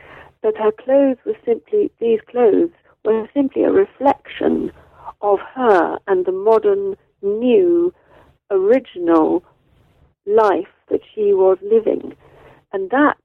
that 0.42 0.58
her 0.58 0.72
clothes 0.72 1.18
were 1.26 1.38
simply, 1.46 1.92
these 2.00 2.20
clothes 2.30 2.72
were 3.04 3.28
simply 3.34 3.64
a 3.64 3.72
reflection 3.72 4.72
of 5.22 5.40
her 5.54 5.98
and 6.08 6.26
the 6.26 6.32
modern, 6.32 6.96
new, 7.22 7.94
original 8.52 9.44
life 10.26 10.68
that 10.90 11.02
she 11.14 11.34
was 11.34 11.58
living. 11.62 12.16
And 12.72 12.90
that 12.92 13.18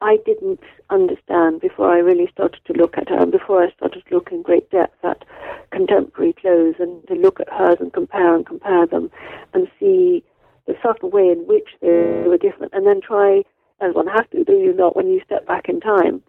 I 0.00 0.18
didn't 0.24 0.60
understand 0.90 1.60
before 1.60 1.90
I 1.90 1.98
really 1.98 2.28
started 2.32 2.60
to 2.66 2.72
look 2.72 2.96
at 2.96 3.08
her 3.08 3.18
and 3.18 3.32
before 3.32 3.62
I 3.62 3.70
started 3.72 4.02
to 4.06 4.14
look 4.14 4.30
in 4.30 4.42
great 4.42 4.70
depth 4.70 5.04
at 5.04 5.24
contemporary 5.70 6.32
clothes 6.32 6.76
and 6.78 7.06
to 7.08 7.14
look 7.14 7.40
at 7.40 7.48
hers 7.52 7.78
and 7.80 7.92
compare 7.92 8.34
and 8.34 8.46
compare 8.46 8.86
them 8.86 9.10
and 9.52 9.68
see 9.78 10.22
the 10.66 10.76
subtle 10.82 11.10
way 11.10 11.28
in 11.28 11.46
which 11.46 11.68
they 11.80 12.24
were 12.26 12.38
different 12.38 12.72
and 12.72 12.86
then 12.86 13.00
try 13.00 13.42
as 13.80 13.94
one 13.94 14.06
has 14.06 14.24
to, 14.32 14.44
do 14.44 14.52
you 14.52 14.74
not, 14.74 14.96
when 14.96 15.08
you 15.08 15.20
step 15.24 15.46
back 15.46 15.68
in 15.68 15.80
time, 15.80 16.22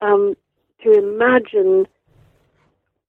um, 0.00 0.34
to 0.82 0.92
imagine 0.92 1.86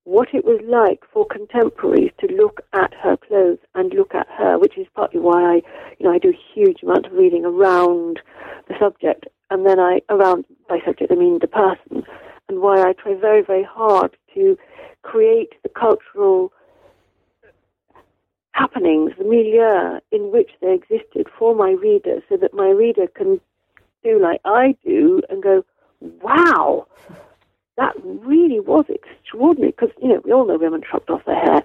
what 0.06 0.30
it 0.34 0.46
was 0.46 0.62
like 0.66 1.02
for 1.12 1.26
contemporaries 1.26 2.12
to 2.20 2.28
look 2.28 2.62
at 2.74 2.94
her 2.94 3.18
clothes 3.18 3.58
and 3.74 3.94
look 3.94 4.14
at 4.14 4.28
her, 4.28 4.58
which 4.60 4.78
is 4.78 4.88
partly 4.96 5.20
why 5.20 5.56
I, 5.56 5.56
you 5.98 6.06
know, 6.06 6.12
I 6.12 6.20
do 6.20 6.30
a 6.30 6.40
huge 6.54 6.84
amount 6.84 7.08
of 7.08 7.14
reading 7.14 7.44
around 7.44 8.20
the 8.68 8.76
subject, 8.80 9.26
and 9.50 9.66
then 9.66 9.80
I, 9.80 10.02
around 10.10 10.46
by 10.70 10.80
subject 10.86 11.12
I 11.12 11.16
mean 11.16 11.40
the 11.40 11.48
person, 11.48 12.04
and 12.48 12.62
why 12.62 12.82
I 12.82 12.94
try 12.94 13.16
very, 13.16 13.42
very 13.42 13.64
hard 13.64 14.16
to 14.36 14.58
create 15.02 15.54
the 15.64 15.70
cultural 15.70 16.52
happenings, 18.56 19.12
the 19.18 19.24
milieu 19.26 20.00
in 20.12 20.32
which 20.32 20.52
they 20.62 20.74
existed 20.74 21.28
for 21.38 21.54
my 21.54 21.72
reader, 21.72 22.22
so 22.30 22.38
that 22.38 22.54
my 22.54 22.70
reader 22.70 23.08
can 23.08 23.40
do 24.04 24.20
like 24.20 24.40
I 24.46 24.76
do 24.86 25.22
and 25.30 25.44
go, 25.44 25.66
wow, 26.22 26.88
that 27.78 27.94
really 28.04 28.62
was 28.62 28.86
extraordinary. 28.88 29.72
Because, 29.72 29.90
you 30.02 30.08
know, 30.08 30.22
we 30.24 30.32
all 30.32 30.48
know 30.48 30.58
women 30.58 30.82
chopped 30.90 31.10
off 31.10 31.26
their 31.26 31.40
hair. 31.40 31.64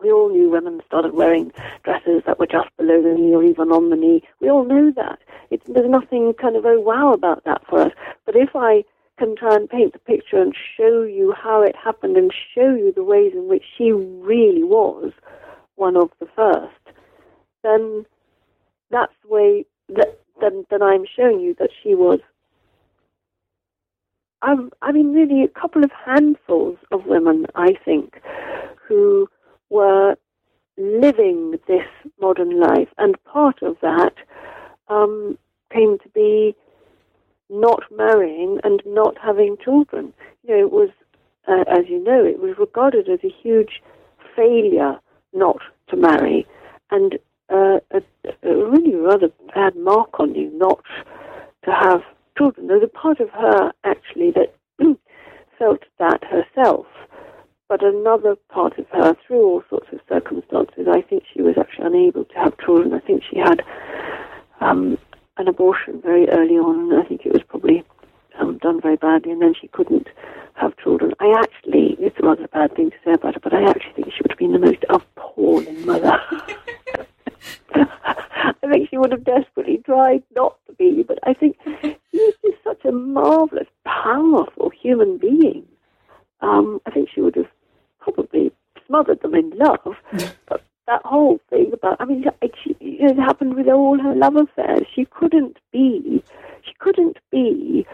We 0.00 0.10
all 0.10 0.30
knew 0.30 0.50
women 0.50 0.80
started 0.86 1.14
wearing 1.14 1.52
dresses 1.84 2.22
that 2.26 2.38
were 2.38 2.46
just 2.46 2.68
below 2.76 3.02
the 3.02 3.14
knee 3.14 3.34
or 3.34 3.42
even 3.42 3.70
on 3.70 3.90
the 3.90 3.96
knee. 3.96 4.22
We 4.40 4.50
all 4.50 4.64
know 4.64 4.92
that. 4.96 5.18
It's, 5.50 5.64
there's 5.66 5.90
nothing 5.90 6.34
kind 6.34 6.56
of 6.56 6.64
oh 6.64 6.80
wow 6.80 7.12
about 7.12 7.44
that 7.44 7.62
for 7.66 7.80
us. 7.80 7.92
But 8.24 8.36
if 8.36 8.50
I 8.54 8.84
can 9.18 9.36
try 9.36 9.54
and 9.54 9.68
paint 9.68 9.92
the 9.92 9.98
picture 9.98 10.40
and 10.40 10.54
show 10.76 11.02
you 11.02 11.34
how 11.36 11.62
it 11.62 11.76
happened 11.76 12.16
and 12.16 12.32
show 12.54 12.74
you 12.74 12.92
the 12.94 13.04
ways 13.04 13.32
in 13.34 13.48
which 13.48 13.64
she 13.76 13.92
really 13.92 14.64
was 14.64 15.12
one 15.80 15.96
of 15.96 16.10
the 16.20 16.28
first, 16.36 16.96
then 17.64 18.04
that's 18.90 19.12
the 19.22 19.28
way 19.34 19.64
that 19.88 20.18
then, 20.40 20.64
then 20.70 20.82
I'm 20.82 21.04
showing 21.16 21.40
you 21.40 21.54
that 21.58 21.70
she 21.82 21.94
was. 21.94 22.20
Um, 24.42 24.70
I 24.80 24.92
mean, 24.92 25.12
really, 25.12 25.42
a 25.42 25.60
couple 25.60 25.84
of 25.84 25.90
handfuls 25.92 26.78
of 26.92 27.06
women, 27.06 27.46
I 27.54 27.74
think, 27.84 28.20
who 28.86 29.28
were 29.68 30.16
living 30.78 31.58
this 31.66 31.86
modern 32.20 32.58
life, 32.58 32.88
and 32.96 33.22
part 33.24 33.62
of 33.62 33.76
that 33.82 34.14
um, 34.88 35.38
came 35.72 35.98
to 35.98 36.08
be 36.14 36.54
not 37.50 37.82
marrying 37.94 38.60
and 38.64 38.82
not 38.86 39.16
having 39.18 39.56
children. 39.62 40.12
You 40.42 40.56
know, 40.56 40.66
it 40.66 40.72
was, 40.72 40.90
uh, 41.46 41.64
as 41.68 41.84
you 41.88 42.02
know, 42.02 42.24
it 42.24 42.40
was 42.40 42.56
regarded 42.58 43.08
as 43.08 43.20
a 43.22 43.34
huge 43.42 43.82
failure 44.34 44.98
not 45.32 45.58
to 45.88 45.96
marry, 45.96 46.46
and 46.90 47.18
uh, 47.52 47.78
a, 47.90 48.02
a, 48.42 48.70
really 48.70 48.94
rather 48.94 49.28
bad 49.54 49.76
mark 49.76 50.20
on 50.20 50.34
you 50.34 50.50
not 50.54 50.82
to 51.64 51.70
have 51.72 52.02
children. 52.38 52.68
There's 52.68 52.82
a 52.82 52.88
part 52.88 53.20
of 53.20 53.28
her 53.30 53.72
actually 53.84 54.32
that 54.32 54.54
felt 55.58 55.80
that 55.98 56.22
herself, 56.24 56.86
but 57.68 57.84
another 57.84 58.36
part 58.48 58.78
of 58.78 58.86
her, 58.92 59.16
through 59.26 59.42
all 59.42 59.62
sorts 59.68 59.88
of 59.92 60.00
circumstances, 60.08 60.86
I 60.90 61.02
think 61.02 61.24
she 61.32 61.42
was 61.42 61.56
actually 61.58 61.86
unable 61.86 62.24
to 62.24 62.34
have 62.34 62.58
children. 62.58 62.94
I 62.94 63.00
think 63.00 63.22
she 63.28 63.38
had 63.38 63.62
um, 64.60 64.98
an 65.36 65.48
abortion 65.48 66.00
very 66.02 66.28
early 66.28 66.56
on. 66.56 66.98
I 66.98 67.06
think 67.06 67.22
it 67.24 67.32
was 67.32 67.42
probably 67.48 67.84
um, 68.38 68.58
done 68.58 68.80
very 68.80 68.96
badly, 68.96 69.32
and 69.32 69.42
then 69.42 69.54
she 69.58 69.68
couldn't 69.68 70.08
have 70.54 70.76
children. 70.78 71.12
I 71.20 71.32
actually, 71.38 71.96
it's 71.98 72.16
a 72.20 72.26
rather 72.26 72.46
bad 72.48 72.74
thing 72.76 72.90
to 72.90 72.96
say 73.04 73.12
about 73.12 73.34
her, 73.34 73.40
but 73.40 73.54
I 73.54 73.68
actually 73.68 73.92
think 73.94 74.12
she 74.12 74.22
would 74.22 74.30
have 74.32 74.38
been 74.38 74.52
the 74.52 74.58
most 74.58 74.84
appalling 74.88 75.86
mother. 75.86 76.20
I 77.74 78.68
think 78.68 78.90
she 78.90 78.98
would 78.98 79.12
have 79.12 79.24
desperately 79.24 79.78
tried 79.84 80.22
not 80.34 80.56
to 80.66 80.74
be, 80.74 81.02
but 81.02 81.18
I 81.24 81.34
think 81.34 81.56
she's 82.10 82.34
just 82.44 82.62
such 82.62 82.84
a 82.84 82.92
marvelous, 82.92 83.66
powerful 83.84 84.70
human 84.70 85.18
being. 85.18 85.66
Um, 86.40 86.80
I 86.86 86.90
think 86.90 87.08
she 87.12 87.20
would 87.20 87.36
have 87.36 87.48
probably 88.00 88.52
smothered 88.86 89.22
them 89.22 89.34
in 89.34 89.50
love, 89.50 89.96
but 90.48 90.62
that 90.86 91.02
whole 91.04 91.40
thing 91.50 91.70
about, 91.72 91.96
I 92.00 92.04
mean, 92.04 92.24
it, 92.42 92.52
it 92.80 93.16
happened 93.16 93.54
with 93.54 93.68
all 93.68 93.98
her 94.00 94.14
love 94.14 94.36
affairs. 94.36 94.86
She 94.94 95.04
couldn't 95.04 95.58
be, 95.72 96.22
she 96.64 96.74
couldn't 96.78 97.18
be, 97.30 97.86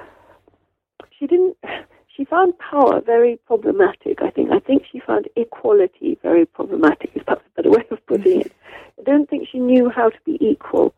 she 1.18 1.26
didn't, 1.26 1.56
she 2.16 2.24
found 2.24 2.54
power 2.58 3.00
very 3.00 3.38
problematic, 3.46 4.22
I 4.22 4.30
think. 4.30 4.50
I 4.50 4.58
think 4.58 4.84
she 4.90 5.00
found 5.00 5.28
equality 5.36 6.18
very 6.22 6.46
problematic, 6.46 7.10
is 7.14 7.22
perhaps 7.24 7.44
a 7.46 7.62
better 7.62 7.70
way 7.70 7.84
of 7.90 8.04
putting 8.06 8.42
it. 8.42 8.52
I 8.98 9.02
don't 9.02 9.28
think 9.28 9.48
she 9.50 9.58
knew 9.58 9.90
how 9.90 10.10
to 10.10 10.18
be 10.24 10.38
equal. 10.40 10.94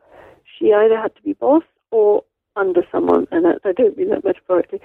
She 0.58 0.72
either 0.72 0.96
had 0.96 1.14
to 1.16 1.22
be 1.22 1.32
boss 1.32 1.64
or 1.90 2.24
under 2.56 2.82
someone, 2.90 3.26
and 3.30 3.46
I, 3.46 3.52
I 3.64 3.72
don't 3.72 3.96
mean 3.96 4.10
that 4.10 4.24
metaphorically. 4.24 4.80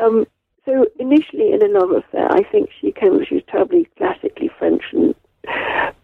Um, 0.00 0.26
so 0.64 0.86
initially 0.98 1.52
in 1.52 1.62
a 1.62 1.68
love 1.68 1.92
affair, 1.92 2.30
I 2.30 2.42
think 2.42 2.70
she 2.80 2.90
came. 2.92 3.24
she 3.24 3.36
was 3.36 3.44
terribly 3.48 3.88
classically 3.96 4.50
French 4.58 4.82
and 4.92 5.14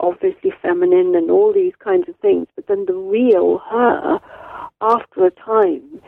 obviously 0.00 0.52
feminine 0.62 1.14
and 1.14 1.30
all 1.30 1.52
these 1.52 1.74
kinds 1.78 2.08
of 2.08 2.16
things. 2.16 2.48
But 2.56 2.66
then 2.66 2.86
the 2.86 2.94
real 2.94 3.58
her, 3.70 4.20
after 4.80 5.26
a 5.26 5.30
time, 5.30 6.00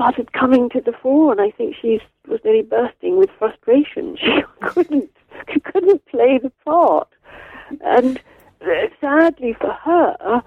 started 0.00 0.32
coming 0.32 0.70
to 0.70 0.80
the 0.80 0.92
fore, 1.02 1.30
and 1.30 1.42
I 1.42 1.50
think 1.50 1.76
she 1.78 2.00
was 2.26 2.40
nearly 2.42 2.62
bursting 2.62 3.18
with 3.18 3.28
frustration. 3.38 4.16
She 4.24 4.42
couldn't, 4.62 5.10
she 5.52 5.60
couldn't 5.60 6.06
play 6.06 6.38
the 6.38 6.50
part, 6.64 7.08
and 7.82 8.20
sadly 9.00 9.54
for 9.60 9.72
her, 9.72 10.42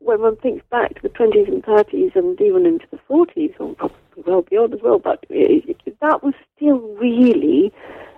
when 0.00 0.20
one 0.20 0.36
thinks 0.36 0.64
back 0.70 0.94
to 0.94 1.02
the 1.02 1.08
20s 1.10 1.48
and 1.48 1.62
30s 1.62 2.16
and 2.16 2.40
even 2.40 2.66
into 2.66 2.86
the 2.90 2.98
40s, 3.08 3.54
or 3.60 3.74
probably 3.74 4.22
well 4.26 4.42
beyond 4.42 4.74
as 4.74 4.80
well, 4.82 4.98
but 4.98 5.24
that 5.28 6.22
was 6.22 6.34
still 6.56 6.78
really 7.00 7.72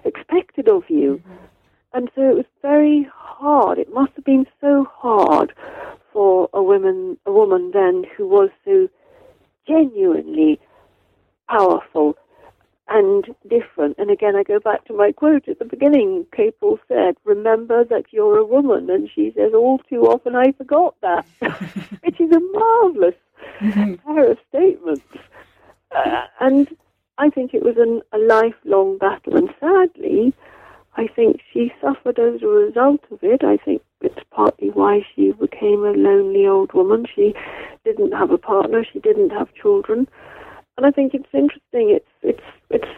expected 0.05 0.69
of 0.69 0.85
you. 0.89 1.23
Mm-hmm. 1.27 1.45
And 1.93 2.11
so 2.15 2.23
it 2.23 2.37
was 2.37 2.47
very 2.63 3.09
hard. 3.15 3.79
It 3.79 3.93
must 3.93 4.13
have 4.17 4.25
been 4.25 4.47
so 4.61 4.87
hard 4.93 5.53
for 6.13 6.49
a 6.53 6.63
woman, 6.63 7.19
a 7.27 7.33
woman 7.33 7.71
then 7.73 8.05
who 8.17 8.27
was 8.27 8.51
so 8.65 8.89
genuinely 9.67 10.61
powerful 11.49 12.17
and 12.89 13.35
different. 13.49 13.97
And 13.99 14.11
again, 14.11 14.37
I 14.37 14.43
go 14.43 14.61
back 14.61 14.85
to 14.87 14.93
my 14.93 15.13
quote 15.13 15.49
at 15.49 15.59
the 15.59 15.65
beginning. 15.65 16.27
Capel 16.35 16.79
said, 16.89 17.17
"Remember 17.25 17.85
that 17.85 18.07
you're 18.11 18.39
a 18.39 18.45
woman," 18.45 18.91
and 18.91 19.09
she 19.15 19.33
says, 19.37 19.53
"All 19.55 19.79
too 19.79 20.03
often 20.07 20.37
I 20.37 20.53
forgot 20.53 20.95
that," 21.01 21.27
which 22.03 22.21
is 22.21 22.31
a 22.31 22.41
marvelous 22.41 23.15
mm-hmm. 23.61 23.95
pair 23.95 24.31
of 24.31 24.39
statements. 24.49 25.07
Uh, 25.95 26.27
and 26.41 26.77
I 27.19 27.31
think 27.31 27.55
it 27.55 27.63
was 27.63 27.77
an, 27.77 28.03
a 28.13 28.19
lifelong 28.19 28.99
battle, 28.99 29.37
and 29.37 29.55
sadly, 29.61 30.35
I 30.97 31.09
think 31.09 31.41
she 31.53 31.73
suffered 31.81 32.19
as 32.19 32.43
a 32.43 32.47
result 32.47 33.01
of 33.11 33.19
it. 33.23 33.43
I 33.43 33.57
think 33.57 33.83
it's 34.01 34.19
partly 34.31 34.69
why 34.71 35.05
she 35.15 35.33
became 35.33 35.85
a 35.85 35.93
lonely 35.93 36.47
old 36.47 36.73
woman. 36.73 37.07
She 37.13 37.35
didn't 37.85 38.13
have 38.13 38.31
a 38.31 38.39
partner. 38.39 38.85
She 38.85 39.01
didn't 39.01 39.31
have 39.31 39.53
children, 39.55 40.07
and 40.77 40.87
I 40.87 40.91
think 40.91 41.15
it's 41.15 41.29
interesting. 41.33 41.91
It's 41.91 42.09
it's 42.23 42.45
it's 42.71 42.89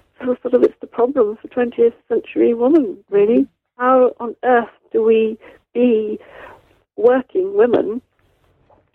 sort 0.43 0.55
of 0.55 0.63
it's 0.63 0.79
the 0.81 0.87
problem 0.87 1.39
for 1.41 1.49
20th 1.49 1.95
century 2.09 2.53
women. 2.53 2.99
Really, 3.11 3.49
how 3.79 4.13
on 4.21 4.37
earth 4.45 4.69
do 4.93 5.03
we 5.03 5.39
be 5.73 6.19
working 6.97 7.57
women? 7.57 8.03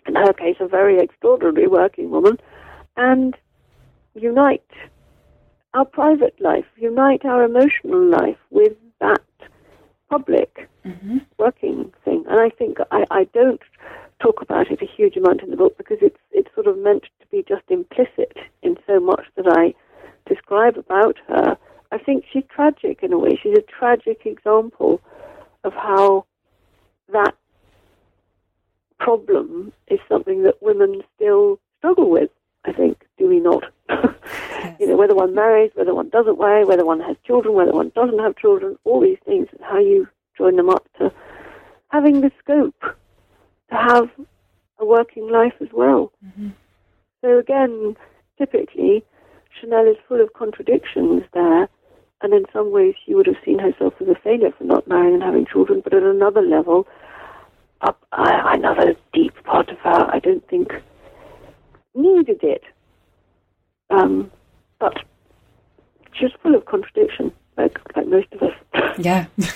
In 0.06 0.14
her 0.14 0.32
case, 0.32 0.56
a 0.60 0.68
very 0.68 1.00
extraordinary 1.00 1.66
working 1.66 2.10
woman, 2.10 2.38
and 2.96 3.36
unite 4.14 4.62
our 5.74 5.84
private 5.84 6.40
life, 6.40 6.66
unite 6.76 7.24
our 7.24 7.44
emotional 7.44 8.04
life 8.04 8.36
with 8.50 8.74
that 9.02 9.20
public 10.08 10.68
mm-hmm. 10.84 11.18
working 11.38 11.92
thing. 12.04 12.24
And 12.28 12.38
I 12.40 12.50
think 12.50 12.78
I, 12.90 13.04
I 13.10 13.24
don't 13.34 13.60
talk 14.20 14.40
about 14.40 14.70
it 14.70 14.80
a 14.80 14.86
huge 14.86 15.16
amount 15.16 15.42
in 15.42 15.50
the 15.50 15.56
book 15.56 15.76
because 15.76 15.98
it's 16.00 16.18
it's 16.30 16.54
sort 16.54 16.66
of 16.66 16.78
meant 16.78 17.04
to 17.20 17.26
be 17.30 17.44
just 17.46 17.64
implicit 17.68 18.36
in 18.62 18.76
so 18.86 19.00
much 19.00 19.26
that 19.36 19.48
I 19.48 19.74
describe 20.32 20.78
about 20.78 21.16
her. 21.28 21.56
I 21.90 21.98
think 21.98 22.24
she's 22.32 22.44
tragic 22.48 23.00
in 23.02 23.12
a 23.12 23.18
way. 23.18 23.38
She's 23.42 23.58
a 23.58 23.62
tragic 23.78 24.22
example 24.24 25.00
of 25.64 25.72
how 25.74 26.24
that 27.12 27.34
problem 28.98 29.72
is 29.88 29.98
something 30.08 30.42
that 30.44 30.62
women 30.62 31.02
still 31.16 31.58
struggle 31.78 32.10
with. 32.10 32.30
I 32.64 32.72
think, 32.72 33.04
do 33.18 33.28
we 33.28 33.40
not? 33.40 33.64
You 34.82 34.88
know, 34.88 34.96
whether 34.96 35.14
one 35.14 35.32
marries, 35.32 35.70
whether 35.74 35.94
one 35.94 36.08
doesn't 36.08 36.40
marry, 36.40 36.64
whether 36.64 36.84
one 36.84 36.98
has 36.98 37.16
children, 37.24 37.54
whether 37.54 37.70
one 37.70 37.92
doesn't 37.94 38.18
have 38.18 38.34
children, 38.34 38.76
all 38.82 39.00
these 39.00 39.20
things, 39.24 39.46
and 39.52 39.60
how 39.62 39.78
you 39.78 40.08
join 40.36 40.56
them 40.56 40.68
up 40.68 40.84
to 40.98 41.12
having 41.90 42.20
the 42.20 42.32
scope 42.40 42.80
to 42.80 43.76
have 43.76 44.10
a 44.80 44.84
working 44.84 45.30
life 45.30 45.52
as 45.60 45.68
well. 45.72 46.10
Mm-hmm. 46.26 46.48
So 47.20 47.38
again, 47.38 47.96
typically, 48.38 49.04
Chanel 49.60 49.86
is 49.86 49.98
full 50.08 50.20
of 50.20 50.32
contradictions 50.32 51.22
there, 51.32 51.68
and 52.22 52.34
in 52.34 52.44
some 52.52 52.72
ways 52.72 52.96
she 53.06 53.14
would 53.14 53.28
have 53.28 53.36
seen 53.44 53.60
herself 53.60 53.94
as 54.00 54.08
a 54.08 54.16
failure 54.16 54.50
for 54.58 54.64
not 54.64 54.88
marrying 54.88 55.14
and 55.14 55.22
having 55.22 55.46
children, 55.46 55.80
but 55.84 55.94
at 55.94 56.02
another 56.02 56.42
level, 56.42 56.88
up 57.82 58.04
uh, 58.10 58.42
another 58.46 58.96
deep 59.12 59.44
part 59.44 59.68
of 59.68 59.78
her, 59.78 60.10
I 60.12 60.18
don't 60.18 60.44
think 60.48 60.72
needed 61.94 62.42
it. 62.42 62.64
Um, 63.88 64.32
but 64.82 65.04
she's 66.12 66.32
full 66.42 66.56
of 66.56 66.64
contradiction, 66.64 67.32
like, 67.56 67.78
like 67.94 68.08
most 68.08 68.26
of 68.32 68.42
us. 68.42 68.98
Yeah. 68.98 69.26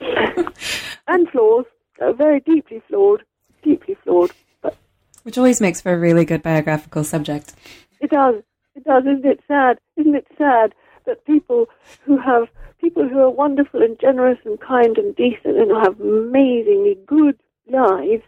and 1.08 1.28
flaws, 1.30 1.64
uh, 2.02 2.12
very 2.12 2.40
deeply 2.40 2.82
flawed, 2.86 3.22
deeply 3.62 3.96
flawed. 4.04 4.32
But 4.60 4.76
Which 5.22 5.38
always 5.38 5.62
makes 5.62 5.80
for 5.80 5.94
a 5.94 5.98
really 5.98 6.26
good 6.26 6.42
biographical 6.42 7.04
subject. 7.04 7.54
It 8.00 8.10
does. 8.10 8.42
It 8.74 8.84
does. 8.84 9.04
Isn't 9.04 9.24
it 9.24 9.40
sad? 9.48 9.78
Isn't 9.96 10.14
it 10.14 10.26
sad 10.36 10.74
that 11.06 11.24
people 11.24 11.70
who 12.04 12.18
have 12.18 12.48
people 12.78 13.08
who 13.08 13.18
are 13.20 13.30
wonderful 13.30 13.82
and 13.82 13.98
generous 13.98 14.38
and 14.44 14.60
kind 14.60 14.98
and 14.98 15.16
decent 15.16 15.56
and 15.56 15.70
have 15.70 15.98
amazingly 15.98 16.98
good 17.06 17.40
lives, 17.70 18.24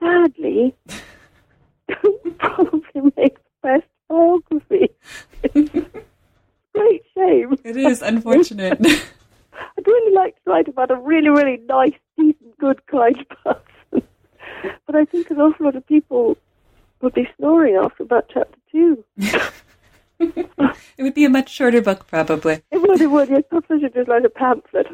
sadly, 0.00 0.74
probably 2.38 3.12
make 3.14 3.36
the 3.36 3.50
best 3.62 3.84
biography. 4.08 4.88
great 6.74 7.02
shame. 7.14 7.56
It 7.64 7.76
is 7.76 8.02
unfortunate. 8.02 8.78
I'd 8.84 9.86
really 9.86 10.14
like 10.14 10.34
to 10.44 10.50
write 10.50 10.68
about 10.68 10.90
a 10.90 10.96
really, 10.96 11.28
really 11.28 11.60
nice, 11.68 11.92
decent, 12.16 12.58
good, 12.58 12.86
kind 12.86 13.24
person. 13.28 14.08
but 14.86 14.96
I 14.96 15.04
think 15.04 15.30
an 15.30 15.40
awful 15.40 15.66
lot 15.66 15.76
of 15.76 15.86
people 15.86 16.36
would 17.00 17.14
be 17.14 17.28
snoring 17.36 17.76
after 17.76 18.02
about 18.02 18.30
chapter 18.32 18.58
two. 18.70 19.04
it 20.18 21.02
would 21.02 21.14
be 21.14 21.24
a 21.24 21.30
much 21.30 21.50
shorter 21.50 21.82
book, 21.82 22.06
probably. 22.06 22.62
It 22.70 22.80
would, 22.80 23.00
it 23.00 23.10
would. 23.10 23.28
Yes, 23.28 23.42
probably 23.48 23.80
should 23.80 23.94
just 23.94 24.08
write 24.08 24.24
a 24.24 24.30
pamphlet. 24.30 24.86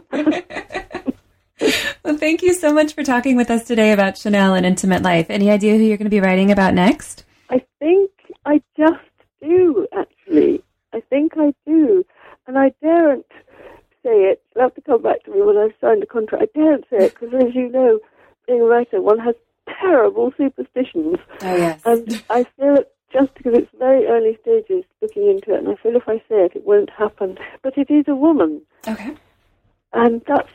well, 2.04 2.16
thank 2.16 2.42
you 2.42 2.54
so 2.54 2.72
much 2.72 2.94
for 2.94 3.04
talking 3.04 3.36
with 3.36 3.50
us 3.50 3.64
today 3.64 3.92
about 3.92 4.18
Chanel 4.18 4.54
and 4.54 4.66
intimate 4.66 5.02
life. 5.02 5.26
Any 5.28 5.50
idea 5.50 5.76
who 5.76 5.84
you're 5.84 5.98
going 5.98 6.06
to 6.06 6.10
be 6.10 6.20
writing 6.20 6.50
about 6.50 6.74
next? 6.74 7.24
I 7.48 7.62
think 7.78 8.10
I 8.44 8.62
just 8.76 8.98
do, 9.42 9.86
actually. 9.92 10.19
I 10.92 11.00
think 11.08 11.32
I 11.36 11.54
do. 11.66 12.04
And 12.46 12.58
I 12.58 12.72
daren't 12.82 13.26
say 14.02 14.10
it. 14.10 14.42
You'll 14.54 14.64
have 14.64 14.74
to 14.74 14.80
come 14.80 15.02
back 15.02 15.24
to 15.24 15.30
me 15.30 15.42
when 15.42 15.56
I've 15.56 15.74
signed 15.80 16.02
a 16.02 16.06
contract. 16.06 16.42
I 16.42 16.58
daren't 16.58 16.84
say 16.90 17.06
it 17.06 17.14
because, 17.14 17.34
as 17.34 17.54
you 17.54 17.68
know, 17.68 18.00
being 18.46 18.60
a 18.60 18.64
writer, 18.64 19.00
one 19.00 19.18
has 19.18 19.34
terrible 19.80 20.32
superstitions. 20.36 21.16
Oh, 21.42 21.56
yes. 21.56 21.80
And 21.84 22.22
I 22.30 22.44
feel 22.56 22.74
it 22.76 22.92
just 23.12 23.34
because 23.34 23.54
it's 23.54 23.70
very 23.78 24.06
early 24.06 24.38
stages 24.40 24.84
looking 25.02 25.28
into 25.28 25.54
it, 25.54 25.58
and 25.58 25.68
I 25.68 25.74
feel 25.82 25.96
if 25.96 26.08
I 26.08 26.18
say 26.28 26.44
it, 26.46 26.52
it 26.54 26.64
won't 26.64 26.90
happen. 26.90 27.38
But 27.62 27.76
it 27.76 27.90
is 27.90 28.04
a 28.08 28.14
woman. 28.14 28.62
Okay. 28.86 29.14
And 29.92 30.22
that's 30.26 30.50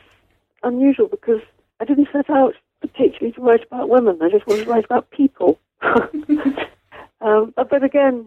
unusual 0.62 1.08
because 1.08 1.40
I 1.80 1.84
didn't 1.84 2.08
set 2.12 2.30
out 2.30 2.54
particularly 2.80 3.32
to 3.32 3.40
write 3.40 3.64
about 3.66 3.88
women. 3.88 4.18
I 4.22 4.30
just 4.30 4.46
wanted 4.46 4.64
to 4.64 4.70
write 4.70 4.84
about 4.84 5.10
people. 5.10 5.58
um, 7.20 7.54
but 7.56 7.82
again, 7.82 8.26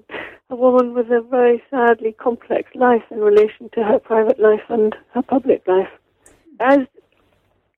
a 0.50 0.56
woman 0.56 0.94
with 0.94 1.08
a 1.08 1.22
very 1.22 1.62
sadly 1.70 2.12
complex 2.12 2.70
life 2.76 3.04
in 3.12 3.20
relation 3.20 3.70
to 3.74 3.84
her 3.84 4.00
private 4.00 4.40
life 4.40 4.64
and 4.70 4.96
her 5.14 5.22
public 5.22 5.68
life. 5.68 5.90
As 6.60 6.80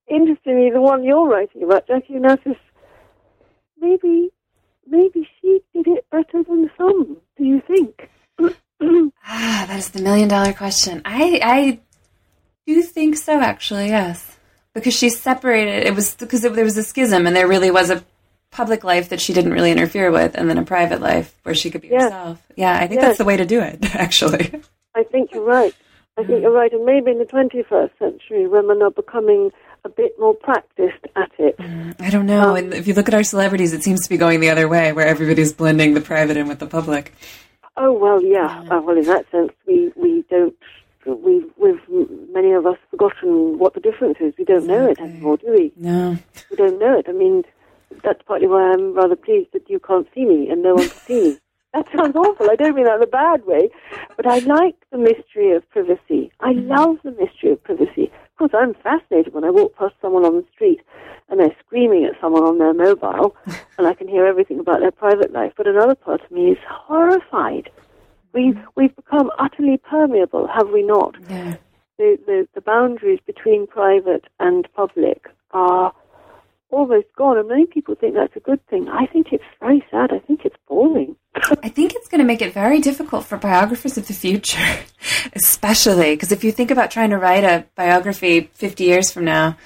interestingly, 0.07 0.69
the 0.71 0.81
one 0.81 1.03
you're 1.03 1.27
writing 1.27 1.63
about, 1.63 1.87
Jackie 1.87 2.13
Onassis, 2.13 2.57
maybe 3.79 4.29
maybe 4.87 5.27
she 5.39 5.59
did 5.73 5.87
it 5.87 6.09
better 6.09 6.43
than 6.43 6.69
some. 6.77 7.17
Do 7.37 7.43
you 7.43 7.61
think? 7.67 8.09
ah, 9.25 9.65
that 9.67 9.77
is 9.77 9.89
the 9.89 10.01
million 10.01 10.29
dollar 10.29 10.53
question. 10.53 11.01
I 11.05 11.39
I 11.43 11.79
do 12.65 12.81
think 12.81 13.17
so, 13.17 13.41
actually. 13.41 13.87
Yes 13.87 14.37
because 14.73 14.93
she 14.93 15.09
separated. 15.09 15.85
It 15.85 15.95
was 15.95 16.15
because 16.15 16.41
there 16.41 16.63
was 16.63 16.77
a 16.77 16.83
schism, 16.83 17.27
and 17.27 17.35
there 17.35 17.47
really 17.47 17.71
was 17.71 17.89
a 17.89 18.03
public 18.51 18.83
life 18.83 19.09
that 19.09 19.21
she 19.21 19.33
didn't 19.33 19.53
really 19.53 19.71
interfere 19.71 20.11
with, 20.11 20.35
and 20.35 20.49
then 20.49 20.57
a 20.57 20.65
private 20.65 21.01
life 21.01 21.35
where 21.43 21.55
she 21.55 21.71
could 21.71 21.81
be 21.81 21.87
yes. 21.87 22.03
herself. 22.03 22.41
Yeah, 22.55 22.75
I 22.75 22.87
think 22.87 23.01
yes. 23.01 23.09
that's 23.09 23.17
the 23.17 23.25
way 23.25 23.37
to 23.37 23.45
do 23.45 23.61
it. 23.61 23.83
Actually, 23.95 24.61
I 24.95 25.03
think 25.03 25.31
you're 25.33 25.43
right. 25.43 25.73
I 26.17 26.23
think 26.23 26.41
you're 26.41 26.51
right, 26.51 26.71
and 26.71 26.85
maybe 26.85 27.11
in 27.11 27.19
the 27.19 27.25
21st 27.25 27.91
century, 27.97 28.45
women 28.47 28.81
are 28.81 28.91
becoming 28.91 29.51
a 29.85 29.89
bit 29.89 30.11
more 30.19 30.35
practiced 30.35 31.03
at 31.15 31.31
it. 31.39 31.57
Mm, 31.57 31.99
I 31.99 32.09
don't 32.09 32.25
know. 32.25 32.51
Um, 32.51 32.55
and 32.57 32.73
if 32.73 32.85
you 32.85 32.93
look 32.93 33.07
at 33.07 33.13
our 33.13 33.23
celebrities, 33.23 33.73
it 33.73 33.81
seems 33.81 34.01
to 34.01 34.09
be 34.09 34.17
going 34.17 34.41
the 34.41 34.49
other 34.49 34.67
way, 34.67 34.91
where 34.91 35.07
everybody's 35.07 35.53
blending 35.53 35.93
the 35.93 36.01
private 36.01 36.37
in 36.37 36.47
with 36.47 36.59
the 36.59 36.67
public. 36.67 37.13
Oh 37.77 37.93
well, 37.93 38.21
yeah. 38.21 38.65
Uh, 38.69 38.81
well, 38.81 38.97
in 38.97 39.05
that 39.05 39.29
sense, 39.31 39.51
we 39.65 39.91
we 39.95 40.23
don't 40.29 40.53
we've, 41.05 41.49
we've 41.57 41.81
many 42.31 42.51
of 42.51 42.65
us 42.65 42.77
forgotten 42.89 43.57
what 43.57 43.73
the 43.73 43.79
difference 43.79 44.17
is. 44.19 44.33
We 44.37 44.45
don't 44.45 44.67
know 44.67 44.89
it 44.89 44.99
anymore, 44.99 45.37
do 45.37 45.51
we? 45.51 45.71
No, 45.77 46.17
we 46.49 46.55
don't 46.55 46.79
know 46.79 46.99
it. 46.99 47.05
I 47.07 47.13
mean, 47.13 47.43
that's 48.03 48.21
partly 48.25 48.47
why 48.47 48.71
I'm 48.71 48.93
rather 48.93 49.15
pleased 49.15 49.49
that 49.53 49.69
you 49.69 49.79
can't 49.79 50.07
see 50.13 50.25
me 50.25 50.49
and 50.49 50.61
no 50.63 50.75
one 50.75 50.89
can 50.89 50.99
see 51.07 51.21
me. 51.21 51.37
that 51.73 51.85
sounds 51.95 52.15
awful. 52.15 52.49
I 52.49 52.55
don't 52.55 52.75
mean 52.75 52.85
that 52.85 52.97
in 52.97 53.03
a 53.03 53.07
bad 53.07 53.45
way, 53.45 53.69
but 54.17 54.27
I 54.27 54.39
like 54.39 54.75
the 54.91 54.97
mystery 54.97 55.51
of 55.55 55.67
privacy. 55.69 56.31
I 56.39 56.53
Mm-hmm. 56.53 56.69
love 56.69 56.97
the 57.03 57.11
mystery 57.11 57.51
of 57.51 57.63
privacy. 57.63 58.11
Of 58.13 58.35
course, 58.37 58.51
I'm 58.53 58.73
fascinated 58.73 59.33
when 59.33 59.43
I 59.43 59.51
walk 59.51 59.75
past 59.75 59.93
someone 60.01 60.25
on 60.25 60.35
the 60.35 60.45
street 60.53 60.81
and 61.29 61.39
they're 61.39 61.55
screaming 61.65 62.03
at 62.05 62.19
someone 62.19 62.43
on 62.43 62.57
their 62.57 62.73
mobile, 62.73 63.35
and 63.77 63.87
I 63.87 63.93
can 63.93 64.07
hear 64.09 64.25
everything 64.25 64.59
about 64.59 64.81
their 64.81 64.91
private 64.91 65.31
life. 65.31 65.53
But 65.55 65.67
another 65.67 65.95
part 65.95 66.21
of 66.23 66.31
me 66.31 66.51
is 66.51 66.57
horrified. 66.69 67.69
We've 68.33 68.57
we've 68.75 68.95
become 68.95 69.31
utterly 69.39 69.77
permeable, 69.77 70.47
have 70.47 70.69
we 70.69 70.83
not? 70.83 71.15
Yeah. 71.29 71.55
the, 71.97 72.17
the, 72.25 72.47
the 72.55 72.61
boundaries 72.61 73.19
between 73.25 73.67
private 73.67 74.25
and 74.39 74.67
public 74.73 75.27
are 75.51 75.93
almost 76.71 77.07
gone. 77.15 77.37
And 77.37 77.47
many 77.47 77.65
people 77.65 77.95
think 77.95 78.15
that's 78.15 78.35
a 78.35 78.39
good 78.39 78.65
thing. 78.67 78.87
I 78.89 79.05
think 79.05 79.27
it's 79.31 79.43
very 79.59 79.85
sad. 79.91 80.11
I 80.11 80.19
think 80.19 80.45
it's 80.45 80.55
boring. 80.67 81.15
I 81.35 81.69
think 81.69 81.93
it's 81.93 82.07
going 82.07 82.19
to 82.19 82.25
make 82.25 82.41
it 82.41 82.53
very 82.53 82.79
difficult 82.79 83.25
for 83.25 83.37
biographers 83.37 83.97
of 83.97 84.07
the 84.07 84.13
future, 84.13 84.79
especially 85.33 86.13
because 86.13 86.31
if 86.31 86.43
you 86.43 86.51
think 86.51 86.71
about 86.71 86.91
trying 86.91 87.11
to 87.11 87.17
write 87.17 87.43
a 87.43 87.65
biography 87.75 88.49
50 88.53 88.83
years 88.83 89.11
from 89.11 89.25
now 89.25 89.57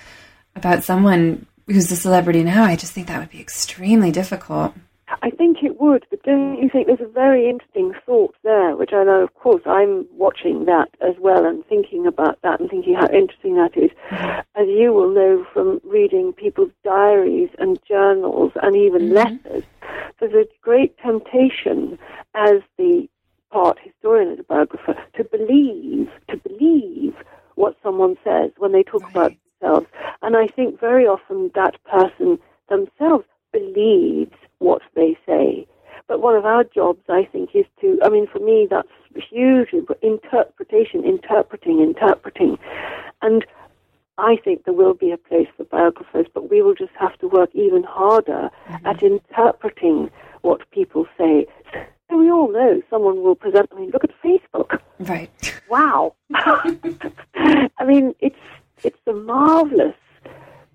about 0.55 0.83
someone 0.83 1.47
who's 1.65 1.91
a 1.91 1.95
celebrity 1.95 2.43
now, 2.43 2.63
I 2.63 2.75
just 2.75 2.93
think 2.93 3.07
that 3.07 3.19
would 3.19 3.31
be 3.31 3.41
extremely 3.41 4.11
difficult. 4.11 4.73
I 5.21 5.29
think 5.29 5.57
it 5.63 5.79
would, 5.79 6.05
but 6.09 6.23
don't 6.23 6.61
you 6.61 6.69
think 6.69 6.87
there's 6.87 6.99
a 7.01 7.11
very 7.11 7.49
interesting 7.49 7.93
thought 8.05 8.35
there, 8.43 8.75
which 8.75 8.91
I 8.93 9.03
know, 9.03 9.23
of 9.23 9.33
course, 9.35 9.61
I'm 9.65 10.05
watching 10.11 10.65
that 10.65 10.89
as 11.01 11.15
well 11.19 11.45
and 11.45 11.65
thinking 11.65 12.05
about 12.05 12.39
that 12.41 12.59
and 12.59 12.69
thinking 12.69 12.95
how 12.95 13.07
interesting 13.07 13.55
that 13.55 13.77
is. 13.77 13.91
Mm-hmm. 14.09 14.39
As 14.61 14.67
you 14.67 14.93
will 14.93 15.09
know 15.09 15.45
from 15.53 15.81
reading 15.83 16.33
people's 16.33 16.71
diaries 16.83 17.49
and 17.59 17.79
journals 17.87 18.51
and 18.61 18.75
even 18.75 19.03
mm-hmm. 19.03 19.15
letters, 19.15 19.63
there's 20.19 20.33
a 20.33 20.47
great 20.61 20.97
temptation 20.99 21.97
as 22.33 22.61
the 22.77 23.07
part 23.51 23.77
historian 23.83 24.29
and 24.29 24.39
a 24.39 24.43
biographer 24.43 24.95
to 25.15 25.23
believe, 25.23 26.09
to 26.29 26.37
believe 26.37 27.15
what 27.55 27.77
someone 27.81 28.15
says 28.23 28.51
when 28.57 28.71
they 28.71 28.83
talk 28.83 29.03
about 29.09 29.31
themselves. 29.61 29.87
And 30.21 30.35
I 30.35 30.47
think 30.47 30.79
very 30.79 31.05
often 31.05 31.51
that 31.55 31.81
person 31.85 32.37
themselves 32.69 33.25
believes 33.51 34.34
what 34.65 34.81
they 34.95 35.15
say. 35.25 35.67
But 36.07 36.21
one 36.21 36.35
of 36.35 36.45
our 36.45 36.63
jobs, 36.63 37.01
I 37.09 37.25
think, 37.31 37.51
is 37.53 37.65
to, 37.81 37.99
I 38.03 38.09
mean, 38.09 38.27
for 38.27 38.39
me, 38.39 38.67
that's 38.69 38.87
hugely 39.29 39.81
interpretation, 40.01 41.03
interpreting, 41.03 41.79
interpreting. 41.79 42.57
And 43.21 43.45
I 44.17 44.37
think 44.43 44.65
there 44.65 44.73
will 44.73 44.93
be 44.93 45.11
a 45.11 45.17
place 45.17 45.47
for 45.57 45.63
biographers, 45.65 46.27
but 46.33 46.49
we 46.49 46.61
will 46.61 46.75
just 46.75 46.93
have 46.99 47.17
to 47.19 47.27
work 47.27 47.49
even 47.53 47.83
harder 47.83 48.49
mm-hmm. 48.67 48.87
at 48.87 49.03
interpreting 49.03 50.09
what 50.41 50.69
people 50.71 51.05
say. 51.17 51.47
So 52.09 52.17
we 52.17 52.29
all 52.29 52.51
know 52.51 52.81
someone 52.89 53.23
will 53.23 53.35
present, 53.35 53.69
I 53.71 53.79
mean, 53.79 53.91
look 53.91 54.03
at 54.03 54.11
Facebook. 54.23 54.79
Right. 54.99 55.31
Wow. 55.67 56.13
I 56.35 57.85
mean, 57.87 58.13
it's, 58.19 58.35
it's 58.83 58.99
a 59.07 59.13
marvelous 59.13 59.95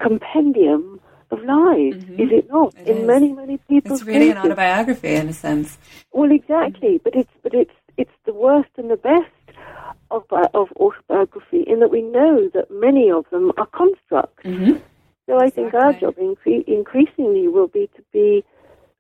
compendium 0.01 1.01
of 1.31 1.43
lies, 1.45 1.95
is 2.19 2.31
it 2.33 2.49
not? 2.51 2.75
It 2.77 2.89
in 2.89 2.97
is. 2.99 3.07
many, 3.07 3.33
many 3.33 3.57
people's 3.69 4.01
It's 4.01 4.07
really 4.09 4.31
an 4.31 4.39
autobiography 4.39 5.15
in 5.15 5.29
a 5.29 5.33
sense. 5.33 5.79
Well, 6.13 6.31
exactly, 6.33 7.01
but 7.03 7.15
it's 7.15 7.31
but 7.43 7.55
it's 7.55 7.75
it's 7.97 8.17
the 8.25 8.33
worst 8.33 8.71
and 8.77 8.91
the 8.91 8.97
best 8.97 9.31
of 10.11 10.25
of 10.55 10.69
autobiography 10.77 11.63
in 11.67 11.81
that 11.81 11.91
we 11.91 12.03
know 12.03 12.49
that 12.55 12.71
many 12.71 13.11
of 13.11 13.25
them 13.31 13.53
are 13.57 13.67
constructs. 13.67 14.45
Mm-hmm. 14.45 14.79
So 15.27 15.39
I 15.39 15.49
think 15.51 15.75
our 15.75 15.93
job 15.93 16.17
incre- 16.17 16.67
increasingly 16.67 17.47
will 17.47 17.69
be 17.69 17.89
to 17.97 18.03
be, 18.13 18.43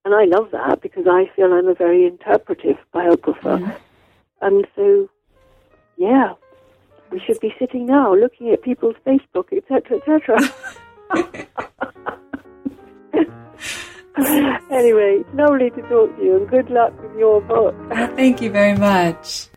and 0.05 0.15
I 0.15 0.25
love 0.25 0.51
that 0.53 0.81
because 0.81 1.07
I 1.09 1.29
feel 1.35 1.53
I'm 1.53 1.67
a 1.67 1.75
very 1.75 2.07
interpretive 2.07 2.79
biographer, 2.93 3.59
Mm-hmm. 3.59 4.47
and 4.47 4.67
so 4.77 5.09
yeah, 5.97 6.35
we 7.11 7.21
should 7.21 7.41
be 7.41 7.53
sitting 7.59 7.87
now 7.87 8.15
looking 8.15 8.51
at 8.53 8.63
people's 8.63 8.95
Facebook, 9.05 9.53
etc., 9.53 9.99
etc. 9.99 11.47
anyway, 14.71 15.19
it's 15.21 15.35
lovely 15.35 15.71
to 15.71 15.83
talk 15.89 16.17
to 16.17 16.23
you, 16.23 16.37
and 16.37 16.49
good 16.49 16.71
luck 16.71 16.93
with 17.03 17.17
your 17.19 17.41
book. 17.41 17.75
Thank 18.17 18.43
you 18.43 18.51
very 18.51 18.77
much. 18.77 19.49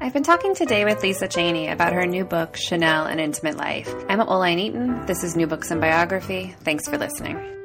I've 0.00 0.14
been 0.14 0.22
talking 0.22 0.54
today 0.54 0.84
with 0.84 1.02
Lisa 1.02 1.28
Chaney 1.28 1.68
about 1.68 1.92
her 1.92 2.06
new 2.06 2.24
book, 2.24 2.56
Chanel 2.56 3.06
An 3.06 3.18
Intimate 3.18 3.56
Life. 3.56 3.92
I'm 4.08 4.20
Oline 4.20 4.58
Eaton. 4.58 5.04
This 5.06 5.22
is 5.22 5.36
New 5.36 5.46
Books 5.46 5.70
and 5.70 5.80
Biography. 5.80 6.54
Thanks 6.60 6.88
for 6.88 6.96
listening. 6.96 7.57